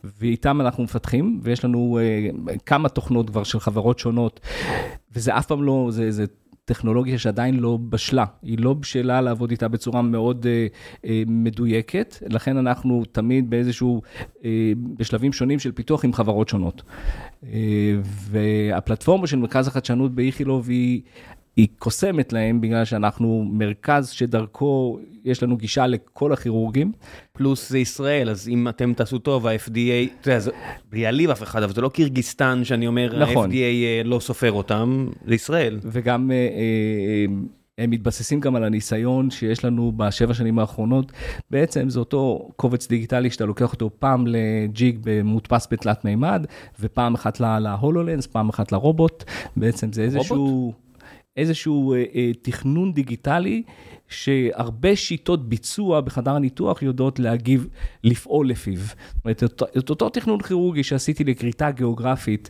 ואיתם 0.03 0.61
אנחנו 0.61 0.83
מפתחים, 0.83 1.39
ויש 1.43 1.65
לנו 1.65 1.99
אה, 2.01 2.29
כמה 2.65 2.89
תוכנות 2.89 3.29
כבר 3.29 3.43
של 3.43 3.59
חברות 3.59 3.99
שונות, 3.99 4.39
וזה 5.15 5.37
אף 5.37 5.45
פעם 5.45 5.63
לא, 5.63 5.87
זה, 5.91 6.11
זה 6.11 6.25
טכנולוגיה 6.67 7.17
שעדיין 7.17 7.59
לא 7.59 7.77
בשלה, 7.89 8.25
היא 8.41 8.59
לא 8.59 8.73
בשלה 8.73 9.21
לעבוד 9.21 9.51
איתה 9.51 9.67
בצורה 9.67 10.01
מאוד 10.01 10.45
אה, 10.45 10.67
אה, 11.05 11.23
מדויקת, 11.27 12.15
לכן 12.29 12.57
אנחנו 12.57 13.03
תמיד 13.11 13.49
באיזשהו, 13.49 14.01
אה, 14.45 14.71
בשלבים 14.97 15.33
שונים 15.33 15.59
של 15.59 15.71
פיתוח 15.71 16.05
עם 16.05 16.13
חברות 16.13 16.49
שונות. 16.49 16.81
אה, 17.43 17.59
והפלטפורמה 18.03 19.27
של 19.27 19.37
מרכז 19.37 19.67
החדשנות 19.67 20.15
באיכילוב 20.15 20.69
היא... 20.69 21.01
היא 21.57 21.67
קוסמת 21.79 22.33
להם 22.33 22.61
בגלל 22.61 22.85
שאנחנו 22.85 23.45
מרכז 23.51 24.09
שדרכו 24.09 24.99
יש 25.25 25.43
לנו 25.43 25.57
גישה 25.57 25.87
לכל 25.87 26.33
הכירורגים. 26.33 26.91
פלוס 27.33 27.69
זה 27.69 27.79
ישראל, 27.79 28.29
אז 28.29 28.49
אם 28.49 28.67
אתם 28.67 28.93
תעשו 28.93 29.19
טוב, 29.19 29.47
ה-FDA, 29.47 29.71
אתה 30.21 30.29
יודע, 30.29 30.39
זה- 30.39 30.51
בלי 30.91 31.01
להעליב 31.01 31.29
אף 31.29 31.43
אחד, 31.43 31.63
אבל 31.63 31.73
זה 31.73 31.81
לא 31.81 31.89
קירגיסטן 31.89 32.63
שאני 32.63 32.87
אומר, 32.87 33.19
נכון. 33.29 33.51
ה-FDA 33.51 33.55
אה, 33.55 34.01
לא 34.05 34.19
סופר 34.19 34.51
אותם, 34.51 35.07
זה 35.27 35.35
ישראל. 35.35 35.79
וגם 35.83 36.31
אה, 36.31 36.35
אה, 36.35 37.25
הם 37.77 37.89
מתבססים 37.89 38.39
גם 38.39 38.55
על 38.55 38.63
הניסיון 38.63 39.29
שיש 39.29 39.65
לנו 39.65 39.91
בשבע 39.97 40.33
שנים 40.33 40.59
האחרונות. 40.59 41.11
בעצם 41.51 41.89
זה 41.89 41.99
אותו 41.99 42.49
קובץ 42.55 42.87
דיגיטלי 42.87 43.29
שאתה 43.29 43.45
לוקח 43.45 43.73
אותו 43.73 43.89
פעם 43.99 44.25
לג'יג 44.27 44.99
מודפס 45.23 45.67
בתלת 45.71 46.05
מימד, 46.05 46.45
ופעם 46.79 47.13
אחת 47.15 47.39
להולולנס, 47.39 48.27
פעם 48.27 48.49
אחת 48.49 48.71
לרובוט. 48.71 49.23
בעצם 49.57 49.93
זה 49.93 50.01
איזשהו... 50.01 50.45
רובוט? 50.45 50.86
איזשהו 51.37 51.93
אה, 51.93 52.03
אה, 52.15 52.31
תכנון 52.41 52.93
דיגיטלי, 52.93 53.63
שהרבה 54.07 54.95
שיטות 54.95 55.49
ביצוע 55.49 56.01
בחדר 56.01 56.35
הניתוח 56.35 56.81
יודעות 56.81 57.19
להגיב, 57.19 57.67
לפעול 58.03 58.49
לפיו. 58.49 58.79
זאת 58.79 58.95
אומרת, 59.25 59.43
את 59.77 59.89
אותו 59.89 60.09
תכנון 60.09 60.41
כירורגי 60.41 60.83
שעשיתי 60.83 61.23
לכריתה 61.23 61.71
גיאוגרפית, 61.71 62.49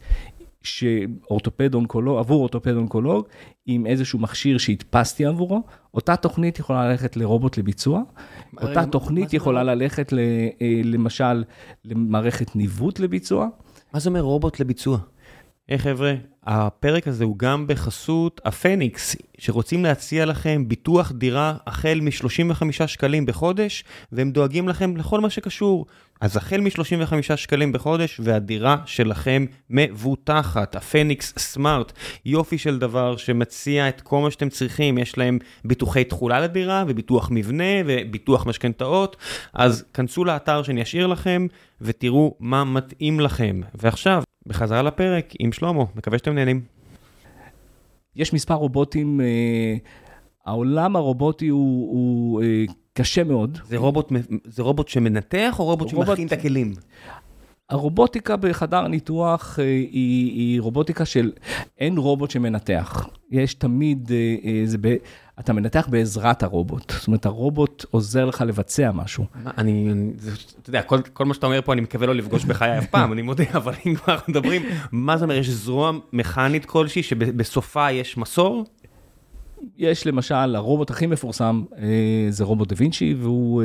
שאורתופד 0.63 1.75
אונקולוג, 1.75 2.19
עבור 2.19 2.39
אורתופד 2.39 2.75
אונקולוג, 2.75 3.25
עם 3.65 3.85
איזשהו 3.85 4.19
מכשיר 4.19 4.57
שהדפסתי 4.57 5.25
עבורו, 5.25 5.63
אותה 5.93 6.15
תוכנית 6.15 6.59
יכולה 6.59 6.89
ללכת 6.89 7.17
לרובוט 7.17 7.57
לביצוע, 7.57 8.01
אותה 8.61 8.85
תוכנית 8.85 9.33
יכולה 9.33 9.63
ללכת 9.63 10.13
ל, 10.13 10.19
אה, 10.61 10.81
למשל 10.83 11.43
למערכת 11.85 12.55
ניווט 12.55 12.99
לביצוע. 12.99 13.47
מה 13.93 13.99
זה 13.99 14.09
אומר 14.09 14.21
רובוט 14.21 14.59
לביצוע? 14.59 14.97
היי 15.67 15.77
hey, 15.77 15.81
חבר'ה, 15.81 16.13
הפרק 16.43 17.07
הזה 17.07 17.23
הוא 17.23 17.37
גם 17.37 17.67
בחסות 17.67 18.41
הפניקס, 18.45 19.15
שרוצים 19.37 19.83
להציע 19.83 20.25
לכם 20.25 20.63
ביטוח 20.67 21.11
דירה 21.11 21.57
החל 21.67 21.99
מ-35 22.01 22.87
שקלים 22.87 23.25
בחודש, 23.25 23.83
והם 24.11 24.31
דואגים 24.31 24.69
לכם 24.69 24.97
לכל 24.97 25.21
מה 25.21 25.29
שקשור. 25.29 25.85
אז 26.21 26.37
החל 26.37 26.61
מ-35 26.61 27.35
שקלים 27.35 27.71
בחודש, 27.71 28.19
והדירה 28.23 28.77
שלכם 28.85 29.45
מבוטחת. 29.69 30.75
הפניקס 30.75 31.33
סמארט, 31.37 31.93
יופי 32.25 32.57
של 32.57 32.79
דבר 32.79 33.17
שמציע 33.17 33.89
את 33.89 34.01
כל 34.01 34.19
מה 34.19 34.31
שאתם 34.31 34.49
צריכים. 34.49 34.97
יש 34.97 35.17
להם 35.17 35.39
ביטוחי 35.65 36.03
תכולה 36.03 36.39
לדירה, 36.39 36.83
וביטוח 36.87 37.29
מבנה, 37.31 37.81
וביטוח 37.85 38.45
משכנתאות. 38.45 39.17
אז 39.53 39.85
כנסו 39.93 40.25
לאתר 40.25 40.63
שאני 40.63 40.81
אשאיר 40.81 41.07
לכם, 41.07 41.47
ותראו 41.81 42.35
מה 42.39 42.63
מתאים 42.63 43.19
לכם. 43.19 43.61
ועכשיו, 43.75 44.23
בחזרה 44.47 44.81
לפרק 44.81 45.33
עם 45.39 45.51
שלמה, 45.51 45.83
מקווה 45.95 46.17
שאתם 46.17 46.35
נהנים. 46.35 46.61
יש 48.15 48.33
מספר 48.33 48.53
רובוטים, 48.53 49.21
אה, 49.21 49.75
העולם 50.45 50.95
הרובוטי 50.95 51.47
הוא, 51.47 51.91
הוא 51.91 52.43
אה, 52.43 52.65
קשה 52.93 53.23
מאוד. 53.23 53.57
זה 53.63 53.77
רובוט, 53.77 54.11
זה 54.43 54.63
רובוט 54.63 54.87
שמנתח 54.87 55.55
או 55.59 55.65
רובוט, 55.65 55.91
רובוט 55.91 56.07
שמכין 56.07 56.27
את 56.27 56.31
הכלים? 56.31 56.73
הרובוטיקה 57.69 58.35
בחדר 58.35 58.85
הניתוח 58.85 59.59
אה, 59.59 59.65
היא, 59.65 60.31
היא 60.31 60.61
רובוטיקה 60.61 61.05
של, 61.05 61.31
אין 61.79 61.97
רובוט 61.97 62.31
שמנתח. 62.31 63.07
יש 63.31 63.53
תמיד, 63.53 64.11
אה, 64.11 64.35
אה, 64.45 64.61
זה 64.65 64.77
ב, 64.81 64.95
אתה 65.39 65.53
מנתח 65.53 65.87
בעזרת 65.91 66.43
הרובוט. 66.43 66.91
זאת 66.91 67.07
אומרת, 67.07 67.25
הרובוט 67.25 67.85
עוזר 67.91 68.25
לך 68.25 68.43
לבצע 68.47 68.91
משהו. 68.91 69.25
אני, 69.57 69.93
אתה 70.61 70.69
יודע, 70.69 70.81
כל, 70.81 71.01
כל 71.13 71.25
מה 71.25 71.33
שאתה 71.33 71.45
אומר 71.45 71.61
פה, 71.61 71.73
אני 71.73 71.81
מקווה 71.81 72.07
לא 72.07 72.15
לפגוש 72.15 72.45
בחיי 72.45 72.77
אף 72.77 72.85
פעם, 72.85 73.13
אני 73.13 73.21
מודה, 73.21 73.43
אבל 73.53 73.73
אם 73.85 73.95
כבר 73.95 74.17
מדברים, 74.27 74.61
מה 74.91 75.17
זה 75.17 75.25
אומר, 75.25 75.35
יש 75.35 75.49
זרוע 75.49 75.91
מכנית 76.13 76.65
כלשהי 76.65 77.03
שבסופה 77.03 77.91
יש 77.91 78.17
מסור? 78.17 78.65
יש 79.77 80.07
למשל, 80.07 80.55
הרובוט 80.55 80.89
הכי 80.89 81.07
מפורסם 81.07 81.63
זה 82.29 82.43
רובוט 82.43 82.69
דה 82.69 82.75
וינצ'י, 82.77 83.13
והוא 83.13 83.63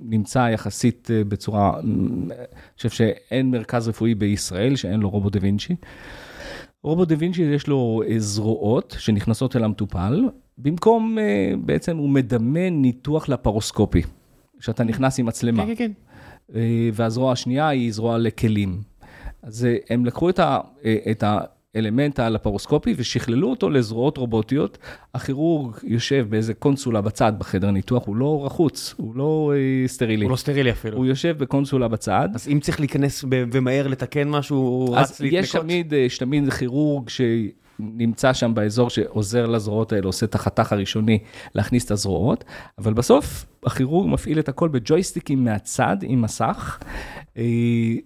נמצא 0.00 0.48
יחסית 0.52 1.08
בצורה, 1.28 1.78
אני 1.80 2.34
חושב 2.76 2.90
שאין 2.90 3.50
מרכז 3.50 3.88
רפואי 3.88 4.14
בישראל 4.14 4.76
שאין 4.76 5.00
לו 5.00 5.10
רובוט 5.10 5.32
דה 5.32 5.38
וינצ'י. 5.42 5.76
רובוט 6.82 7.08
דה 7.08 7.14
וינצ'י 7.18 7.42
יש 7.42 7.66
לו 7.66 8.02
זרועות 8.18 8.96
שנכנסות 8.98 9.56
אל 9.56 9.64
המטופל, 9.64 10.24
במקום, 10.58 11.18
בעצם 11.64 11.96
הוא 11.96 12.08
מדמה 12.08 12.70
ניתוח 12.70 13.28
לפרוסקופי, 13.28 14.02
שאתה 14.60 14.84
נכנס 14.84 15.18
עם 15.18 15.26
מצלמה. 15.26 15.66
כן, 15.66 15.74
כן, 15.74 15.92
כן. 16.48 16.60
והזרוע 16.92 17.32
השנייה 17.32 17.68
היא 17.68 17.92
זרוע 17.92 18.18
לכלים. 18.18 18.80
אז 19.42 19.68
הם 19.90 20.04
לקחו 20.04 20.30
את 20.30 20.38
ה... 20.38 20.60
את 21.10 21.22
ה 21.22 21.38
אלמנט 21.76 22.18
הלפרוסקופי 22.18 22.94
ושכללו 22.96 23.50
אותו 23.50 23.70
לזרועות 23.70 24.16
רובוטיות. 24.18 24.78
הכירורג 25.14 25.74
יושב 25.82 26.26
באיזה 26.30 26.54
קונסולה 26.54 27.00
בצד 27.00 27.32
בחדר 27.38 27.70
ניתוח, 27.70 28.06
הוא 28.06 28.16
לא 28.16 28.42
רחוץ, 28.46 28.94
הוא 28.96 29.16
לא 29.16 29.52
אה, 29.56 29.88
סטרילי. 29.88 30.24
הוא 30.24 30.30
לא 30.30 30.36
סטרילי 30.36 30.70
אפילו. 30.70 30.96
הוא 30.96 31.06
יושב 31.06 31.38
בקונסולה 31.38 31.88
בצד. 31.88 32.28
אז 32.34 32.48
אם 32.48 32.60
צריך 32.60 32.80
להיכנס 32.80 33.24
ומהר 33.30 33.88
לתקן 33.88 34.28
משהו, 34.28 34.56
הוא 34.56 34.96
רץ 34.96 35.20
להתנקות? 35.20 35.44
אז 35.44 35.44
יש 35.44 35.52
תמיד, 35.52 35.92
יש 35.92 36.18
תמיד 36.18 36.52
כירורג 36.52 37.08
ש... 37.08 37.20
נמצא 37.78 38.32
שם 38.32 38.54
באזור 38.54 38.90
שעוזר 38.90 39.46
לזרועות 39.46 39.92
האלה, 39.92 40.06
עושה 40.06 40.26
את 40.26 40.34
החתך 40.34 40.72
הראשוני 40.72 41.18
להכניס 41.54 41.84
את 41.84 41.90
הזרועות, 41.90 42.44
אבל 42.78 42.92
בסוף 42.92 43.46
הכירורג 43.66 44.08
מפעיל 44.08 44.38
את 44.38 44.48
הכל 44.48 44.68
בג'ויסטיקים 44.68 45.44
מהצד 45.44 45.96
עם 46.02 46.22
מסך. 46.22 46.78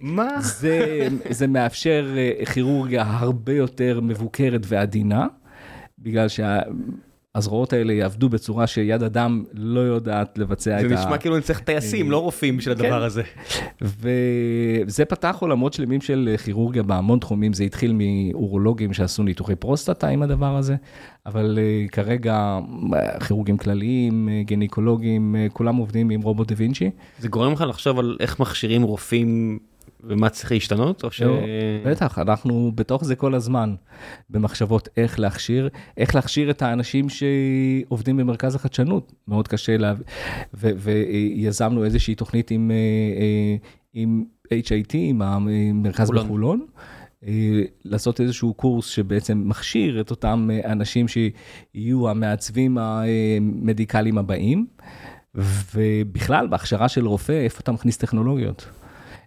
מה? 0.01 0.41
זה, 0.41 1.09
זה 1.31 1.47
מאפשר 1.47 2.17
כירורגיה 2.53 3.03
הרבה 3.03 3.53
יותר 3.53 4.01
מבוקרת 4.03 4.61
ועדינה, 4.65 5.27
בגלל 5.99 6.29
שה... 6.29 6.61
הזרועות 7.35 7.73
האלה 7.73 7.93
יעבדו 7.93 8.29
בצורה 8.29 8.67
שיד 8.67 9.03
אדם 9.03 9.45
לא 9.55 9.81
יודעת 9.81 10.39
לבצע 10.39 10.81
את 10.81 10.85
ה... 10.85 10.89
זה 10.89 10.95
נשמע 10.95 11.19
כאילו 11.19 11.35
אני 11.35 11.43
צריך 11.43 11.61
טייסים, 11.61 12.11
לא 12.11 12.19
רופאים 12.19 12.57
בשביל 12.57 12.73
הדבר 12.73 13.01
כן. 13.01 13.07
הזה. 13.07 13.23
וזה 13.81 15.05
פתח 15.05 15.37
עולמות 15.41 15.73
שלמים 15.73 16.01
של 16.01 16.35
כירורגיה 16.45 16.83
בהמון 16.83 17.19
תחומים, 17.19 17.53
זה 17.53 17.65
התחיל 17.65 17.93
מאורולוגים 17.95 18.93
שעשו 18.93 19.23
ניתוחי 19.23 19.55
פרוסטטה 19.55 20.09
עם 20.09 20.23
הדבר 20.23 20.57
הזה, 20.57 20.77
אבל 21.27 21.59
כרגע 21.93 22.59
כירורגים 23.27 23.57
כלליים, 23.57 24.29
גניקולוגים, 24.45 25.37
כולם 25.53 25.77
עובדים 25.77 26.11
עם 26.11 26.21
רובוט 26.21 26.49
דה 26.49 26.55
וינצ'י. 26.59 26.91
זה 27.19 27.29
גורם 27.29 27.53
לך 27.53 27.65
לחשוב 27.69 27.99
על 27.99 28.17
איך 28.21 28.41
מכשירים 28.41 28.83
רופאים 28.83 29.59
ומה 30.05 30.29
צריך 30.29 30.53
להשתנות? 30.53 31.05
או 31.05 31.11
ש... 31.11 31.23
בטח, 31.87 32.19
אנחנו 32.19 32.73
בתוך 32.75 33.05
זה 33.05 33.17
כל 33.17 33.35
הזמן, 33.35 33.75
במחשבות 34.31 34.89
איך 34.97 35.21
להכשיר, 35.21 35.69
איך 35.97 36.15
להכשיר 36.15 36.51
את 36.51 36.63
האנשים 36.63 37.07
שעובדים 37.09 38.17
במרכז 38.17 38.55
החדשנות. 38.55 39.13
מאוד 39.29 39.49
קשה, 39.49 39.77
לה... 39.77 39.95
ו... 40.55 40.71
ויזמנו 40.77 41.85
איזושהי 41.85 42.15
תוכנית 42.15 42.51
עם, 42.51 42.71
אה, 42.71 42.77
אה, 43.21 43.57
עם 43.93 44.25
HIT, 44.55 44.93
עם 44.95 45.23
המרכז 45.23 46.07
חולון. 46.07 46.25
בחולון. 46.25 46.67
אה, 47.27 47.63
לעשות 47.85 48.21
איזשהו 48.21 48.55
קורס 48.55 48.87
שבעצם 48.87 49.43
מכשיר 49.47 50.01
את 50.01 50.11
אותם 50.11 50.49
אנשים 50.65 51.07
שיהיו 51.09 52.09
המעצבים 52.09 52.79
המדיקליים 52.79 54.19
הבאים, 54.19 54.67
ובכלל, 55.75 56.47
בהכשרה 56.47 56.89
של 56.89 57.07
רופא, 57.07 57.33
איפה 57.33 57.61
אתה 57.61 57.73
מכניס 57.73 57.97
טכנולוגיות? 57.97 58.80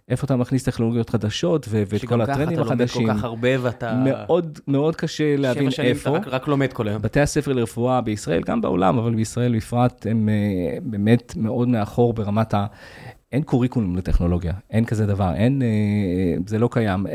איפה 0.08 0.24
אתה 0.24 0.36
מכניס 0.36 0.62
טכנולוגיות 0.62 1.10
חדשות 1.10 1.66
ואת 1.70 2.04
כל 2.04 2.20
הטרנדים 2.20 2.60
החדשים. 2.60 3.06
שגם 3.06 3.16
ככה 3.16 3.16
אתה 3.16 3.16
לומד 3.16 3.16
כל 3.16 3.18
כך 3.18 3.24
הרבה 3.24 3.48
ואתה... 3.60 4.02
מאוד 4.04 4.58
מאוד 4.68 4.96
קשה 4.96 5.36
להבין 5.36 5.66
איפה. 5.66 5.76
שבע 5.76 5.94
שנים 5.94 6.16
אתה 6.16 6.30
רק 6.30 6.48
לומד 6.48 6.72
כל 6.72 6.88
היום. 6.88 7.02
בתי 7.02 7.20
הספר 7.20 7.52
לרפואה 7.52 8.00
בישראל, 8.00 8.42
גם 8.42 8.60
בעולם, 8.60 8.98
אבל 8.98 9.14
בישראל 9.14 9.56
בפרט, 9.56 10.06
הם 10.10 10.28
באמת 10.82 11.32
מאוד 11.36 11.68
מאחור 11.68 12.12
ברמת 12.12 12.54
ה... 12.54 12.66
אין 13.32 13.42
קוריקולום 13.42 13.96
לטכנולוגיה, 13.96 14.52
אין 14.70 14.84
כזה 14.84 15.06
דבר, 15.06 15.34
אין, 15.34 15.62
זה 16.46 16.58
לא 16.58 16.68
קיים. 16.72 17.06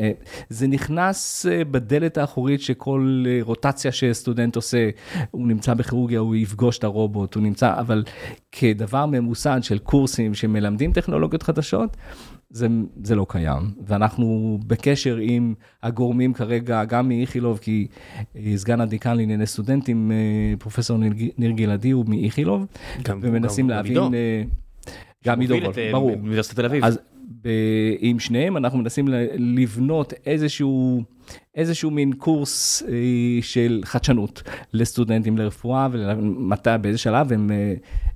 זה 0.50 0.68
נכנס 0.68 1.46
בדלת 1.72 2.18
האחורית 2.18 2.62
שכל 2.62 3.24
רוטציה 3.42 3.92
שסטודנט 3.92 4.56
עושה, 4.56 4.90
הוא 5.32 5.48
נמצא 5.48 5.74
בכירורגיה, 5.74 6.20
הוא 6.20 6.36
יפגוש 6.36 6.78
את 6.78 6.84
הרובוט, 6.84 7.36
הוא 7.36 7.44
נמצא, 7.44 7.74
אבל 7.80 8.04
כדבר 8.52 9.06
ממוסד 9.06 9.60
של 9.62 9.78
קורסים 9.78 10.34
שמלמדים 10.34 10.94
טכנולוגיות 10.94 11.44
חדשות, 11.44 11.98
זה, 12.50 12.68
זה 13.04 13.16
לא 13.16 13.26
קיים, 13.30 13.72
ואנחנו 13.86 14.60
בקשר 14.68 15.18
עם 15.22 15.54
הגורמים 15.84 16.34
כרגע, 16.34 16.84
גם 16.84 17.08
מאיכילוב, 17.08 17.58
כי 17.58 17.88
אה, 18.36 18.54
סגן 18.56 18.82
הדיקן 18.82 19.18
לענייני 19.18 19.46
סטודנטים, 19.46 20.12
אה, 20.12 20.54
פרופסור 20.60 20.98
ניר 21.38 21.52
גלעדי 21.52 21.92
הוא 21.92 22.06
מאיכילוב, 22.08 22.66
ומנסים 23.22 23.66
גם 23.66 23.70
להבין... 23.70 23.96
גם 23.96 24.14
אה, 24.14 24.44
גם 25.26 25.40
עידו, 25.40 25.56
ברור. 25.92 26.16
באוניברסיטת 26.16 26.56
תל 26.56 26.66
אביב. 26.66 26.86
אז 26.86 27.00
ב, 27.42 27.50
עם 28.00 28.20
שניהם 28.20 28.58
אנחנו 28.58 28.80
מנסים 28.80 29.08
לבנות 29.38 30.14
איזשהו... 30.26 31.04
איזשהו 31.56 31.92
מין 31.92 32.14
קורס 32.14 32.84
אה, 32.88 32.94
של 33.42 33.82
חדשנות 33.86 34.44
לסטודנטים 34.74 35.38
לרפואה 35.38 35.88
ומתי, 35.92 36.70
באיזה 36.82 36.98
שלב 36.98 37.34
הם 37.34 37.52
אה, 37.52 37.74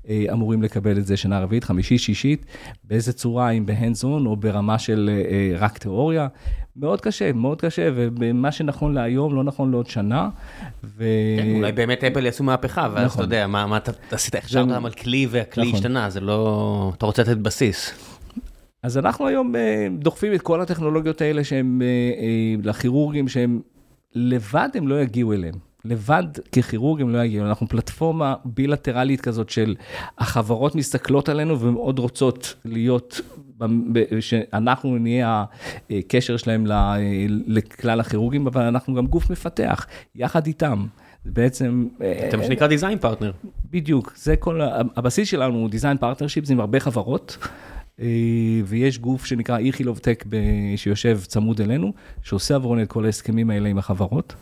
אה, 0.09 0.34
אמורים 0.34 0.64
לקבל 0.64 0.97
את 0.97 1.05
זה 1.05 1.18
שנה 1.18 1.39
רביעית, 1.39 1.64
חמישית, 1.64 1.99
שישית, 1.99 2.45
באיזה 2.84 3.14
צורה, 3.14 3.49
אם 3.49 3.66
בהנדס 3.66 4.03
און 4.03 4.26
או 4.26 4.36
ברמה 4.36 4.80
של 4.80 5.09
רק 5.59 5.78
תיאוריה. 5.78 6.28
מאוד 6.76 7.01
קשה, 7.01 7.34
מאוד 7.34 7.61
קשה, 7.61 7.89
ומה 7.95 8.51
שנכון 8.51 8.93
להיום 8.93 9.36
לא 9.36 9.43
נכון 9.43 9.72
לעוד 9.72 9.88
שנה. 9.88 10.30
ו... 10.84 11.05
כן, 11.38 11.55
אולי 11.55 11.72
באמת 11.72 12.03
אפל 12.03 12.26
יעשו 12.26 12.43
מהפכה, 12.43 12.89
ואז 12.93 13.05
נכון. 13.05 13.24
אתה 13.24 13.36
יודע, 13.36 13.47
מה, 13.47 13.68
מה 13.68 13.78
אתה 13.78 13.91
עשית, 14.11 14.36
הכשרת 14.36 14.70
אותם 14.70 14.86
על 14.86 14.91
כלי 14.91 15.28
והכלי 15.30 15.64
נכון. 15.64 15.76
השתנה, 15.76 16.09
זה 16.09 16.20
לא, 16.20 16.91
אתה 16.97 17.05
רוצה 17.05 17.22
לתת 17.22 17.38
בסיס. 17.38 18.12
אז 18.84 18.98
אנחנו 18.98 19.28
היום 19.28 19.56
אה, 19.56 19.88
דוחפים 20.00 20.34
את 20.34 20.42
כל 20.42 20.62
הטכנולוגיות 20.62 21.22
האלה 21.22 21.44
שהם 21.44 21.82
אה, 21.82 21.88
אה, 21.88 22.56
לכירורגים 22.64 23.28
שהם 23.28 23.62
לבד 24.16 24.70
הם 24.74 24.88
לא 24.88 25.02
יגיעו 25.02 25.34
אליהם. 25.34 25.56
לבד 25.86 26.24
ככירורג 26.52 27.02
הם 27.02 27.10
לא 27.10 27.24
יגיעו, 27.24 27.48
אנחנו 27.48 27.68
פלטפורמה 27.68 28.36
בילטרלית 28.46 29.22
כזאת 29.22 29.50
של 29.50 29.76
החברות 30.18 30.76
מסתכלות 30.76 31.30
עלינו 31.30 31.60
ומאוד 31.60 32.00
רוצות 32.00 32.56
להיות, 32.66 33.22
שאנחנו 34.20 34.98
נהיה 34.98 35.46
הקשר 35.90 36.38
שלהם 36.38 36.66
לכלל 37.48 38.00
הכירורגים, 38.00 38.48
אבל 38.48 38.62
אנחנו 38.62 38.96
גם 38.96 39.08
גוף 39.08 39.30
מפתח, 39.30 39.86
יחד 40.16 40.48
איתם. 40.48 40.86
בעצם... 41.26 41.88
זה 42.32 42.38
מה 42.38 42.44
שנקרא 42.44 42.68
דיזיין 42.68 43.00
פרטנר. 43.00 43.32
בדיוק, 43.72 44.14
זה 44.16 44.36
כל, 44.36 44.62
הבסיס 44.96 45.28
שלנו 45.28 45.56
הוא 45.56 45.70
design 45.70 45.98
partnership, 45.98 46.46
זה 46.46 46.54
עם 46.54 46.60
הרבה 46.60 46.80
חברות. 46.80 47.38
ויש 48.66 49.00
גוף 49.00 49.26
שנקרא 49.26 49.60
איכילוב 49.60 49.98
Tech 49.98 50.26
שיושב 50.76 51.20
צמוד 51.28 51.62
אלינו, 51.62 51.94
שעושה 52.22 52.56
עבורנו 52.56 52.82
את 52.82 52.88
כל 52.88 53.06
ההסכמים 53.06 53.50
האלה 53.50 53.70
עם 53.70 53.78
החברות. 53.78 54.36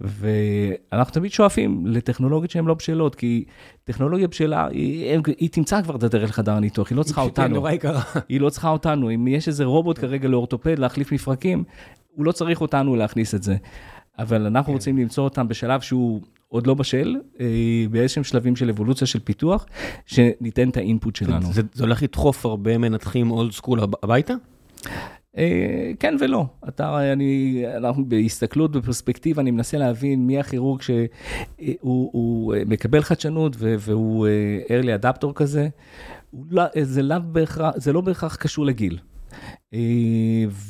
ואנחנו 0.00 1.14
תמיד 1.14 1.32
שואפים 1.32 1.86
לטכנולוגיות 1.86 2.50
שהן 2.50 2.64
לא 2.64 2.74
בשלות, 2.74 3.14
כי 3.14 3.44
טכנולוגיה 3.84 4.28
בשלה, 4.28 4.66
היא, 4.66 5.18
היא 5.38 5.48
תמצא 5.50 5.82
כבר 5.82 5.96
את 5.96 6.02
הדרך 6.02 6.30
לחדר 6.30 6.52
הניתוח, 6.52 6.90
היא 6.90 6.96
לא 6.96 7.02
צריכה 7.02 7.22
אותנו. 7.22 7.44
היא 7.44 7.54
נורא 7.54 7.70
יקרה. 7.70 8.02
היא 8.28 8.40
לא 8.40 8.50
צריכה 8.50 8.70
אותנו. 8.70 9.10
אם 9.10 9.28
יש 9.28 9.48
איזה 9.48 9.64
רובוט 9.64 9.98
כרגע 9.98 10.28
לאורתופד 10.28 10.78
להחליף 10.78 11.12
מפרקים, 11.12 11.64
הוא 12.14 12.26
לא 12.26 12.32
צריך 12.32 12.60
אותנו 12.60 12.96
להכניס 12.96 13.34
את 13.34 13.42
זה. 13.42 13.56
אבל 14.18 14.46
אנחנו 14.46 14.66
כן. 14.66 14.72
רוצים 14.72 14.98
למצוא 14.98 15.24
אותם 15.24 15.48
בשלב 15.48 15.80
שהוא 15.80 16.20
עוד 16.50 16.66
לא 16.66 16.74
בשל, 16.74 17.16
באיזשהם 17.90 18.24
שלבים 18.24 18.56
של 18.56 18.68
אבולוציה 18.68 19.06
של 19.06 19.20
פיתוח, 19.20 19.66
שניתן 20.06 20.68
את 20.68 20.76
האינפוט 20.76 21.16
שלנו. 21.16 21.52
זה, 21.52 21.62
זה 21.72 21.84
הולך 21.84 22.02
לדחוף 22.02 22.46
הרבה 22.46 22.78
מנתחים 22.78 23.30
אולד 23.30 23.52
סקול 23.52 23.80
הביתה? 24.02 24.34
כן 26.00 26.16
ולא, 26.20 26.46
אתה, 26.68 27.12
אני, 27.12 27.62
אנחנו 27.76 28.04
בהסתכלות, 28.08 28.72
בפרספקטיבה, 28.72 29.42
אני 29.42 29.50
מנסה 29.50 29.78
להבין 29.78 30.26
מי 30.26 30.38
הכירורג 30.38 30.80
שהוא 30.82 32.54
מקבל 32.66 33.00
חדשנות 33.00 33.56
והוא 33.58 34.26
early 34.68 35.02
adapter 35.02 35.32
כזה, 35.34 35.68
זה 36.82 37.02
לא 37.02 37.18
בהכרח, 37.18 37.74
זה 37.76 37.92
לא 37.92 38.00
בהכרח 38.00 38.36
קשור 38.36 38.66
לגיל. 38.66 38.98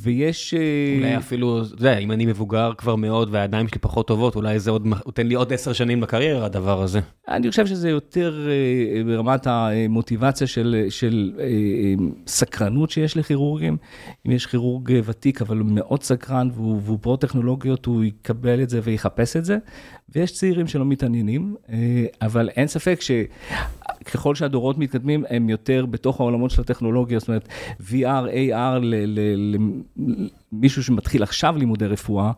ויש... 0.02 0.54
אולי 0.98 1.16
אפילו, 1.16 1.62
אתה 1.62 1.74
יודע, 1.74 1.98
אם 1.98 2.12
אני 2.12 2.26
מבוגר 2.26 2.72
כבר 2.78 2.96
מאוד 2.96 3.28
והידיים 3.32 3.68
שלי 3.68 3.78
פחות 3.78 4.06
טובות, 4.06 4.36
אולי 4.36 4.58
זה 4.58 4.70
עוד, 4.70 4.86
נותן 4.86 5.26
לי 5.26 5.34
עוד 5.34 5.52
עשר 5.52 5.72
שנים 5.72 6.00
בקריירה, 6.00 6.46
הדבר 6.46 6.82
הזה. 6.82 7.00
אני 7.28 7.50
חושב 7.50 7.66
שזה 7.66 7.90
יותר 7.90 8.48
ברמת 9.06 9.46
המוטיבציה 9.46 10.46
של, 10.46 10.86
של 10.88 11.32
סקרנות 12.26 12.90
שיש 12.90 13.16
לכירורגים. 13.16 13.76
אם 14.26 14.30
יש 14.30 14.46
כירורג 14.46 14.92
ותיק, 15.04 15.42
אבל 15.42 15.58
הוא 15.58 15.66
מאוד 15.70 16.02
סקרן 16.02 16.50
והוא, 16.54 16.80
והוא 16.84 16.98
פרו-טכנולוגיות, 17.00 17.86
הוא 17.86 18.04
יקבל 18.04 18.62
את 18.62 18.70
זה 18.70 18.80
ויחפש 18.82 19.36
את 19.36 19.44
זה. 19.44 19.58
ויש 20.14 20.32
צעירים 20.32 20.66
שלא 20.66 20.84
מתעניינים, 20.84 21.54
אבל 22.22 22.48
אין 22.48 22.66
ספק 22.66 23.00
ש... 23.00 23.10
ככל 24.04 24.34
שהדורות 24.34 24.78
מתקדמים, 24.78 25.24
הם 25.28 25.50
יותר 25.50 25.86
בתוך 25.86 26.20
העולמות 26.20 26.50
של 26.50 26.60
הטכנולוגיה, 26.60 27.18
זאת 27.18 27.28
אומרת, 27.28 27.48
VR, 27.80 28.26
AR, 28.32 28.82
למישהו 30.52 30.84
שמתחיל 30.84 31.22
עכשיו 31.22 31.54
לימודי 31.56 31.86
רפואה, 31.86 32.32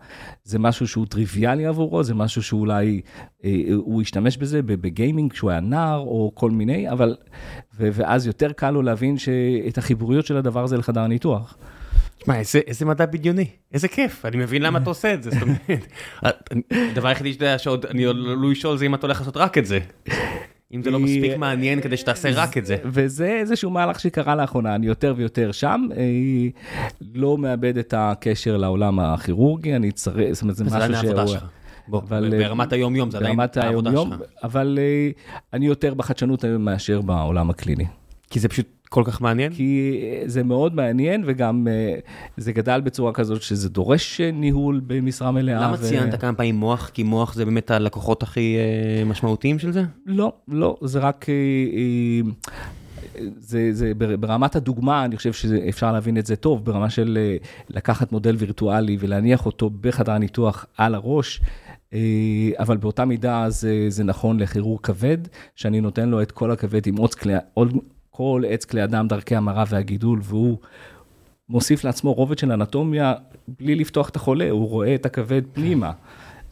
זה 0.44 0.58
משהו 0.58 0.88
שהוא 0.88 1.06
טריוויאלי 1.06 1.66
עבורו, 1.66 2.02
זה 2.02 2.14
משהו 2.14 2.42
שאולי 2.42 3.00
אה, 3.44 3.50
הוא 3.76 4.02
ישתמש 4.02 4.36
בזה 4.36 4.62
בגיימינג 4.62 5.32
כשהוא 5.32 5.50
היה 5.50 5.60
נער, 5.60 5.98
או 5.98 6.32
כל 6.34 6.50
מיני, 6.50 6.90
אבל, 6.90 7.16
ו, 7.76 7.88
ואז 7.92 8.26
יותר 8.26 8.52
קל 8.52 8.70
לו 8.70 8.82
להבין 8.82 9.16
את 9.68 9.78
החיבוריות 9.78 10.26
של 10.26 10.36
הדבר 10.36 10.64
הזה 10.64 10.76
לחדר 10.76 11.00
הניתוח. 11.00 11.56
מה, 12.26 12.38
איזה, 12.38 12.60
איזה 12.66 12.84
מדע 12.84 13.06
בדיוני, 13.06 13.46
איזה 13.72 13.88
כיף, 13.88 14.24
אני 14.24 14.36
מבין 14.36 14.62
למה 14.62 14.78
אתה 14.78 14.90
עושה 14.90 15.14
את 15.14 15.22
זה, 15.22 15.30
זאת 15.30 15.42
אומרת, 15.42 15.86
הדבר 16.92 17.08
היחידי 17.08 17.32
שאתה 17.32 17.44
יודע 17.44 17.58
שעוד 17.58 17.86
אני 17.86 18.06
עלול 18.06 18.52
לשאול 18.52 18.76
זה 18.76 18.86
אם 18.86 18.94
אתה 18.94 19.06
הולך 19.06 19.18
לעשות 19.18 19.36
רק 19.36 19.58
את 19.58 19.66
זה. 19.66 19.78
אם 20.72 20.82
זה 20.82 20.90
לא 20.90 20.98
מספיק 21.00 21.36
מעניין 21.36 21.80
כדי 21.80 21.96
שתעשה 21.96 22.30
רק 22.34 22.58
את 22.58 22.66
זה. 22.66 22.76
וזה 22.84 23.26
איזשהו 23.26 23.70
מהלך 23.70 24.00
שקרה 24.00 24.34
לאחרונה, 24.34 24.74
אני 24.74 24.86
יותר 24.86 25.14
ויותר 25.16 25.52
שם, 25.52 25.86
לא 27.14 27.38
מאבד 27.38 27.78
את 27.78 27.94
הקשר 27.96 28.56
לעולם 28.56 29.00
הכירורגי, 29.00 29.76
אני 29.76 29.92
צריך, 29.92 30.32
זאת 30.32 30.42
אומרת, 30.42 30.56
זה 30.56 30.64
משהו 30.64 30.94
שהוא... 31.00 31.38
בוא, 31.88 32.00
ברמת 32.30 32.72
היום-יום, 32.72 33.10
זה 33.10 33.18
עדיין 33.18 33.38
העבודה 33.56 33.90
שלך. 33.90 34.14
אבל 34.44 34.78
אני 35.52 35.66
יותר 35.66 35.94
בחדשנות 35.94 36.44
היום 36.44 36.64
מאשר 36.64 37.00
בעולם 37.00 37.50
הקליני. 37.50 37.86
כי 38.30 38.40
זה 38.40 38.48
פשוט 38.48 38.81
כל 38.92 39.02
כך 39.06 39.20
מעניין? 39.20 39.52
כי 39.52 40.00
זה 40.26 40.42
מאוד 40.42 40.74
מעניין, 40.74 41.22
וגם 41.26 41.66
זה 42.36 42.52
גדל 42.52 42.80
בצורה 42.80 43.12
כזאת 43.12 43.42
שזה 43.42 43.68
דורש 43.68 44.20
ניהול 44.20 44.80
במשרה 44.86 45.30
מלאה. 45.30 45.62
למה 45.62 45.74
ו... 45.78 45.82
ציינת 45.82 46.20
כמה 46.20 46.34
פעמים 46.34 46.54
מוח? 46.54 46.90
כי 46.94 47.02
מוח 47.02 47.34
זה 47.34 47.44
באמת 47.44 47.70
הלקוחות 47.70 48.22
הכי 48.22 48.56
משמעותיים 49.06 49.58
של 49.58 49.72
זה? 49.72 49.82
לא, 50.06 50.32
לא, 50.48 50.76
זה 50.82 50.98
רק... 50.98 51.26
זה, 53.38 53.68
זה 53.72 53.92
ברמת 54.20 54.56
הדוגמה, 54.56 55.04
אני 55.04 55.16
חושב 55.16 55.32
שאפשר 55.32 55.92
להבין 55.92 56.18
את 56.18 56.26
זה 56.26 56.36
טוב, 56.36 56.64
ברמה 56.64 56.90
של 56.90 57.18
לקחת 57.70 58.12
מודל 58.12 58.36
וירטואלי 58.38 58.96
ולהניח 59.00 59.46
אותו 59.46 59.70
בחדר 59.80 60.12
הניתוח 60.12 60.66
על 60.78 60.94
הראש. 60.94 61.40
אבל 62.58 62.76
באותה 62.76 63.04
מידה 63.04 63.44
זה, 63.48 63.84
זה 63.88 64.04
נכון 64.04 64.40
לכירור 64.40 64.82
כבד, 64.82 65.18
שאני 65.56 65.80
נותן 65.80 66.08
לו 66.08 66.22
את 66.22 66.32
כל 66.32 66.50
הכבד 66.50 66.86
עם 66.86 66.96
עוד 66.96 67.14
כלי, 67.14 67.34
עוד, 67.54 67.74
כל 68.14 68.42
עץ 68.48 68.64
כלי 68.64 68.84
אדם, 68.84 69.08
דרכי 69.08 69.36
המרה 69.36 69.64
והגידול, 69.68 70.20
והוא 70.22 70.58
מוסיף 71.48 71.84
לעצמו 71.84 72.12
רובד 72.12 72.38
של 72.38 72.52
אנטומיה 72.52 73.14
בלי 73.48 73.74
לפתוח 73.74 74.08
את 74.08 74.16
החולה, 74.16 74.50
הוא 74.50 74.68
רואה 74.68 74.94
את 74.94 75.06
הכבד 75.06 75.42
פנימה. 75.52 75.92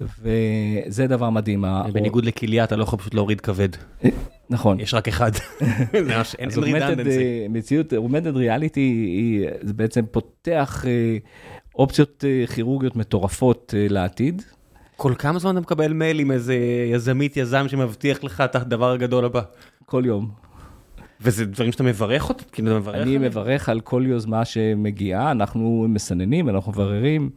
וזה 0.00 1.06
דבר 1.06 1.30
מדהים. 1.30 1.64
בניגוד 1.92 2.24
לכליה, 2.24 2.64
אתה 2.64 2.76
לא 2.76 2.82
יכול 2.82 2.98
פשוט 2.98 3.14
להוריד 3.14 3.40
כבד. 3.40 3.68
נכון. 4.50 4.80
יש 4.80 4.94
רק 4.94 5.08
אחד. 5.08 5.30
אין 6.38 6.50
רידנדנסי. 6.62 7.48
מציאות, 7.48 7.94
אוגמנטד 7.94 8.36
ריאליטי, 8.36 9.44
זה 9.62 9.72
בעצם 9.72 10.04
פותח 10.10 10.84
אופציות 11.74 12.24
כירורגיות 12.54 12.96
מטורפות 12.96 13.74
לעתיד. 13.76 14.42
כל 14.96 15.14
כמה 15.18 15.38
זמן 15.38 15.50
אתה 15.50 15.60
מקבל 15.60 15.92
מייל 15.92 16.18
עם 16.18 16.30
איזה 16.30 16.56
יזמית, 16.92 17.36
יזם 17.36 17.68
שמבטיח 17.68 18.24
לך 18.24 18.40
את 18.40 18.56
הדבר 18.56 18.92
הגדול 18.92 19.24
הבא? 19.24 19.42
כל 19.86 20.02
יום. 20.06 20.30
וזה 21.22 21.44
דברים 21.44 21.72
שאתה 21.72 21.82
מברך 21.82 22.28
אותי? 22.28 22.44
כאילו, 22.52 22.70
אתה 22.70 22.78
מברך 22.78 22.94
אני 22.94 23.02
עליהם? 23.02 23.22
מברך 23.22 23.68
על 23.68 23.80
כל 23.80 24.04
יוזמה 24.06 24.44
שמגיעה, 24.44 25.30
אנחנו 25.30 25.86
מסננים, 25.88 26.48
אנחנו 26.48 26.72
מבררים, 26.72 27.30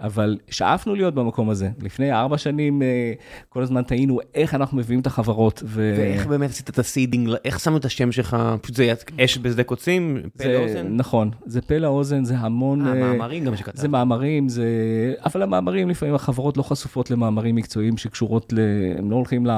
אבל 0.00 0.38
שאפנו 0.50 0.94
להיות 0.94 1.14
במקום 1.14 1.50
הזה. 1.50 1.70
לפני 1.82 2.12
ארבע 2.12 2.38
שנים, 2.38 2.82
אה, 2.82 3.12
כל 3.48 3.62
הזמן 3.62 3.82
תהינו 3.82 4.18
איך 4.34 4.54
אנחנו 4.54 4.78
מביאים 4.78 5.00
את 5.00 5.06
החברות. 5.06 5.62
ו... 5.66 5.94
ואיך 5.98 6.26
באמת 6.26 6.50
עשית 6.50 6.70
את 6.70 6.78
ה 6.78 6.84
seeding, 6.84 7.30
איך 7.44 7.60
שמו 7.60 7.76
את 7.76 7.84
השם 7.84 8.12
שלך? 8.12 8.36
פשוט 8.62 8.76
זה 8.76 8.92
אש 9.24 9.38
בשדה 9.38 9.62
קוצים? 9.62 10.22
מפה 10.38 10.44
לאוזן? 10.44 10.86
נכון, 10.96 11.30
זה 11.46 11.60
מפה 11.60 11.78
לאוזן, 11.78 12.24
זה 12.24 12.38
המון... 12.38 12.86
אה, 12.86 12.94
מאמרים 12.94 13.44
גם 13.44 13.56
שכתבת. 13.56 13.76
זה 13.76 13.88
מאמרים, 13.88 14.48
זה... 14.48 14.64
אבל 15.24 15.42
המאמרים, 15.42 15.88
לפעמים 15.88 16.14
החברות 16.14 16.56
לא 16.56 16.62
חשופות 16.62 17.10
למאמרים 17.10 17.54
מקצועיים 17.54 17.96
שקשורות 17.96 18.52
ל... 18.52 18.58
הם 18.98 19.10
לא 19.10 19.16
הולכים 19.16 19.46
ל... 19.46 19.50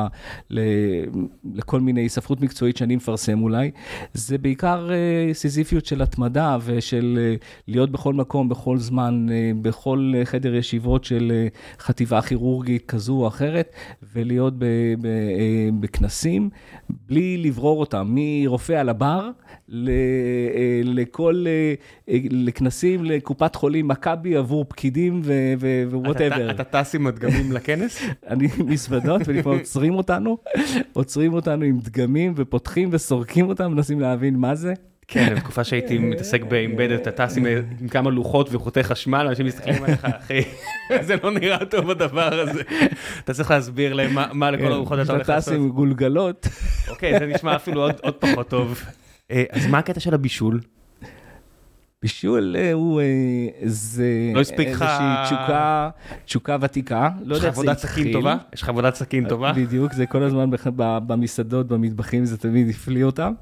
ל... 0.50 0.60
לכל 1.54 1.80
מיני 1.80 2.08
ספרות 2.08 2.40
מקצועית 2.40 2.76
שאני 2.76 2.96
מפרסם 2.96 3.42
אולי. 3.42 3.63
בעיניי, 3.64 3.70
זה 4.14 4.38
בעיקר 4.38 4.88
אה, 4.88 5.34
סיזיפיות 5.34 5.86
של 5.86 6.02
התמדה 6.02 6.56
ושל 6.64 7.18
אה, 7.40 7.44
להיות 7.68 7.90
בכל 7.90 8.14
מקום, 8.14 8.48
בכל 8.48 8.78
זמן, 8.78 9.26
אה, 9.28 9.32
בכל 9.62 10.12
חדר 10.24 10.54
ישיבות 10.54 11.04
של 11.04 11.32
חטיבה 11.78 12.22
כירורגית 12.22 12.86
כזו 12.86 13.12
או 13.12 13.28
אחרת, 13.28 13.72
ולהיות 14.14 14.54
בכנסים, 15.80 16.50
בלי 16.90 17.36
לברור 17.36 17.80
אותם, 17.80 18.14
מרופאים 18.14 18.72
על 18.72 18.88
הבר 18.88 19.30
לכל, 20.84 21.44
לכנסים 22.30 23.04
לקופת 23.04 23.54
חולים 23.54 23.88
מכבי 23.88 24.36
עבור 24.36 24.64
פקידים 24.68 25.22
ו 25.90 25.96
whatever. 25.96 26.50
אתה 26.50 26.64
טס 26.64 26.94
עם 26.94 27.06
הדגמים 27.06 27.52
לכנס? 27.52 28.02
אני 28.30 28.48
מזוודות, 28.64 29.20
ולפעמים 29.26 29.58
עוצרים 29.58 29.94
אותנו, 29.94 30.38
עוצרים 30.92 31.34
אותנו 31.34 31.64
עם 31.64 31.78
דגמים 31.78 32.32
ופותחים 32.36 32.88
וסורקים 32.92 33.48
אותם, 33.54 33.72
מנסים 33.72 34.00
להבין 34.00 34.36
מה 34.36 34.54
זה. 34.54 34.74
כן, 35.08 35.34
בתקופה 35.34 35.64
שהייתי 35.64 35.98
מתעסק 35.98 36.42
באימבדד, 36.42 36.92
אתה 36.92 37.10
טס 37.10 37.36
עם 37.80 37.88
כמה 37.88 38.10
לוחות 38.10 38.48
וחוטי 38.52 38.82
חשמל, 38.82 39.26
אנשים 39.28 39.46
מסתכלים 39.46 39.84
עליך, 39.84 40.04
אחי, 40.04 40.40
זה 41.06 41.14
לא 41.22 41.30
נראה 41.30 41.64
טוב 41.64 41.90
הדבר 41.90 42.40
הזה. 42.40 42.62
אתה 43.24 43.34
צריך 43.34 43.50
להסביר 43.50 43.92
להם 43.92 44.16
מה 44.32 44.50
לכל 44.50 44.72
הרוחות 44.72 44.98
אתה 45.02 45.12
הולך 45.12 45.28
לעשות. 45.28 45.48
אתה 45.48 45.56
טס 45.56 45.62
עם 45.62 45.70
גולגלות. 45.70 46.48
אוקיי, 46.88 47.18
זה 47.18 47.26
נשמע 47.26 47.56
אפילו 47.56 47.82
עוד 47.82 48.14
פחות 48.14 48.48
טוב. 48.48 48.82
אז 49.30 49.66
מה 49.66 49.78
הקטע 49.78 50.00
של 50.00 50.14
הבישול? 50.14 50.60
בישול 52.04 52.56
הוא, 52.72 53.00
זה 53.64 54.32
לא 54.34 54.40
הספיק 54.40 54.68
לך... 54.68 54.82
איזושהי 54.82 55.24
תשוקה, 55.26 55.90
תשוקה 56.24 56.56
ותיקה. 56.60 57.08
יש 57.30 57.38
לך 57.38 57.44
עבודת 57.44 57.78
סכין 57.78 58.12
טובה? 58.12 58.36
יש 58.54 58.62
לך 58.62 58.68
עבודת 58.68 58.94
סכין 58.94 59.28
טובה? 59.28 59.52
בדיוק, 59.52 59.92
זה 59.92 60.06
כל 60.06 60.22
הזמן 60.22 60.50
במסעדות, 61.06 61.66
במטבחים, 61.66 62.24
זה 62.24 62.38
תמיד 62.38 62.68
הפליא 62.68 63.04
אותם. 63.04 63.32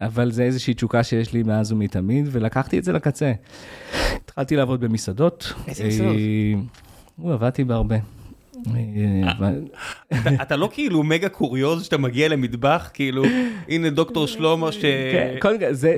אבל 0.00 0.32
זה 0.32 0.42
איזושהי 0.42 0.74
תשוקה 0.74 1.02
שיש 1.02 1.32
לי 1.32 1.42
מאז 1.42 1.72
ומתמיד, 1.72 2.28
ולקחתי 2.30 2.78
את 2.78 2.84
זה 2.84 2.92
לקצה. 2.92 3.32
התחלתי 4.24 4.56
לעבוד 4.56 4.80
במסעדות. 4.80 5.52
איזה 5.68 5.84
מסעדות? 5.88 6.16
עבדתי 7.32 7.64
בהרבה. 7.64 7.96
אתה 10.42 10.56
לא 10.56 10.68
כאילו 10.72 11.02
מגה 11.02 11.28
קוריוז 11.28 11.84
שאתה 11.84 11.98
מגיע 11.98 12.28
למטבח, 12.28 12.90
כאילו, 12.94 13.22
הנה 13.68 13.90
דוקטור 13.90 14.26
שלמה, 14.32 14.72
ש... 14.72 14.84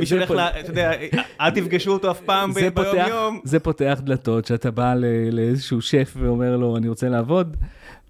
מי 0.00 0.06
שהולך 0.06 0.30
ל... 0.30 0.38
אתה 0.38 0.70
יודע, 0.70 0.92
אל 1.40 1.50
תפגשו 1.50 1.92
אותו 1.92 2.10
אף 2.10 2.20
פעם 2.20 2.52
ביום 2.52 2.96
יום. 3.08 3.40
זה 3.44 3.60
פותח 3.60 4.00
דלתות, 4.04 4.46
שאתה 4.46 4.70
בא 4.70 4.94
לאיזשהו 5.32 5.80
שף 5.80 6.14
ואומר 6.16 6.56
לו, 6.56 6.76
אני 6.76 6.88
רוצה 6.88 7.08
לעבוד. 7.08 7.56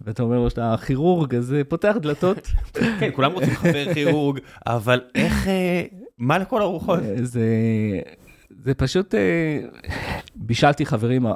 ואתה 0.01 0.23
אומר 0.23 0.39
לו 0.39 0.51
שאתה 0.51 0.75
כירורג, 0.87 1.35
אז 1.35 1.45
זה 1.45 1.63
פותח 1.69 1.97
דלתות. 2.01 2.51
כן, 3.01 3.11
כולם 3.13 3.33
רוצים 3.33 3.55
חבר 3.55 3.95
כירורג, 3.95 4.39
אבל 4.67 5.01
איך, 5.15 5.49
מה 6.19 6.39
לכל 6.39 6.63
הרוחות? 6.63 6.99
זה, 7.23 7.49
זה 8.65 8.75
פשוט, 8.75 9.15
בישלתי 10.37 10.87
חברים, 10.87 11.27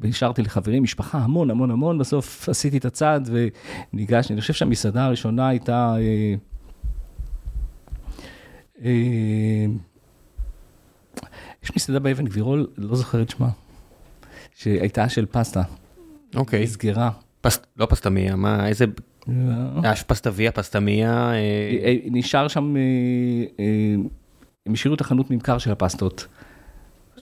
והשארתי 0.00 0.42
לחברים, 0.42 0.82
משפחה, 0.82 1.18
המון, 1.18 1.50
המון, 1.50 1.70
המון, 1.70 1.98
בסוף 1.98 2.48
עשיתי 2.48 2.78
את 2.78 2.84
הצעד 2.84 3.30
וניגשתי, 3.92 4.32
אני 4.32 4.40
חושב 4.40 4.52
שהמסעדה 4.52 5.04
הראשונה 5.04 5.48
הייתה... 5.48 5.94
אה, 5.98 6.34
אה, 8.84 9.66
יש 11.62 11.76
מסעדה 11.76 11.98
באבן 11.98 12.24
גבירול, 12.24 12.66
לא 12.76 12.96
זוכר 12.96 13.22
את 13.22 13.30
שמה, 13.30 13.48
שהייתה 14.54 15.08
של 15.08 15.26
פסטה. 15.26 15.62
אוקיי. 16.34 16.62
פס... 17.40 17.60
לא 17.76 17.86
פסטמיה, 17.86 18.36
מה, 18.36 18.68
איזה... 18.68 18.84
היה 19.82 19.94
פסטביה, 20.06 20.52
פסטמיה. 20.52 21.32
נשאר 22.10 22.48
שם, 22.48 22.74
הם 24.66 24.72
השאירו 24.72 24.94
את 24.94 25.00
החנות 25.00 25.30
ממכר 25.30 25.58
של 25.58 25.72
הפסטות. 25.72 26.26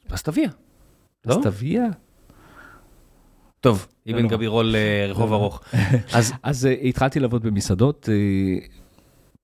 פסטביה. 0.08 0.48
פסטביה? 1.20 1.84
טוב, 3.60 3.86
אבן 4.10 4.28
גבירול 4.28 4.74
רחוב 5.08 5.32
ארוך. 5.32 5.62
אז 6.42 6.68
התחלתי 6.84 7.20
לעבוד 7.20 7.42
במסעדות 7.42 8.08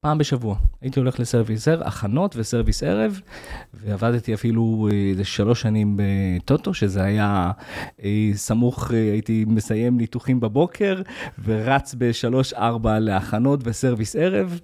פעם 0.04 0.18
בשבוע. 0.18 0.56
הייתי 0.82 1.00
הולך 1.00 1.20
לסרוויס 1.20 1.68
ערב, 1.68 1.82
הכנות 1.82 2.36
וסרוויס 2.36 2.82
ערב, 2.82 3.20
ועבדתי 3.74 4.34
אפילו 4.34 4.88
איזה 5.10 5.24
שלוש 5.24 5.60
שנים 5.60 5.96
בטוטו, 5.96 6.74
שזה 6.74 7.02
היה 7.02 7.50
סמוך, 8.34 8.90
הייתי 8.90 9.44
מסיים 9.48 9.96
ניתוחים 9.96 10.40
בבוקר, 10.40 11.02
ורץ 11.44 11.94
בשלוש-ארבע 11.98 12.98
להכנות 12.98 13.60
וסרוויס 13.62 14.16
ערב. 14.16 14.60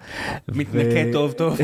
מתנקה 0.48 1.12
טוב 1.12 1.32
טוב. 1.32 1.58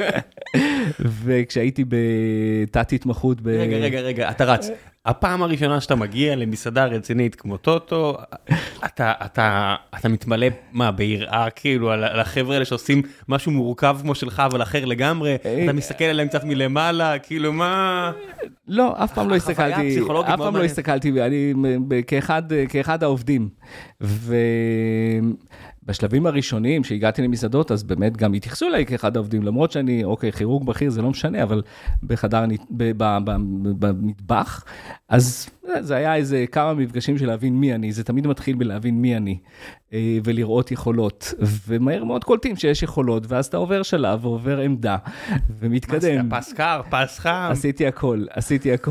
וכשהייתי 1.24 1.84
בתת 1.88 2.92
התמחות 2.92 3.40
ב... 3.40 3.48
רגע, 3.48 3.76
רגע, 3.76 4.00
רגע, 4.00 4.30
אתה 4.30 4.44
רץ. 4.44 4.70
הפעם 5.06 5.42
הראשונה 5.42 5.80
שאתה 5.80 5.94
מגיע 5.94 6.36
למסעדה 6.36 6.84
רצינית 6.84 7.34
כמו 7.34 7.56
טוטו, 7.56 8.18
אתה, 8.84 9.12
אתה, 9.24 9.76
אתה 9.98 10.08
מתמלא, 10.08 10.46
מה, 10.72 10.90
ביראה 10.90 11.50
כאילו 11.50 11.90
על, 11.90 12.04
על 12.04 12.20
החבר'ה 12.20 12.54
האלה 12.54 12.64
שעושים 12.64 13.02
משהו 13.28 13.52
מורכב 13.52 13.96
כמו 14.02 14.14
שלך, 14.14 14.42
אבל 14.46 14.62
אחר 14.62 14.84
לגמרי, 14.84 15.34
אתה 15.64 15.72
מסתכל 15.72 16.04
עליהם 16.04 16.28
קצת 16.28 16.44
מלמעלה, 16.44 17.18
כאילו 17.18 17.52
מה... 17.52 18.12
לא, 18.68 19.04
אף 19.04 19.14
פעם 19.14 19.30
לא 19.30 19.34
הסתכלתי, 19.34 20.00
אף 20.00 20.38
פעם 20.38 20.56
לא 20.56 20.64
הסתכלתי, 20.64 21.22
אני 21.22 21.54
כאחד, 22.06 22.42
כאחד 22.68 23.02
העובדים. 23.02 23.48
ו... 24.00 24.36
בשלבים 25.82 26.26
הראשונים 26.26 26.84
שהגעתי 26.84 27.22
למסעדות, 27.22 27.72
אז 27.72 27.82
באמת 27.82 28.16
גם 28.16 28.32
התייחסו 28.32 28.66
אליי 28.66 28.86
כאחד 28.86 29.16
העובדים, 29.16 29.42
למרות 29.42 29.72
שאני, 29.72 30.04
אוקיי, 30.04 30.32
כירורג 30.32 30.66
בכיר 30.66 30.90
זה 30.90 31.02
לא 31.02 31.10
משנה, 31.10 31.42
אבל 31.42 31.62
בחדר, 32.02 32.44
במטבח, 32.70 34.64
אז 35.08 35.50
זה 35.80 35.96
היה 35.96 36.14
איזה 36.14 36.44
כמה 36.52 36.74
מפגשים 36.74 37.18
של 37.18 37.26
להבין 37.26 37.56
מי 37.56 37.74
אני, 37.74 37.92
זה 37.92 38.04
תמיד 38.04 38.26
מתחיל 38.26 38.56
בלהבין 38.56 39.02
מי 39.02 39.16
אני, 39.16 39.38
ולראות 40.24 40.70
יכולות, 40.70 41.34
ומהר 41.66 42.04
מאוד 42.04 42.24
קולטים 42.24 42.56
שיש 42.56 42.82
יכולות, 42.82 43.24
ואז 43.28 43.46
אתה 43.46 43.56
עובר 43.56 43.82
שלב, 43.82 44.24
ועובר 44.24 44.58
עמדה, 44.58 44.96
ומתקדם. 45.60 46.28
פס 46.30 46.52
קר, 46.52 46.80
פס 46.90 47.18
חם. 47.18 47.48
עשיתי 47.50 47.86
הכל, 47.86 48.24
עשיתי 48.30 48.72
הכל. 48.72 48.90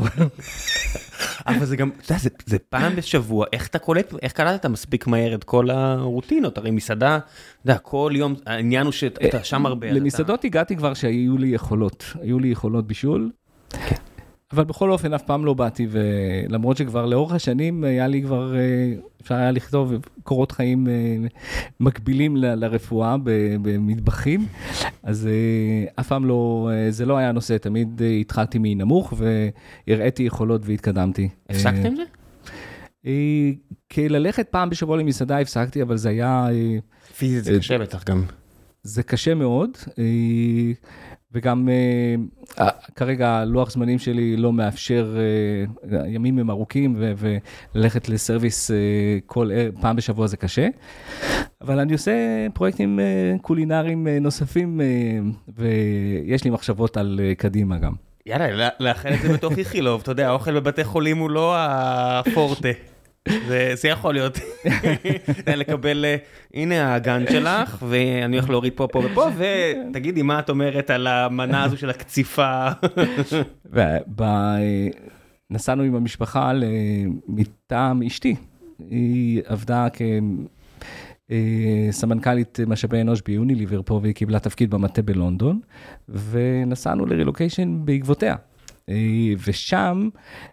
אבל 1.46 1.64
זה 1.64 1.76
גם, 1.76 1.90
אתה 2.02 2.12
יודע, 2.12 2.22
זה, 2.22 2.30
זה 2.46 2.58
פעם 2.58 2.96
בשבוע, 2.96 3.46
איך 3.52 3.66
אתה 3.66 3.78
קולט, 3.78 4.14
איך 4.22 4.32
קלטת 4.32 4.66
מספיק 4.66 5.06
מהר 5.06 5.34
את 5.34 5.44
כל 5.44 5.70
הרוטינות? 5.70 6.58
הרי 6.58 6.70
מסעדה, 6.80 7.16
אתה 7.16 7.70
יודע, 7.70 7.78
כל 7.78 8.12
יום, 8.14 8.34
העניין 8.46 8.84
הוא 8.84 8.92
שאתה 8.92 9.44
שם 9.44 9.66
הרבה. 9.66 9.92
למסעדות. 9.92 10.44
הגעתי 10.44 10.76
כבר 10.76 10.94
שהיו 10.94 11.38
לי 11.38 11.48
יכולות, 11.48 12.04
היו 12.22 12.38
לי 12.38 12.48
יכולות 12.48 12.86
בישול. 12.86 13.30
כן. 13.70 13.96
אבל 14.52 14.64
בכל 14.64 14.90
אופן 14.90 15.14
אף 15.14 15.22
פעם 15.22 15.44
לא 15.44 15.54
באתי, 15.54 15.86
ולמרות 15.90 16.76
שכבר 16.76 17.06
לאורך 17.06 17.32
השנים 17.32 17.84
היה 17.84 18.06
לי 18.06 18.22
כבר, 18.22 18.54
אפשר 19.22 19.34
היה 19.34 19.50
לכתוב 19.50 19.94
קורות 20.22 20.52
חיים 20.52 20.86
מקבילים 21.80 22.36
ל, 22.36 22.54
לרפואה 22.54 23.16
במטבחים, 23.62 24.46
אז 25.02 25.28
אף 26.00 26.08
פעם 26.08 26.24
לא, 26.24 26.70
זה 26.90 27.06
לא 27.06 27.16
היה 27.16 27.32
נושא, 27.32 27.56
תמיד 27.58 28.02
התחלתי 28.20 28.58
מנמוך 28.60 29.14
והראיתי 29.86 30.22
יכולות 30.22 30.60
והתקדמתי. 30.64 31.28
הפסקת 31.50 31.84
עם 31.84 31.94
כללכת 33.92 34.48
פעם 34.48 34.70
בשבוע 34.70 34.96
למסעדה 34.96 35.38
הפסקתי, 35.38 35.82
אבל 35.82 35.96
זה 35.96 36.08
היה... 36.08 36.46
פיזית 37.16 37.44
זה 37.44 37.58
קשה 37.58 37.78
בטח 37.78 38.04
גם. 38.04 38.24
זה 38.82 39.02
קשה 39.02 39.34
מאוד. 39.34 39.70
וגם 41.32 41.68
uh, 42.56 42.62
כרגע 42.96 43.44
לוח 43.44 43.70
זמנים 43.70 43.98
שלי 43.98 44.36
לא 44.36 44.52
מאפשר, 44.52 45.16
uh, 45.84 45.94
ימים 46.06 46.38
הם 46.38 46.50
ארוכים 46.50 47.02
וללכת 47.74 48.08
לסרוויס 48.08 48.70
כל 49.26 49.50
פעם 49.80 49.96
בשבוע 49.96 50.26
זה 50.26 50.36
קשה. 50.36 50.68
אבל 51.60 51.78
אני 51.78 51.92
עושה 51.92 52.46
פרויקטים 52.54 53.00
קולינריים 53.42 54.08
נוספים 54.08 54.80
ויש 55.56 56.44
לי 56.44 56.50
מחשבות 56.50 56.96
על 56.96 57.20
קדימה 57.38 57.78
גם. 57.78 57.92
יאללה, 58.26 58.68
לאחל 58.80 59.14
את 59.14 59.20
זה 59.20 59.32
בתוך 59.32 59.58
איכילוב, 59.58 60.00
אתה 60.00 60.10
יודע, 60.10 60.28
האוכל 60.28 60.60
בבתי 60.60 60.84
חולים 60.84 61.18
הוא 61.18 61.30
לא 61.30 61.54
הפורטה. 61.58 62.68
זה, 63.28 63.72
זה 63.74 63.88
יכול 63.88 64.14
להיות, 64.14 64.38
לקבל, 65.46 66.04
הנה 66.54 66.94
הגן 66.94 67.24
שלך, 67.30 67.84
ואני 67.88 68.36
הולך 68.36 68.50
להוריד 68.50 68.72
פה, 68.76 68.88
פה 68.92 69.02
ופה, 69.04 69.28
ותגידי 69.90 70.22
מה 70.22 70.38
את 70.38 70.50
אומרת 70.50 70.90
על 70.90 71.06
המנה 71.06 71.64
הזו 71.64 71.76
של 71.76 71.90
הקציפה. 71.90 72.68
נסענו 75.50 75.82
עם 75.82 75.94
המשפחה 75.94 76.52
מטעם 77.28 78.02
אשתי, 78.02 78.36
היא 78.90 79.42
עבדה 79.44 79.86
כסמנכ"לית 81.28 82.58
משאבי 82.66 83.00
אנוש 83.00 83.22
ביוניליבר 83.22 83.80
פה, 83.84 84.00
והיא 84.02 84.14
קיבלה 84.14 84.38
תפקיד 84.38 84.70
במטה 84.70 85.02
בלונדון, 85.02 85.60
ונסענו 86.08 87.06
לרילוקיישן 87.06 87.80
בעקבותיה. 87.84 88.36
ושם 89.46 90.08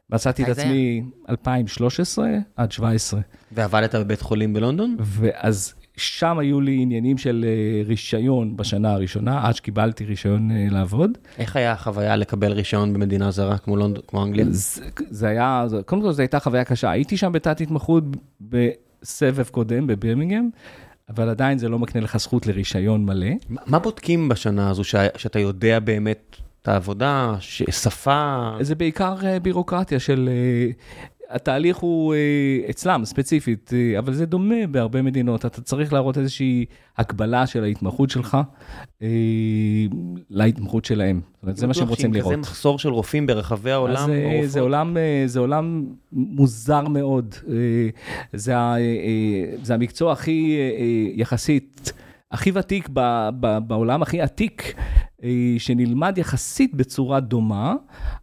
מצאתי 0.09 0.43
את 0.43 0.49
עצמי 0.49 1.03
2013 1.29 2.29
עד 2.55 2.71
17. 2.71 3.19
ועבדת 3.51 3.95
בבית 3.95 4.21
חולים 4.21 4.53
בלונדון? 4.53 4.95
ואז 4.99 5.73
שם 5.97 6.39
היו 6.39 6.61
לי 6.61 6.77
עניינים 6.81 7.17
של 7.17 7.45
רישיון 7.85 8.57
בשנה 8.57 8.91
הראשונה, 8.91 9.47
עד 9.47 9.55
שקיבלתי 9.55 10.05
רישיון 10.05 10.51
לעבוד. 10.51 11.11
איך 11.38 11.55
היה 11.55 11.71
החוויה 11.71 12.15
לקבל 12.15 12.51
רישיון 12.51 12.93
במדינה 12.93 13.31
זרה 13.31 13.57
כמו, 13.57 13.75
לונד... 13.75 13.99
כמו 14.07 14.23
אנגליה? 14.23 14.45
זה, 14.49 14.81
זה 15.09 15.27
היה, 15.27 15.65
קודם 15.85 16.01
כל 16.01 16.11
זו 16.11 16.21
הייתה 16.21 16.39
חוויה 16.39 16.63
קשה. 16.63 16.91
הייתי 16.91 17.17
שם 17.17 17.31
בתת 17.31 17.61
התמחות 17.61 18.03
בסבב 18.41 19.47
קודם 19.51 19.88
בבירמינגהם. 19.88 20.49
אבל 21.09 21.29
עדיין 21.29 21.57
זה 21.57 21.69
לא 21.69 21.79
מקנה 21.79 22.01
לך 22.01 22.17
זכות 22.17 22.47
לרישיון 22.47 23.05
מלא. 23.05 23.27
מה 23.65 23.79
בודקים 23.79 24.29
בשנה 24.29 24.69
הזו 24.69 24.83
ש... 24.83 24.95
שאתה 25.17 25.39
יודע 25.39 25.79
באמת 25.79 26.35
העבודה, 26.68 27.36
שפה... 27.39 28.51
זה 28.61 28.76
בעיקר 28.76 29.15
בירוקרטיה 29.41 29.99
של... 29.99 30.30
התהליך 31.30 31.78
הוא 31.78 32.15
אצלם 32.70 33.05
ספציפית, 33.05 33.72
אבל 33.99 34.13
זה 34.13 34.26
דומה 34.26 34.68
בהרבה 34.72 35.01
מדינות. 35.01 35.45
אתה 35.45 35.61
צריך 35.61 35.93
להראות 35.93 36.18
איזושהי 36.18 36.65
הקבלה 36.97 37.47
של 37.47 37.63
ההתמחות 37.63 38.09
שלך 38.09 38.38
להתמחות 40.30 40.86
שלהם. 40.86 41.22
זאת 41.34 41.43
אומרת, 41.43 41.57
זה 41.57 41.68
מה 41.68 41.74
שהם 41.74 41.88
רוצים 41.88 42.13
לראות. 42.13 42.34
כזה 42.34 42.41
מחסור 42.41 42.80
של 42.80 42.89
רופאים 42.89 43.28
ברחבי 43.28 43.72
העולם. 43.72 44.09
זה 44.45 44.59
עולם, 44.59 44.97
זה 45.26 45.39
עולם 45.39 45.86
מוזר 46.11 46.88
מאוד. 46.88 47.36
זה, 48.34 48.53
זה 49.63 49.74
המקצוע 49.74 50.11
הכי 50.11 50.57
יחסית, 51.15 51.93
הכי 52.32 52.51
ותיק 52.53 52.89
בעולם, 53.67 54.01
הכי 54.01 54.21
עתיק. 54.21 54.73
שנלמד 55.57 56.17
יחסית 56.17 56.75
בצורה 56.75 57.19
דומה, 57.19 57.75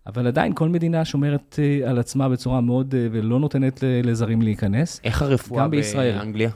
אבל 0.06 0.26
עדיין 0.26 0.52
כל 0.54 0.68
מדינה 0.68 1.04
שומרת 1.04 1.58
על 1.86 1.98
עצמה 1.98 2.28
בצורה 2.28 2.60
מאוד, 2.60 2.94
ולא 3.12 3.40
נותנת 3.40 3.84
לזרים 4.04 4.42
להיכנס. 4.42 5.00
איך 5.04 5.22
הרפואה 5.22 5.68
באנגליה? 5.68 6.50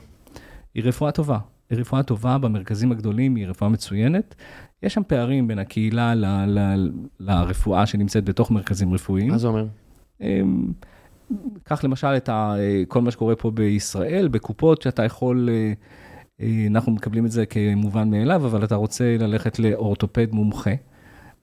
היא 0.75 0.83
רפואה 0.83 1.11
טובה. 1.11 1.37
היא 1.69 1.79
רפואה 1.79 2.03
טובה 2.03 2.37
במרכזים 2.37 2.91
הגדולים, 2.91 3.35
היא 3.35 3.47
רפואה 3.47 3.69
מצוינת. 3.69 4.35
יש 4.83 4.93
שם 4.93 5.01
פערים 5.07 5.47
בין 5.47 5.59
הקהילה 5.59 6.15
ל, 6.15 6.25
ל, 6.47 6.89
לרפואה 7.19 7.85
שנמצאת 7.85 8.25
בתוך 8.25 8.51
מרכזים 8.51 8.93
רפואיים. 8.93 9.27
מה 9.27 9.37
זה 9.37 9.47
אומר? 9.47 9.65
קח 11.63 11.83
למשל 11.83 12.07
את 12.17 12.29
ה, 12.29 12.55
כל 12.87 13.01
מה 13.01 13.11
שקורה 13.11 13.35
פה 13.35 13.51
בישראל, 13.51 14.27
בקופות, 14.27 14.81
שאתה 14.81 15.05
יכול, 15.05 15.49
אנחנו 16.67 16.91
מקבלים 16.91 17.25
את 17.25 17.31
זה 17.31 17.45
כמובן 17.45 18.09
מאליו, 18.09 18.45
אבל 18.45 18.63
אתה 18.63 18.75
רוצה 18.75 19.17
ללכת 19.19 19.59
לאורתופד 19.59 20.27
מומחה. 20.31 20.71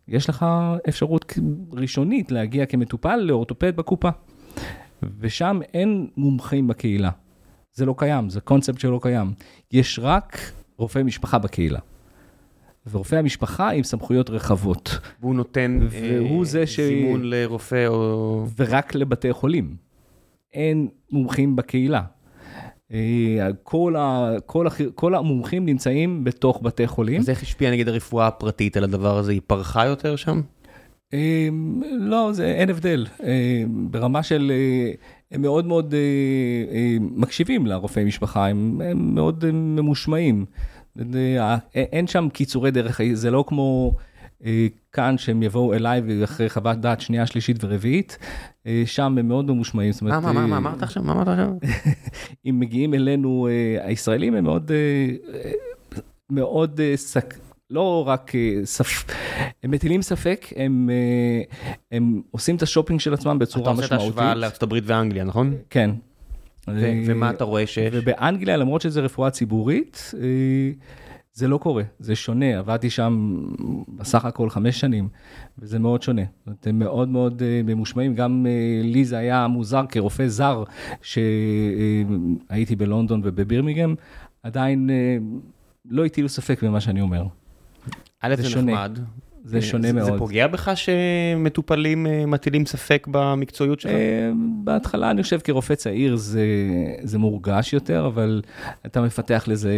יש 0.09 0.29
לך 0.29 0.47
אפשרות 0.89 1.35
ראשונית 1.73 2.33
להגיע 2.33 2.67
כמטופל 2.67 3.17
לאורתופד 3.17 3.77
בקופה. 3.77 4.09
ושם 5.21 5.61
אין 5.75 6.07
מומחים 6.17 6.69
בקהילה. 6.69 7.11
זה 7.73 7.87
לא 7.87 7.95
קיים, 7.99 8.31
זה 8.31 8.41
קונספט 8.41 8.81
שלא 8.81 8.99
קיים. 9.03 9.33
יש 9.73 10.01
רק 10.03 10.39
רופא 10.77 11.03
משפחה 11.03 11.39
בקהילה. 11.39 11.79
ורופא 12.91 13.17
המשפחה 13.17 13.71
עם 13.71 13.85
סמכויות 13.85 14.31
רחבות. 14.31 14.99
והוא 15.21 15.35
נותן 15.35 15.79
והוא 15.91 16.39
אה, 16.39 16.45
זה 16.45 16.67
ש... 16.67 16.81
זימון 16.81 17.21
לרופא 17.25 17.87
או... 17.87 18.47
ורק 18.57 18.95
לבתי 18.95 19.33
חולים. 19.33 19.77
אין 20.53 20.89
מומחים 21.11 21.57
בקהילה. 21.57 22.03
אה, 22.93 23.49
כל, 23.62 23.97
ה, 23.97 24.30
כל, 24.47 24.66
ה, 24.66 24.70
כל 24.95 25.14
המומחים 25.14 25.66
נמצאים 25.66 26.24
בתוך 26.24 26.61
בתי 26.62 26.87
חולים. 26.87 27.20
אז 27.20 27.30
איך 27.30 27.43
השפיע 27.43 27.70
נגיד 27.70 27.89
הרפואה 27.89 28.26
הפרטית 28.26 28.76
על 28.76 28.84
הדבר 28.84 29.18
הזה? 29.18 29.32
היא 29.32 29.41
פרחה 29.47 29.87
יותר 29.87 30.16
שם? 30.16 30.41
אה, 31.14 31.49
לא, 31.99 32.30
זה 32.32 32.47
אין 32.47 32.70
הבדל. 32.70 33.07
אה, 33.22 33.62
ברמה 33.68 34.22
של, 34.22 34.53
הם 35.30 35.43
מאוד 35.43 35.66
מאוד 35.66 35.95
מקשיבים 37.01 37.66
לרופאי 37.66 38.05
משפחה, 38.05 38.47
הם, 38.47 38.80
הם 38.84 39.14
מאוד 39.14 39.45
ממושמעים. 39.53 40.45
אין 41.74 42.07
שם 42.07 42.28
קיצורי 42.32 42.70
דרך, 42.70 43.01
זה 43.12 43.30
לא 43.30 43.45
כמו 43.47 43.95
כאן 44.97 45.19
שהם 45.19 45.43
יבואו 45.43 45.75
אליי 45.75 46.03
ואחרי 46.07 46.51
חוות 46.51 46.79
דעת 46.79 47.01
שנייה, 47.01 47.27
שלישית 47.27 47.65
ורביעית, 47.65 48.19
אה, 48.67 48.83
שם 48.87 49.19
הם 49.19 49.29
מאוד 49.29 49.51
ממושמעים. 49.51 49.93
מה, 50.03 50.21
מה, 50.21 50.33
מה, 50.33 50.47
מה 50.47 50.57
אמרת 50.57 50.83
עכשיו? 50.83 51.03
מה 51.03 51.13
אמרת 51.13 51.29
עכשיו? 51.29 51.51
אם 52.47 52.61
מגיעים 52.61 52.95
אלינו 52.95 53.49
אה, 53.51 53.87
הישראלים, 53.87 54.35
הם 54.35 54.45
מאוד, 54.45 54.71
אה, 54.73 55.51
מאוד 56.31 56.81
סק... 56.97 57.35
לא 57.71 58.05
רק 58.07 58.33
ספ... 58.65 59.05
הם 59.63 59.71
מטילים 59.71 60.03
ספק, 60.03 60.47
הם, 60.57 60.91
הם 61.93 62.23
עושים 62.31 62.57
את 62.57 62.63
השופינג 62.63 63.01
של 63.01 63.15
עצמם 63.15 63.39
בצורה 63.39 63.73
משמעותית. 63.73 63.87
אתה 63.87 63.95
עושה 63.95 64.05
את 64.05 64.19
ההשוואה 64.19 64.35
לארצות 64.35 64.63
הברית 64.63 64.85
ואנגליה, 64.87 65.25
נכון? 65.25 65.55
כן. 65.71 65.91
ומה 67.07 67.31
אתה 67.31 67.45
רואה 67.45 67.67
שיש? 67.67 67.91
ובאנגליה, 67.93 68.57
למרות 68.57 68.81
שזה 68.81 69.01
רפואה 69.01 69.31
ציבורית, 69.31 70.13
זה 71.37 71.49
לא 71.49 71.59
קורה, 71.59 71.82
זה 71.99 72.16
שונה, 72.16 72.59
עבדתי 72.59 72.91
שם 72.91 73.43
בסך 73.89 74.24
הכל 74.24 74.51
חמש 74.51 74.80
שנים, 74.80 75.09
וזה 75.59 75.78
מאוד 75.78 76.03
שונה. 76.03 76.22
הם 76.66 76.78
מאוד 76.78 77.09
מאוד 77.09 77.43
uh, 77.43 77.66
ממושמעים, 77.66 78.14
גם 78.14 78.47
uh, 78.47 78.87
לי 78.87 79.05
זה 79.05 79.18
היה 79.18 79.47
מוזר 79.47 79.84
כרופא 79.89 80.28
זר, 80.28 80.64
שהייתי 81.03 82.74
uh, 82.74 82.76
בלונדון 82.76 83.20
ובבירמיגם, 83.24 83.95
עדיין 84.43 84.91
לא 85.84 86.05
הטילו 86.05 86.28
ספק 86.28 86.62
במה 86.62 86.80
שאני 86.80 87.01
אומר. 87.01 87.26
א', 88.20 88.34
זה, 88.37 88.43
זה 88.43 88.49
שונה. 88.51 88.72
נחמד. 88.72 88.99
זה 89.45 89.62
שונה 89.62 89.93
מאוד. 89.93 90.12
זה 90.12 90.18
פוגע 90.18 90.47
בך 90.47 90.70
שמטופלים 90.74 92.07
מטילים 92.26 92.66
ספק 92.66 93.07
במקצועיות 93.11 93.80
שלך? 93.80 93.93
בהתחלה 94.64 95.11
אני 95.11 95.22
חושב 95.22 95.39
כרופא 95.45 95.74
צעיר 95.74 96.16
זה, 96.16 96.47
זה 97.03 97.18
מורגש 97.18 97.72
יותר, 97.72 98.07
אבל 98.07 98.43
אתה 98.87 99.03
מפתח 99.03 99.45
לזה 99.49 99.72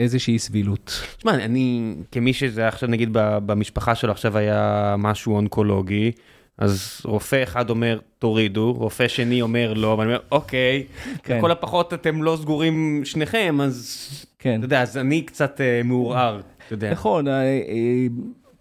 איזושהי 0.00 0.38
סבילות. 0.38 1.02
תשמע, 1.16 1.34
אני, 1.34 1.94
כמי 2.12 2.32
שזה 2.32 2.68
עכשיו 2.68 2.88
נגיד 2.88 3.08
במשפחה 3.12 3.94
שלו 3.94 4.12
עכשיו 4.12 4.38
היה 4.38 4.94
משהו 4.98 5.34
אונקולוגי, 5.34 6.12
אז 6.58 7.00
רופא 7.04 7.42
אחד 7.42 7.70
אומר 7.70 7.98
תורידו, 8.18 8.72
רופא 8.72 9.08
שני 9.08 9.42
אומר 9.42 9.72
לא, 9.72 9.86
ואני 9.86 10.10
אומר 10.10 10.20
אוקיי, 10.32 10.84
כן. 11.22 11.38
לכל 11.38 11.50
הפחות 11.50 11.94
אתם 11.94 12.22
לא 12.22 12.38
סגורים 12.40 13.00
שניכם, 13.04 13.58
אז 13.62 13.98
כן. 14.38 14.58
אתה 14.58 14.64
יודע, 14.64 14.82
אז 14.82 14.96
אני 14.96 15.22
קצת 15.22 15.60
uh, 15.60 15.86
מעורער, 15.86 16.40
אתה 16.66 16.74
יודע. 16.74 16.90
נכון, 16.90 17.26
uh, 17.26 17.30
uh, 17.30 18.12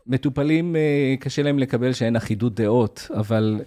מטופלים 0.08 0.76
קשה 1.20 1.42
להם 1.44 1.60
לקבל 1.60 1.94
שאין 1.94 2.16
אחידות 2.16 2.56
דעות, 2.56 3.08
אבל 3.16 3.62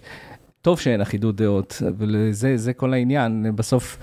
טוב 0.61 0.79
שאין 0.79 1.01
אחידות 1.01 1.35
דעות, 1.35 1.81
אבל 1.87 2.27
זה, 2.31 2.57
זה 2.57 2.73
כל 2.73 2.93
העניין, 2.93 3.55
בסוף 3.55 3.97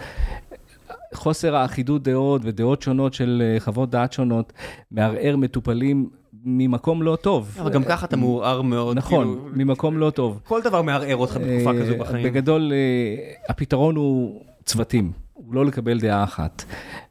חוסר 1.15 1.57
האחידות 1.57 2.03
דעות 2.03 2.43
ודעות 2.45 2.83
שונות 2.83 3.15
של 3.15 3.43
אה, 3.45 3.61
חוות 3.61 3.91
דעת 3.91 4.13
שונות 4.13 4.53
מערער 4.91 5.37
מטופלים 5.37 6.11
ממקום 6.45 7.03
לא 7.03 7.17
טוב. 7.17 7.57
אבל 7.61 7.73
גם 7.73 7.85
ככה 7.85 8.07
אתה 8.07 8.17
מעורער 8.17 8.63
מאוד. 8.63 8.97
נכון, 8.97 9.27
כאילו... 9.27 9.49
ממקום 9.55 9.99
לא 9.99 10.11
טוב. 10.11 10.41
כל 10.45 10.61
דבר 10.63 10.83
מערער 10.83 11.17
אותך 11.17 11.37
בתקופה 11.37 11.73
כזו 11.81 11.95
בחיים. 11.99 12.25
בגדול, 12.25 12.73
אה, 12.73 13.33
הפתרון 13.49 13.97
הוא 13.97 14.45
צוותים, 14.65 15.13
הוא 15.33 15.55
לא 15.55 15.67
לקבל 15.67 16.01
דעה 16.01 16.25
אחת. 16.25 16.65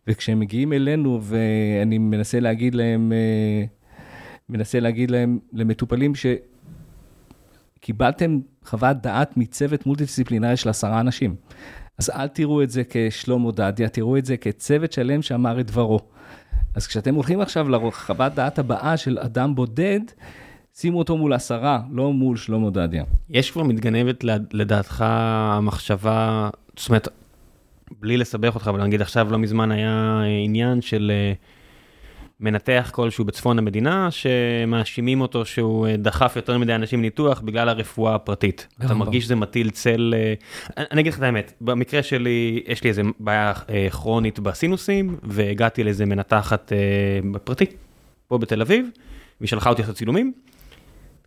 וכשהם 0.08 0.39
מגיעים 0.39 0.74
אלינו 0.74 1.20
ואני 1.24 1.97
מנסה 1.97 2.39
להגיד 2.39 2.76
להם, 2.76 3.14
אה, 3.14 3.66
מנסה 4.50 4.80
להגיד 4.80 5.12
להם, 5.12 5.39
למטופלים 5.54 6.16
ש... 6.16 6.26
קיבלתם 7.82 8.39
חוות 8.66 8.97
דעת 8.97 9.38
מצוות 9.38 9.86
מולטי-דיסציפלינרי 9.86 10.58
של 10.58 10.70
עשרה 10.70 11.00
אנשים. 11.00 11.36
אז 12.00 12.10
אל 12.10 12.28
תראו 12.28 12.64
את 12.64 12.70
זה 12.70 12.84
כשלמה 12.89 13.52
דדיה, 13.52 13.89
תראו 13.89 14.18
את 14.18 14.26
זה 14.26 14.38
כצוות 14.38 14.91
שלם 14.91 15.22
שאמר 15.22 15.60
את 15.60 15.68
דברו. 15.68 16.00
אז 16.76 16.88
כשאתם 16.88 17.16
הולכים 17.16 17.41
עכשיו 17.41 17.70
לחוות 17.70 18.34
דעת 18.34 18.60
הבאה 18.60 18.97
של 18.97 19.20
אדם 19.20 19.56
בודד, 19.56 20.00
שימו 20.74 21.00
אותו 21.00 21.18
מול 21.18 21.34
עשרה, 21.34 21.82
לא 21.91 22.14
מול 22.14 22.38
שלמה 22.38 22.70
דדיה. 22.70 23.04
יש 23.30 23.52
כבר 23.52 23.64
מתגנבת 23.64 24.24
לדעתך 24.52 25.04
המחשבה, 25.08 26.50
זאת 26.78 26.89
אומרת, 26.89 27.08
בלי 28.00 28.18
לסבך 28.18 28.56
אותך, 28.56 28.68
אבל 28.68 28.84
נגיד 28.84 29.02
עכשיו 29.02 29.32
לא 29.32 29.38
מזמן 29.38 29.72
היה 29.72 30.22
עניין 30.45 30.82
של... 30.82 31.12
Uh, 31.36 31.59
מנתח 32.40 32.90
כלשהו 32.94 33.26
בצפון 33.26 33.58
המדינה, 33.58 34.12
שמאשימים 34.12 35.22
אותו 35.22 35.46
שהוא 35.46 35.88
אה, 35.88 35.98
דחף 35.98 36.34
יותר 36.36 36.58
מדי 36.58 36.76
אנשים 36.76 37.00
לניתוח 37.00 37.42
בגלל 37.42 37.70
הרפואה 37.70 38.16
הפרטית. 38.16 38.68
אתה 38.86 38.94
מרגיש 38.94 39.24
שזה 39.24 39.36
מטיל 39.36 39.70
צל... 39.70 40.14
אה, 40.18 40.34
אני 40.92 41.02
אגיד 41.02 41.14
לך 41.14 41.20
את 41.20 41.24
האמת, 41.24 41.54
במקרה 41.62 42.04
שלי, 42.04 42.64
יש 42.68 42.84
לי 42.84 42.90
איזה 42.90 43.02
בעיה 43.20 43.54
אה, 43.70 43.88
כרונית 43.92 44.40
בסינוסים, 44.40 45.18
והגעתי 45.24 45.84
לאיזה 45.84 46.06
מנתחת 46.06 46.72
פרטית, 47.44 47.74
פה 48.28 48.38
בתל 48.38 48.62
אביב, 48.62 48.90
והיא 49.40 49.50
שלחה 49.50 49.70
אותי 49.70 49.82
לעשות 49.82 49.96
צילומים. 49.96 50.34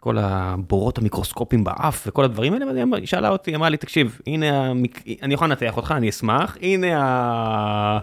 כל 0.00 0.18
הבורות 0.18 0.98
המיקרוסקופיים 0.98 1.64
באף 1.64 2.04
וכל 2.06 2.24
הדברים 2.24 2.52
האלה, 2.52 2.84
והיא 2.92 3.06
שאלה 3.06 3.28
אותי, 3.28 3.54
אמרה 3.54 3.68
לי, 3.68 3.76
תקשיב, 3.76 4.20
הנה, 4.26 4.66
המק... 4.66 5.02
אני 5.22 5.34
יכול 5.34 5.46
לנתח 5.46 5.76
אותך, 5.76 5.94
אני 5.96 6.08
אשמח, 6.08 6.56
הנה 6.62 7.02
ה... 7.02 7.98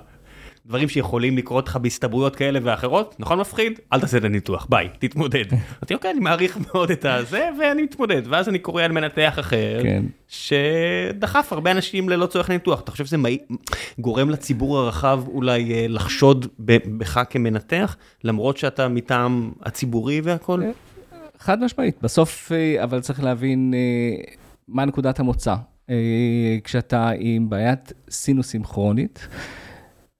דברים 0.66 0.90
שיכולים 0.90 1.38
לקרות 1.38 1.68
לך 1.68 1.76
בהסתברויות 1.76 2.36
כאלה 2.36 2.60
ואחרות, 2.64 3.16
נכון 3.20 3.40
מפחיד? 3.40 3.80
אל 3.94 4.00
תעשה 4.00 4.18
את 4.18 4.24
הניתוח, 4.24 4.68
ביי, 4.70 4.90
תתמודד. 5.00 5.46
אמרתי, 5.52 5.94
אוקיי, 5.94 6.12
אני 6.12 6.20
מעריך 6.20 6.58
מאוד 6.68 6.92
את 6.92 7.06
הזה, 7.06 7.50
ואני 7.60 7.82
מתמודד. 7.82 8.22
ואז 8.26 8.50
אני 8.50 8.60
קורא 8.60 8.84
על 8.84 8.92
מנתח 8.92 9.40
אחר, 9.40 9.80
כן. 9.84 10.04
שדחף 10.28 11.54
הרבה 11.54 11.72
אנשים 11.72 12.10
ללא 12.10 12.26
צורך 12.26 12.50
לניתוח. 12.50 12.82
אתה 12.82 12.92
חושב 12.92 13.06
שזה 13.06 13.18
גורם 14.00 14.30
לציבור 14.30 14.78
הרחב 14.78 15.24
אולי 15.28 15.74
אה, 15.74 15.86
לחשוד 15.88 16.48
בך 16.60 17.20
כמנתח, 17.30 17.96
למרות 18.24 18.58
שאתה 18.58 18.88
מטעם 18.88 19.52
הציבורי 19.62 20.22
והכל? 20.22 20.64
אה, 20.64 20.70
חד 21.40 21.64
משמעית, 21.64 21.96
בסוף, 22.02 22.52
אה, 22.52 22.84
אבל 22.84 23.00
צריך 23.00 23.24
להבין 23.24 23.74
מה 24.68 24.86
נקודת 24.86 25.20
המוצא. 25.20 25.56
כשאתה 26.64 27.12
עם 27.20 27.50
בעיית 27.50 27.94
סינוסים 28.10 28.64
כרונית, 28.64 29.28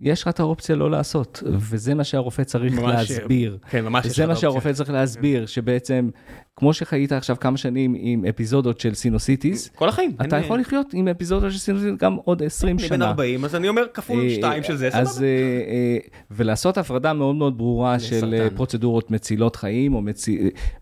יש 0.02 0.22
לך 0.22 0.28
את 0.28 0.40
האופציה 0.40 0.76
לא 0.76 0.92
לעשות, 0.92 1.44
וזה 1.46 1.96
מה 1.96 2.04
שהרופא 2.04 2.44
צריך 2.44 2.74
ממש, 2.74 3.12
להסביר. 3.12 3.58
כן, 3.70 3.86
ממש 3.86 4.06
יש 4.06 4.12
לך 4.12 4.16
את 4.16 4.20
האופציה. 4.20 4.26
זה 4.26 4.28
מה 4.28 4.36
שהרופא 4.36 4.74
צריך 4.74 4.90
להסביר, 4.90 5.46
שבעצם, 5.46 6.10
כמו 6.56 6.74
שחיית 6.74 7.12
עכשיו 7.12 7.36
כמה 7.40 7.58
שנים 7.58 7.96
עם 7.98 8.26
אפיזודות 8.26 8.80
של 8.80 8.94
סינוסיטיס, 8.94 9.70
כל 9.76 9.90
החיים. 9.90 10.12
אתה 10.22 10.36
אין... 10.36 10.46
יכול 10.46 10.60
לחיות 10.60 10.94
עם 10.94 11.08
אפיזודות 11.08 11.52
של 11.52 11.58
סינוסיטיס 11.58 11.96
גם 12.00 12.16
עוד 12.16 12.44
20 12.44 12.80
שנה. 12.80 12.88
אני 12.88 12.98
בן 12.98 13.02
40, 13.02 13.46
אז 13.46 13.56
אני 13.56 13.70
אומר 13.70 13.84
כפול 13.94 14.30
2 14.30 14.62
אה, 14.62 14.68
של 14.68 14.76
זה, 14.76 14.90
אז, 14.94 15.24
אה, 15.24 15.28
אה, 15.28 15.98
ולעשות 16.32 16.78
הפרדה 16.78 17.14
מאוד 17.14 17.36
מאוד 17.36 17.58
ברורה 17.58 18.00
של 18.00 18.48
פרוצדורות 18.56 19.12
מצילות 19.12 19.56
חיים, 19.56 19.94
או 19.94 20.02
מצ... 20.02 20.26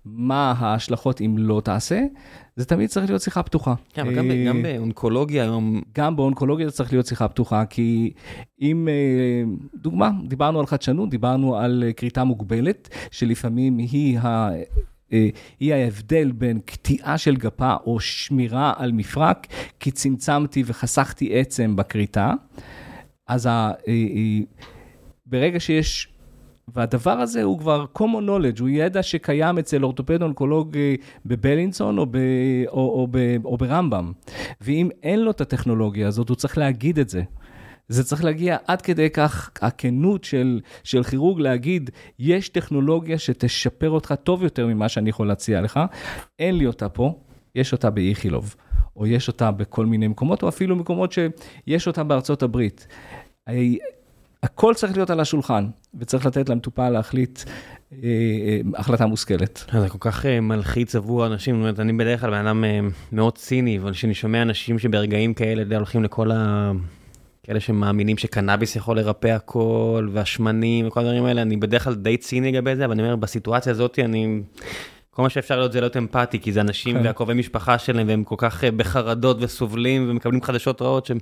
מה 0.06 0.54
ההשלכות 0.58 1.22
אם 1.22 1.36
לא 1.38 1.62
תעשה. 1.64 2.02
זה 2.58 2.66
תמיד 2.66 2.90
צריך 2.90 3.10
להיות 3.10 3.22
שיחה 3.22 3.44
פתוחה. 3.44 3.74
כן, 3.94 4.02
אבל 4.02 4.16
גם, 4.16 4.32
גם 4.48 4.64
באונקולוגיה 4.64 5.44
היום... 5.44 5.82
גם 5.96 6.16
באונקולוגיה 6.16 6.68
זה 6.68 6.72
צריך 6.74 6.94
להיות 6.94 7.06
שיחה 7.06 7.28
פתוחה, 7.28 7.66
כי 7.66 8.12
אם, 8.62 8.88
דוגמה, 9.76 10.12
דיברנו 10.28 10.60
על 10.60 10.66
חדשנות, 10.66 11.10
דיברנו 11.10 11.58
על 11.58 11.84
כריתה 11.98 12.24
מוגבלת, 12.24 12.90
שלפעמים 13.12 13.78
היא 13.78 14.20
ה... 14.20 14.50
היא 15.60 15.74
ההבדל 15.74 16.32
בין 16.32 16.60
קטיעה 16.66 17.18
של 17.18 17.36
גפה 17.36 17.76
או 17.86 18.00
שמירה 18.00 18.74
על 18.78 18.92
מפרק, 18.92 19.48
כי 19.80 19.92
צמצמתי 19.92 20.64
וחסכתי 20.66 21.40
עצם 21.40 21.76
בכריתה. 21.76 22.34
אז 23.28 23.46
ה... 23.46 23.72
ברגע 25.26 25.60
שיש 25.60 26.17
והדבר 26.74 27.12
הזה 27.12 27.44
הוא 27.44 27.60
כבר 27.60 27.86
common 27.98 28.28
knowledge, 28.28 28.60
הוא 28.60 28.70
ידע 28.70 29.04
שקיים 29.04 29.58
אצל 29.58 29.84
אורתופד 29.84 30.22
אונקולוג 30.22 30.78
אה, 30.78 30.96
בבלינסון 31.26 31.98
או, 31.98 32.06
ב, 32.06 32.18
או, 32.68 32.74
או, 32.74 33.08
ב, 33.12 33.18
או 33.46 33.58
ברמב"ם. 33.58 34.12
ואם 34.62 34.90
אין 35.04 35.20
לו 35.20 35.32
את 35.32 35.42
הטכנולוגיה 35.42 36.08
הזאת, 36.08 36.30
הוא 36.30 36.36
צריך 36.36 36.58
להגיד 36.58 37.00
את 37.00 37.10
זה. 37.10 37.22
זה 37.90 38.04
צריך 38.04 38.24
להגיע 38.24 38.58
עד 38.68 38.82
כדי 38.82 39.10
כך, 39.10 39.52
הכנות 39.62 40.24
של, 40.24 40.60
של 40.84 41.04
כירורג 41.04 41.40
להגיד, 41.40 41.90
יש 42.20 42.50
טכנולוגיה 42.50 43.20
שתשפר 43.20 43.90
אותך 43.90 44.14
טוב 44.24 44.44
יותר 44.44 44.68
ממה 44.68 44.90
שאני 44.90 45.10
יכול 45.10 45.28
להציע 45.28 45.62
לך, 45.62 45.80
אין 46.40 46.58
לי 46.58 46.68
אותה 46.68 46.90
פה, 46.90 47.20
יש 47.56 47.74
אותה 47.74 47.90
באיכילוב, 47.90 48.56
או 48.96 49.08
יש 49.08 49.28
אותה 49.28 49.52
בכל 49.52 49.86
מיני 49.86 50.08
מקומות, 50.08 50.44
או 50.44 50.50
אפילו 50.50 50.76
מקומות 50.76 51.12
שיש 51.12 51.88
אותה 51.88 52.04
בארצות 52.04 52.44
הברית. 52.44 52.88
הכל 54.44 54.74
צריך 54.74 54.94
להיות 54.94 55.10
על 55.10 55.20
השולחן, 55.20 55.68
וצריך 56.00 56.26
לתת 56.26 56.50
למטופל 56.50 56.90
להחליט 56.90 57.40
אה, 57.94 57.98
אה, 58.04 58.60
החלטה 58.76 59.06
מושכלת. 59.06 59.66
זה 59.82 59.90
כל 59.90 59.98
כך 60.00 60.26
אה, 60.26 60.40
מלחיץ 60.42 60.96
עבור 60.96 61.26
אנשים, 61.26 61.56
זאת 61.56 61.62
אומרת, 61.62 61.80
אני 61.80 61.94
בדרך 61.94 62.22
כלל 62.22 62.30
בן 62.30 62.48
אדם 62.48 62.64
מאוד 63.12 63.38
ציני, 63.38 63.80
אבל 63.80 63.94
כשאני 63.94 64.14
שומע 64.14 64.42
אנשים 64.42 64.80
שברגעים 64.80 65.34
כאלה 65.34 65.76
הולכים 65.76 66.04
לכל 66.04 66.32
ה... 66.32 66.72
כאלה 67.48 67.60
שמאמינים 67.60 68.18
שקנאביס 68.18 68.76
יכול 68.76 68.98
לרפא 68.98 69.28
הכל, 69.28 70.10
והשמנים 70.14 70.88
וכל 70.88 71.00
הדברים 71.00 71.26
האלה, 71.26 71.42
אני 71.42 71.58
בדרך 71.58 71.84
כלל 71.84 71.96
די 71.96 72.18
ציני 72.18 72.52
לגבי 72.52 72.76
זה, 72.76 72.86
אבל 72.86 72.94
אני 72.94 73.04
אומר, 73.04 73.16
בסיטואציה 73.16 73.72
הזאת 73.72 74.00
אני... 74.00 74.42
כל 75.12 75.22
מה 75.22 75.30
שאפשר 75.30 75.58
להיות 75.58 75.72
זה 75.72 75.80
להיות 75.80 75.98
אמפתי, 75.98 76.40
כי 76.40 76.52
זה 76.52 76.62
אנשים 76.62 76.98
כן. 76.98 77.06
והקרובי 77.06 77.34
משפחה 77.34 77.78
שלהם, 77.78 78.08
והם 78.08 78.24
כל 78.24 78.36
כך 78.38 78.64
בחרדות 78.64 79.38
וסובלים 79.40 80.06
ומקבלים 80.10 80.42
חדשות 80.42 80.82
רעות, 80.82 81.06
שהם... 81.06 81.18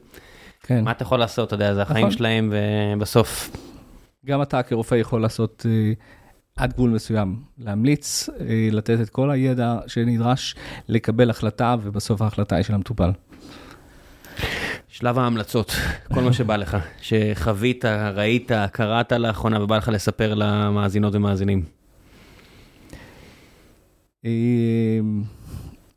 כן. 0.66 0.84
מה 0.84 0.92
אתה 0.92 1.04
יכול 1.04 1.20
לעשות, 1.20 1.48
אתה 1.48 1.56
יודע, 1.56 1.74
זה 1.74 1.82
החיים 1.82 2.06
נכון. 2.06 2.18
שלהם, 2.18 2.54
ובסוף... 2.98 3.50
גם 4.26 4.42
אתה 4.42 4.64
כרופא 4.64 4.96
יכול 4.96 5.22
לעשות 5.22 5.66
אה, 5.70 5.94
עד 6.58 6.74
גבול 6.74 6.90
מסוים, 6.90 7.36
להמליץ, 7.58 8.30
אה, 8.30 8.68
לתת 8.72 9.02
את 9.02 9.10
כל 9.10 9.32
הידע 9.32 9.78
שנדרש, 9.88 10.56
לקבל 10.88 11.30
החלטה, 11.30 11.76
ובסוף 11.82 12.22
ההחלטה 12.22 12.56
היא 12.56 12.64
של 12.64 12.74
המטופל. 12.74 13.12
שלב 14.88 15.20
ההמלצות, 15.20 15.72
כל 16.14 16.22
מה 16.22 16.34
שבא 16.34 16.56
לך, 16.56 16.78
שחווית, 17.02 17.86
ראית, 18.14 18.52
קראת 18.72 19.12
לאחרונה 19.12 19.64
ובא 19.64 19.78
לך 19.78 19.90
לספר 19.94 20.34
למאזינות 20.34 21.16
ומאזינים. 21.16 21.64
אה, 24.26 24.32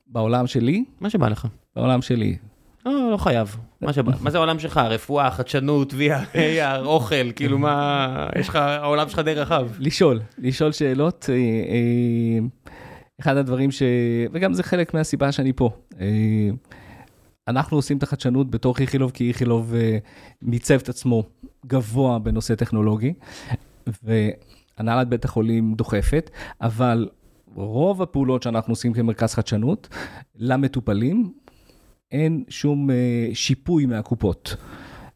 בעולם 0.06 0.46
שלי? 0.46 0.84
מה 1.00 1.10
שבא 1.10 1.28
לך. 1.28 1.46
בעולם 1.76 2.02
שלי. 2.02 2.36
לא, 2.86 3.10
לא 3.12 3.16
חייב. 3.16 3.56
מה, 3.80 4.30
זה 4.30 4.38
העולם 4.38 4.58
שלך? 4.58 4.76
רפואה, 4.76 5.30
חדשנות, 5.30 5.92
VR, 5.92 6.78
אוכל, 6.84 7.32
כאילו 7.32 7.58
מה, 7.58 8.28
יש 8.38 8.48
לך, 8.48 8.56
העולם 8.56 9.08
שלך 9.08 9.18
די 9.18 9.34
רחב. 9.34 9.68
לשאול, 9.78 10.20
לשאול 10.38 10.72
שאלות. 10.72 11.26
אה, 11.28 11.34
אה, 11.34 12.46
אחד 13.20 13.36
הדברים 13.36 13.70
ש... 13.70 13.82
וגם 14.32 14.54
זה 14.54 14.62
חלק 14.62 14.94
מהסיבה 14.94 15.32
שאני 15.32 15.52
פה. 15.52 15.70
אה, 16.00 16.06
אנחנו 17.48 17.76
עושים 17.76 17.98
את 17.98 18.02
החדשנות 18.02 18.50
בתוך 18.50 18.80
איכילוב, 18.80 19.10
כי 19.10 19.28
איכילוב 19.28 19.74
מיצב 20.42 20.74
את 20.74 20.88
עצמו 20.88 21.22
גבוה 21.66 22.18
בנושא 22.18 22.54
טכנולוגי, 22.54 23.12
והנהלת 24.02 25.08
בית 25.08 25.24
החולים 25.24 25.74
דוחפת, 25.74 26.30
אבל 26.60 27.08
רוב 27.54 28.02
הפעולות 28.02 28.42
שאנחנו 28.42 28.72
עושים 28.72 28.92
כמרכז 28.92 29.34
חדשנות 29.34 29.88
למטופלים, 30.36 31.32
אין 32.12 32.44
שום 32.48 32.90
אה, 32.90 33.30
שיפוי 33.34 33.86
מהקופות, 33.86 34.56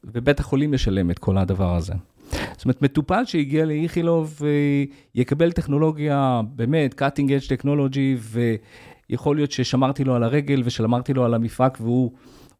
ובית 0.05 0.40
החולים 0.40 0.72
משלם 0.72 1.11
את 1.11 1.18
כל 1.18 1.38
הדבר 1.38 1.76
הזה. 1.76 1.93
זאת 2.30 2.64
אומרת, 2.64 2.82
מטופל 2.82 3.24
שהגיע 3.24 3.64
לאיכילוב 3.64 4.40
אה, 4.45 4.84
יקבל 5.14 5.53
טכנולוגיה, 5.53 6.40
באמת, 6.55 7.03
cutting 7.03 7.26
edge 7.26 7.49
technology, 7.49 8.38
ויכול 9.11 9.36
להיות 9.36 9.53
ששמרתי 9.53 10.05
לו 10.05 10.14
על 10.14 10.22
הרגל 10.22 10.62
ושמרתי 10.64 11.14
לו 11.14 11.24
על 11.24 11.34
המפרק, 11.34 11.78
והוא 11.80 12.12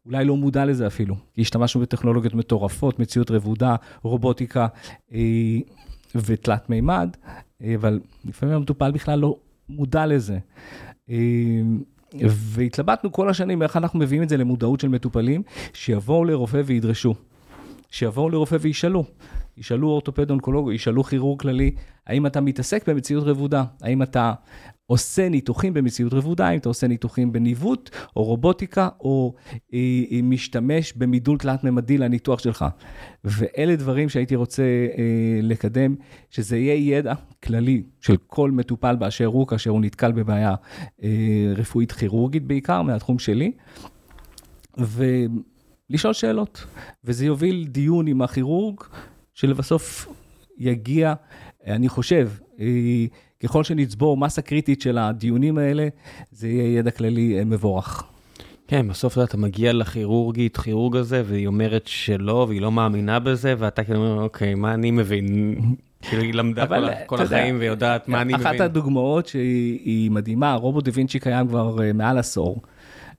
אולי 0.05 0.25
לא 0.25 0.37
מודע 0.37 0.65
לזה 0.65 0.87
אפילו, 0.87 1.15
כי 1.33 1.41
השתמשנו 1.41 1.81
בטכנולוגיות 1.81 2.33
מטורפות, 2.33 2.99
מציאות 2.99 3.31
רבודה, 3.31 3.75
רובוטיקה 4.01 4.67
אה, 5.13 5.19
ותלת 6.15 6.69
מימד, 6.69 7.09
אבל 7.75 7.99
לפעמים 8.25 8.55
המטופל 8.55 8.91
בכלל 8.91 9.19
לא 9.19 9.37
מודע 9.69 10.05
לזה. 10.05 10.39
והתלבטנו 12.29 13.11
כל 13.11 13.29
השנים 13.29 13.61
איך 13.61 13.77
אנחנו 13.77 13.99
מביאים 13.99 14.23
את 14.23 14.29
זה 14.29 14.37
למודעות 14.37 14.79
של 14.79 14.87
מטופלים, 14.87 15.43
שיבואו 15.73 16.25
לרופא 16.25 16.61
וידרשו, 16.65 17.13
שיבואו 17.91 18.29
לרופא 18.29 18.57
וישאלו. 18.61 19.03
ישאלו 19.57 19.87
אורתופד 19.87 20.29
אונקולוג, 20.29 20.71
ישאלו 20.71 21.03
כירורג 21.03 21.41
כללי, 21.41 21.71
האם 22.07 22.25
אתה 22.25 22.41
מתעסק 22.41 22.89
במציאות 22.89 23.23
רבודה? 23.23 23.63
האם 23.81 24.01
אתה 24.01 24.33
עושה 24.85 25.29
ניתוחים 25.29 25.73
במציאות 25.73 26.13
רבודה, 26.13 26.49
אם 26.49 26.57
אתה 26.57 26.69
עושה 26.69 26.87
ניתוחים 26.87 27.31
בניווט, 27.31 27.89
או 28.15 28.23
רובוטיקה, 28.23 28.89
או 28.99 29.33
אה, 29.73 29.79
אה, 30.11 30.19
משתמש 30.23 30.93
במידול 30.93 31.37
תלת-ממדי 31.37 31.97
לניתוח 31.97 32.39
שלך. 32.39 32.65
ואלה 33.23 33.75
דברים 33.75 34.09
שהייתי 34.09 34.35
רוצה 34.35 34.63
אה, 34.63 35.39
לקדם, 35.41 35.95
שזה 36.29 36.57
יהיה 36.57 36.97
ידע 36.97 37.13
כללי 37.43 37.83
של 38.01 38.17
כל 38.27 38.51
מטופל 38.51 38.95
באשר 38.95 39.25
הוא, 39.25 39.47
כאשר 39.47 39.69
הוא 39.69 39.81
נתקל 39.81 40.11
בבעיה 40.11 40.55
רפואית 41.55 41.91
כירורגית 41.91 42.43
בעיקר, 42.43 42.81
מהתחום 42.81 43.19
שלי. 43.19 43.51
ולשאול 44.77 46.13
שאלות, 46.13 46.65
וזה 47.03 47.25
יוביל 47.25 47.67
דיון 47.67 48.07
עם 48.07 48.21
הכירורג, 48.21 48.79
שלבסוף 49.33 50.07
יגיע, 50.57 51.13
אני 51.67 51.89
חושב, 51.89 52.29
אה, 52.59 52.65
ככל 53.43 53.63
שנצבור 53.63 54.17
מסה 54.17 54.41
קריטית 54.41 54.81
של 54.81 54.97
הדיונים 54.97 55.57
האלה, 55.57 55.87
זה 56.31 56.47
יהיה 56.47 56.79
ידע 56.79 56.91
כללי 56.91 57.39
אה, 57.39 57.45
מבורך. 57.45 58.03
כן, 58.67 58.87
בסוף 58.87 59.17
אתה 59.17 59.37
מגיע 59.37 59.73
לכירורגית, 59.73 60.57
כירורג 60.57 60.95
הזה, 60.95 61.21
והיא 61.25 61.47
אומרת 61.47 61.87
שלא, 61.87 62.45
והיא 62.49 62.61
לא 62.61 62.71
מאמינה 62.71 63.19
בזה, 63.19 63.55
ואתה 63.57 63.83
כאילו 63.83 63.99
אומר, 63.99 64.23
אוקיי, 64.23 64.55
מה 64.55 64.73
אני 64.73 64.91
מבין? 64.91 65.55
כאילו 66.09 66.23
היא 66.23 66.33
למדה 66.33 66.67
כל, 66.67 66.87
כל 67.05 67.21
החיים 67.21 67.57
ויודעת 67.59 68.07
מה 68.07 68.21
אני 68.21 68.35
אחת 68.35 68.41
מבין. 68.41 68.55
אחת 68.55 68.61
הדוגמאות 68.61 69.27
שהיא 69.27 70.11
מדהימה, 70.11 70.53
רובוט 70.55 70.85
דה 70.85 70.91
וינצ'י 70.93 71.19
קיים 71.19 71.47
כבר 71.47 71.83
אה, 71.83 71.93
מעל 71.93 72.17
עשור, 72.17 72.61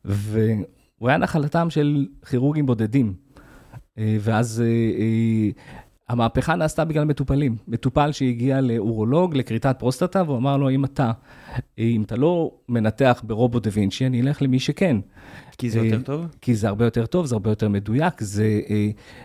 והוא 0.05 1.09
היה 1.09 1.19
נחלתם 1.19 1.71
של 1.71 2.07
כירורגים 2.31 2.67
בודדים. 2.67 3.25
ואז 4.21 4.63
המהפכה 6.09 6.55
נעשתה 6.55 6.85
בגלל 6.85 7.05
מטופלים. 7.05 7.57
מטופל 7.69 8.13
שהגיע 8.13 8.61
לאורולוג, 8.61 9.37
לכריתת 9.37 9.77
פרוסטטה, 9.79 10.23
והוא 10.27 10.37
אמר 10.37 10.57
לו, 10.57 10.71
אם 10.71 10.85
אתה, 10.85 11.13
אם 11.79 12.03
אתה 12.03 12.17
לא 12.17 12.55
מנתח 12.69 13.23
ברובוט 13.27 13.63
דה 13.63 13.71
וינצ'י, 13.73 14.07
אני 14.07 14.21
אלך 14.21 14.43
למי 14.43 14.59
שכן. 14.59 14.97
כי 15.59 15.71
זה 15.71 15.79
יותר 15.79 16.03
טוב? 16.03 16.27
כי 16.41 16.55
זה 16.55 16.69
הרבה 16.69 16.85
יותר 16.85 17.07
טוב, 17.07 17.27
זה 17.27 17.35
הרבה 17.35 17.51
יותר 17.51 17.69
מדויק, 17.69 18.21
זה, 18.21 18.61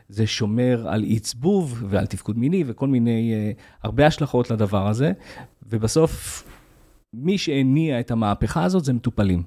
זה 0.10 0.28
שומר 0.28 0.86
על 0.90 1.04
אי 1.04 1.20
צבוב 1.20 1.84
ועל 1.88 2.06
תפקוד 2.06 2.38
מיני 2.38 2.64
וכל 2.68 2.88
מיני, 2.88 3.34
הרבה 3.84 4.08
השלכות 4.08 4.52
לדבר 4.52 4.88
הזה, 4.88 5.12
ובסוף, 5.70 6.44
מי 7.14 7.38
שהניע 7.38 8.00
את 8.00 8.12
המהפכה 8.12 8.64
הזאת 8.64 8.86
זה 8.86 8.94
מטופלים. 8.94 9.44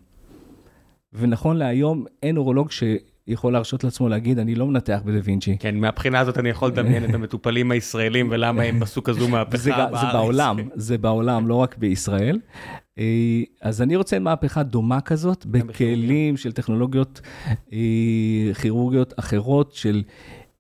ונכון 1.13 1.57
להיום, 1.57 2.05
אין 2.23 2.37
אורולוג 2.37 2.71
ש... 2.71 2.83
יכול 3.27 3.53
להרשות 3.53 3.85
לעצמו 3.85 4.09
להגיד, 4.09 4.39
אני 4.39 4.55
לא 4.55 4.67
מנתח 4.67 5.01
בדה 5.05 5.19
וינצ'י. 5.25 5.57
כן, 5.59 5.77
מהבחינה 5.77 6.21
הזאת 6.21 6.39
אני 6.39 6.49
יכול 6.49 6.69
לדמיין 6.69 7.05
את 7.05 7.15
המטופלים 7.15 7.71
הישראלים 7.71 8.29
ולמה 8.31 8.63
הם 8.63 8.83
עשו 8.83 9.03
כזו 9.03 9.29
מהפכה 9.29 9.57
זה, 9.57 9.71
בארץ. 9.71 10.01
זה 10.01 10.07
בעולם, 10.13 10.57
זה 10.75 10.99
בעולם, 10.99 11.49
לא 11.49 11.55
רק 11.55 11.77
בישראל. 11.79 12.39
אה, 12.99 13.05
אז 13.63 13.83
אני 13.83 13.97
רוצה 13.97 14.19
מהפכה 14.19 14.63
דומה 14.63 15.01
כזאת, 15.01 15.47
בכלים 15.47 16.37
של 16.37 16.53
טכנולוגיות 16.53 17.21
אה, 17.73 18.55
כירורגיות 18.61 19.15
אחרות, 19.19 19.75
של 19.75 20.03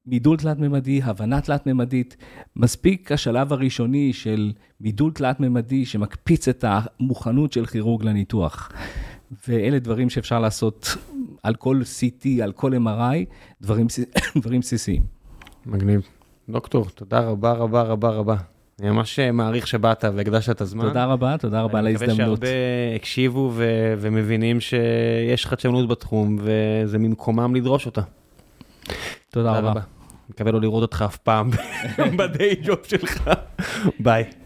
מידול 0.07 0.37
תלת-ממדי, 0.37 1.01
הבנה 1.05 1.41
תלת-ממדית. 1.41 2.17
מספיק 2.57 3.13
השלב 3.13 3.53
הראשוני 3.53 4.13
של 4.13 4.53
מידול 4.81 5.13
תלת-ממדי 5.13 5.85
שמקפיץ 5.85 6.49
את 6.49 6.65
המוכנות 6.69 7.53
של 7.53 7.67
כירורג 7.67 8.05
לניתוח. 8.05 8.73
ואלה 9.49 9.79
דברים 9.79 10.11
שאפשר 10.11 10.41
לעשות 10.41 10.97
על 11.43 11.55
כל 11.55 11.81
CT, 11.83 12.43
על 12.43 12.53
כל 12.53 12.73
MRI, 12.75 13.25
דברים, 13.61 13.87
דברים 14.43 14.61
בסיסיים. 14.61 15.03
מגניב. 15.67 16.01
דוקטור, 16.49 16.87
תודה 16.95 17.21
רבה 17.21 17.53
רבה 17.53 17.83
רבה 17.83 18.09
רבה. 18.11 18.37
אני 18.81 18.91
ממש 18.91 19.19
אה, 19.19 19.33
מעריך 19.33 19.67
שבאת 19.67 20.05
והקדשת 20.15 20.51
את 20.51 20.61
הזמן. 20.61 20.85
תודה 20.89 21.05
רבה, 21.05 21.39
תודה 21.39 21.63
רבה 21.63 21.79
על 21.79 21.87
ההזדמנות. 21.87 22.19
אני 22.21 22.33
מקווה 22.33 22.47
שהרבה 22.49 22.97
הקשיבו 22.97 23.51
ו- 23.55 23.95
ומבינים 23.99 24.61
שיש 24.61 25.47
חדשנות 25.47 25.89
בתחום 25.89 26.39
וזה 26.41 26.99
ממקומם 26.99 27.55
לדרוש 27.55 27.87
אותה. 27.87 28.01
תודה, 28.01 28.93
תודה 29.31 29.59
רבה. 29.59 29.71
רבה. 29.71 29.81
מקווה 30.31 30.53
לא 30.53 30.61
לראות 30.61 30.83
אותך 30.83 31.05
אף 31.07 31.17
פעם 31.17 31.51
בדיי 32.19 32.55
ג'וב 32.65 32.79
שלך. 32.83 33.31
ביי. 34.01 34.25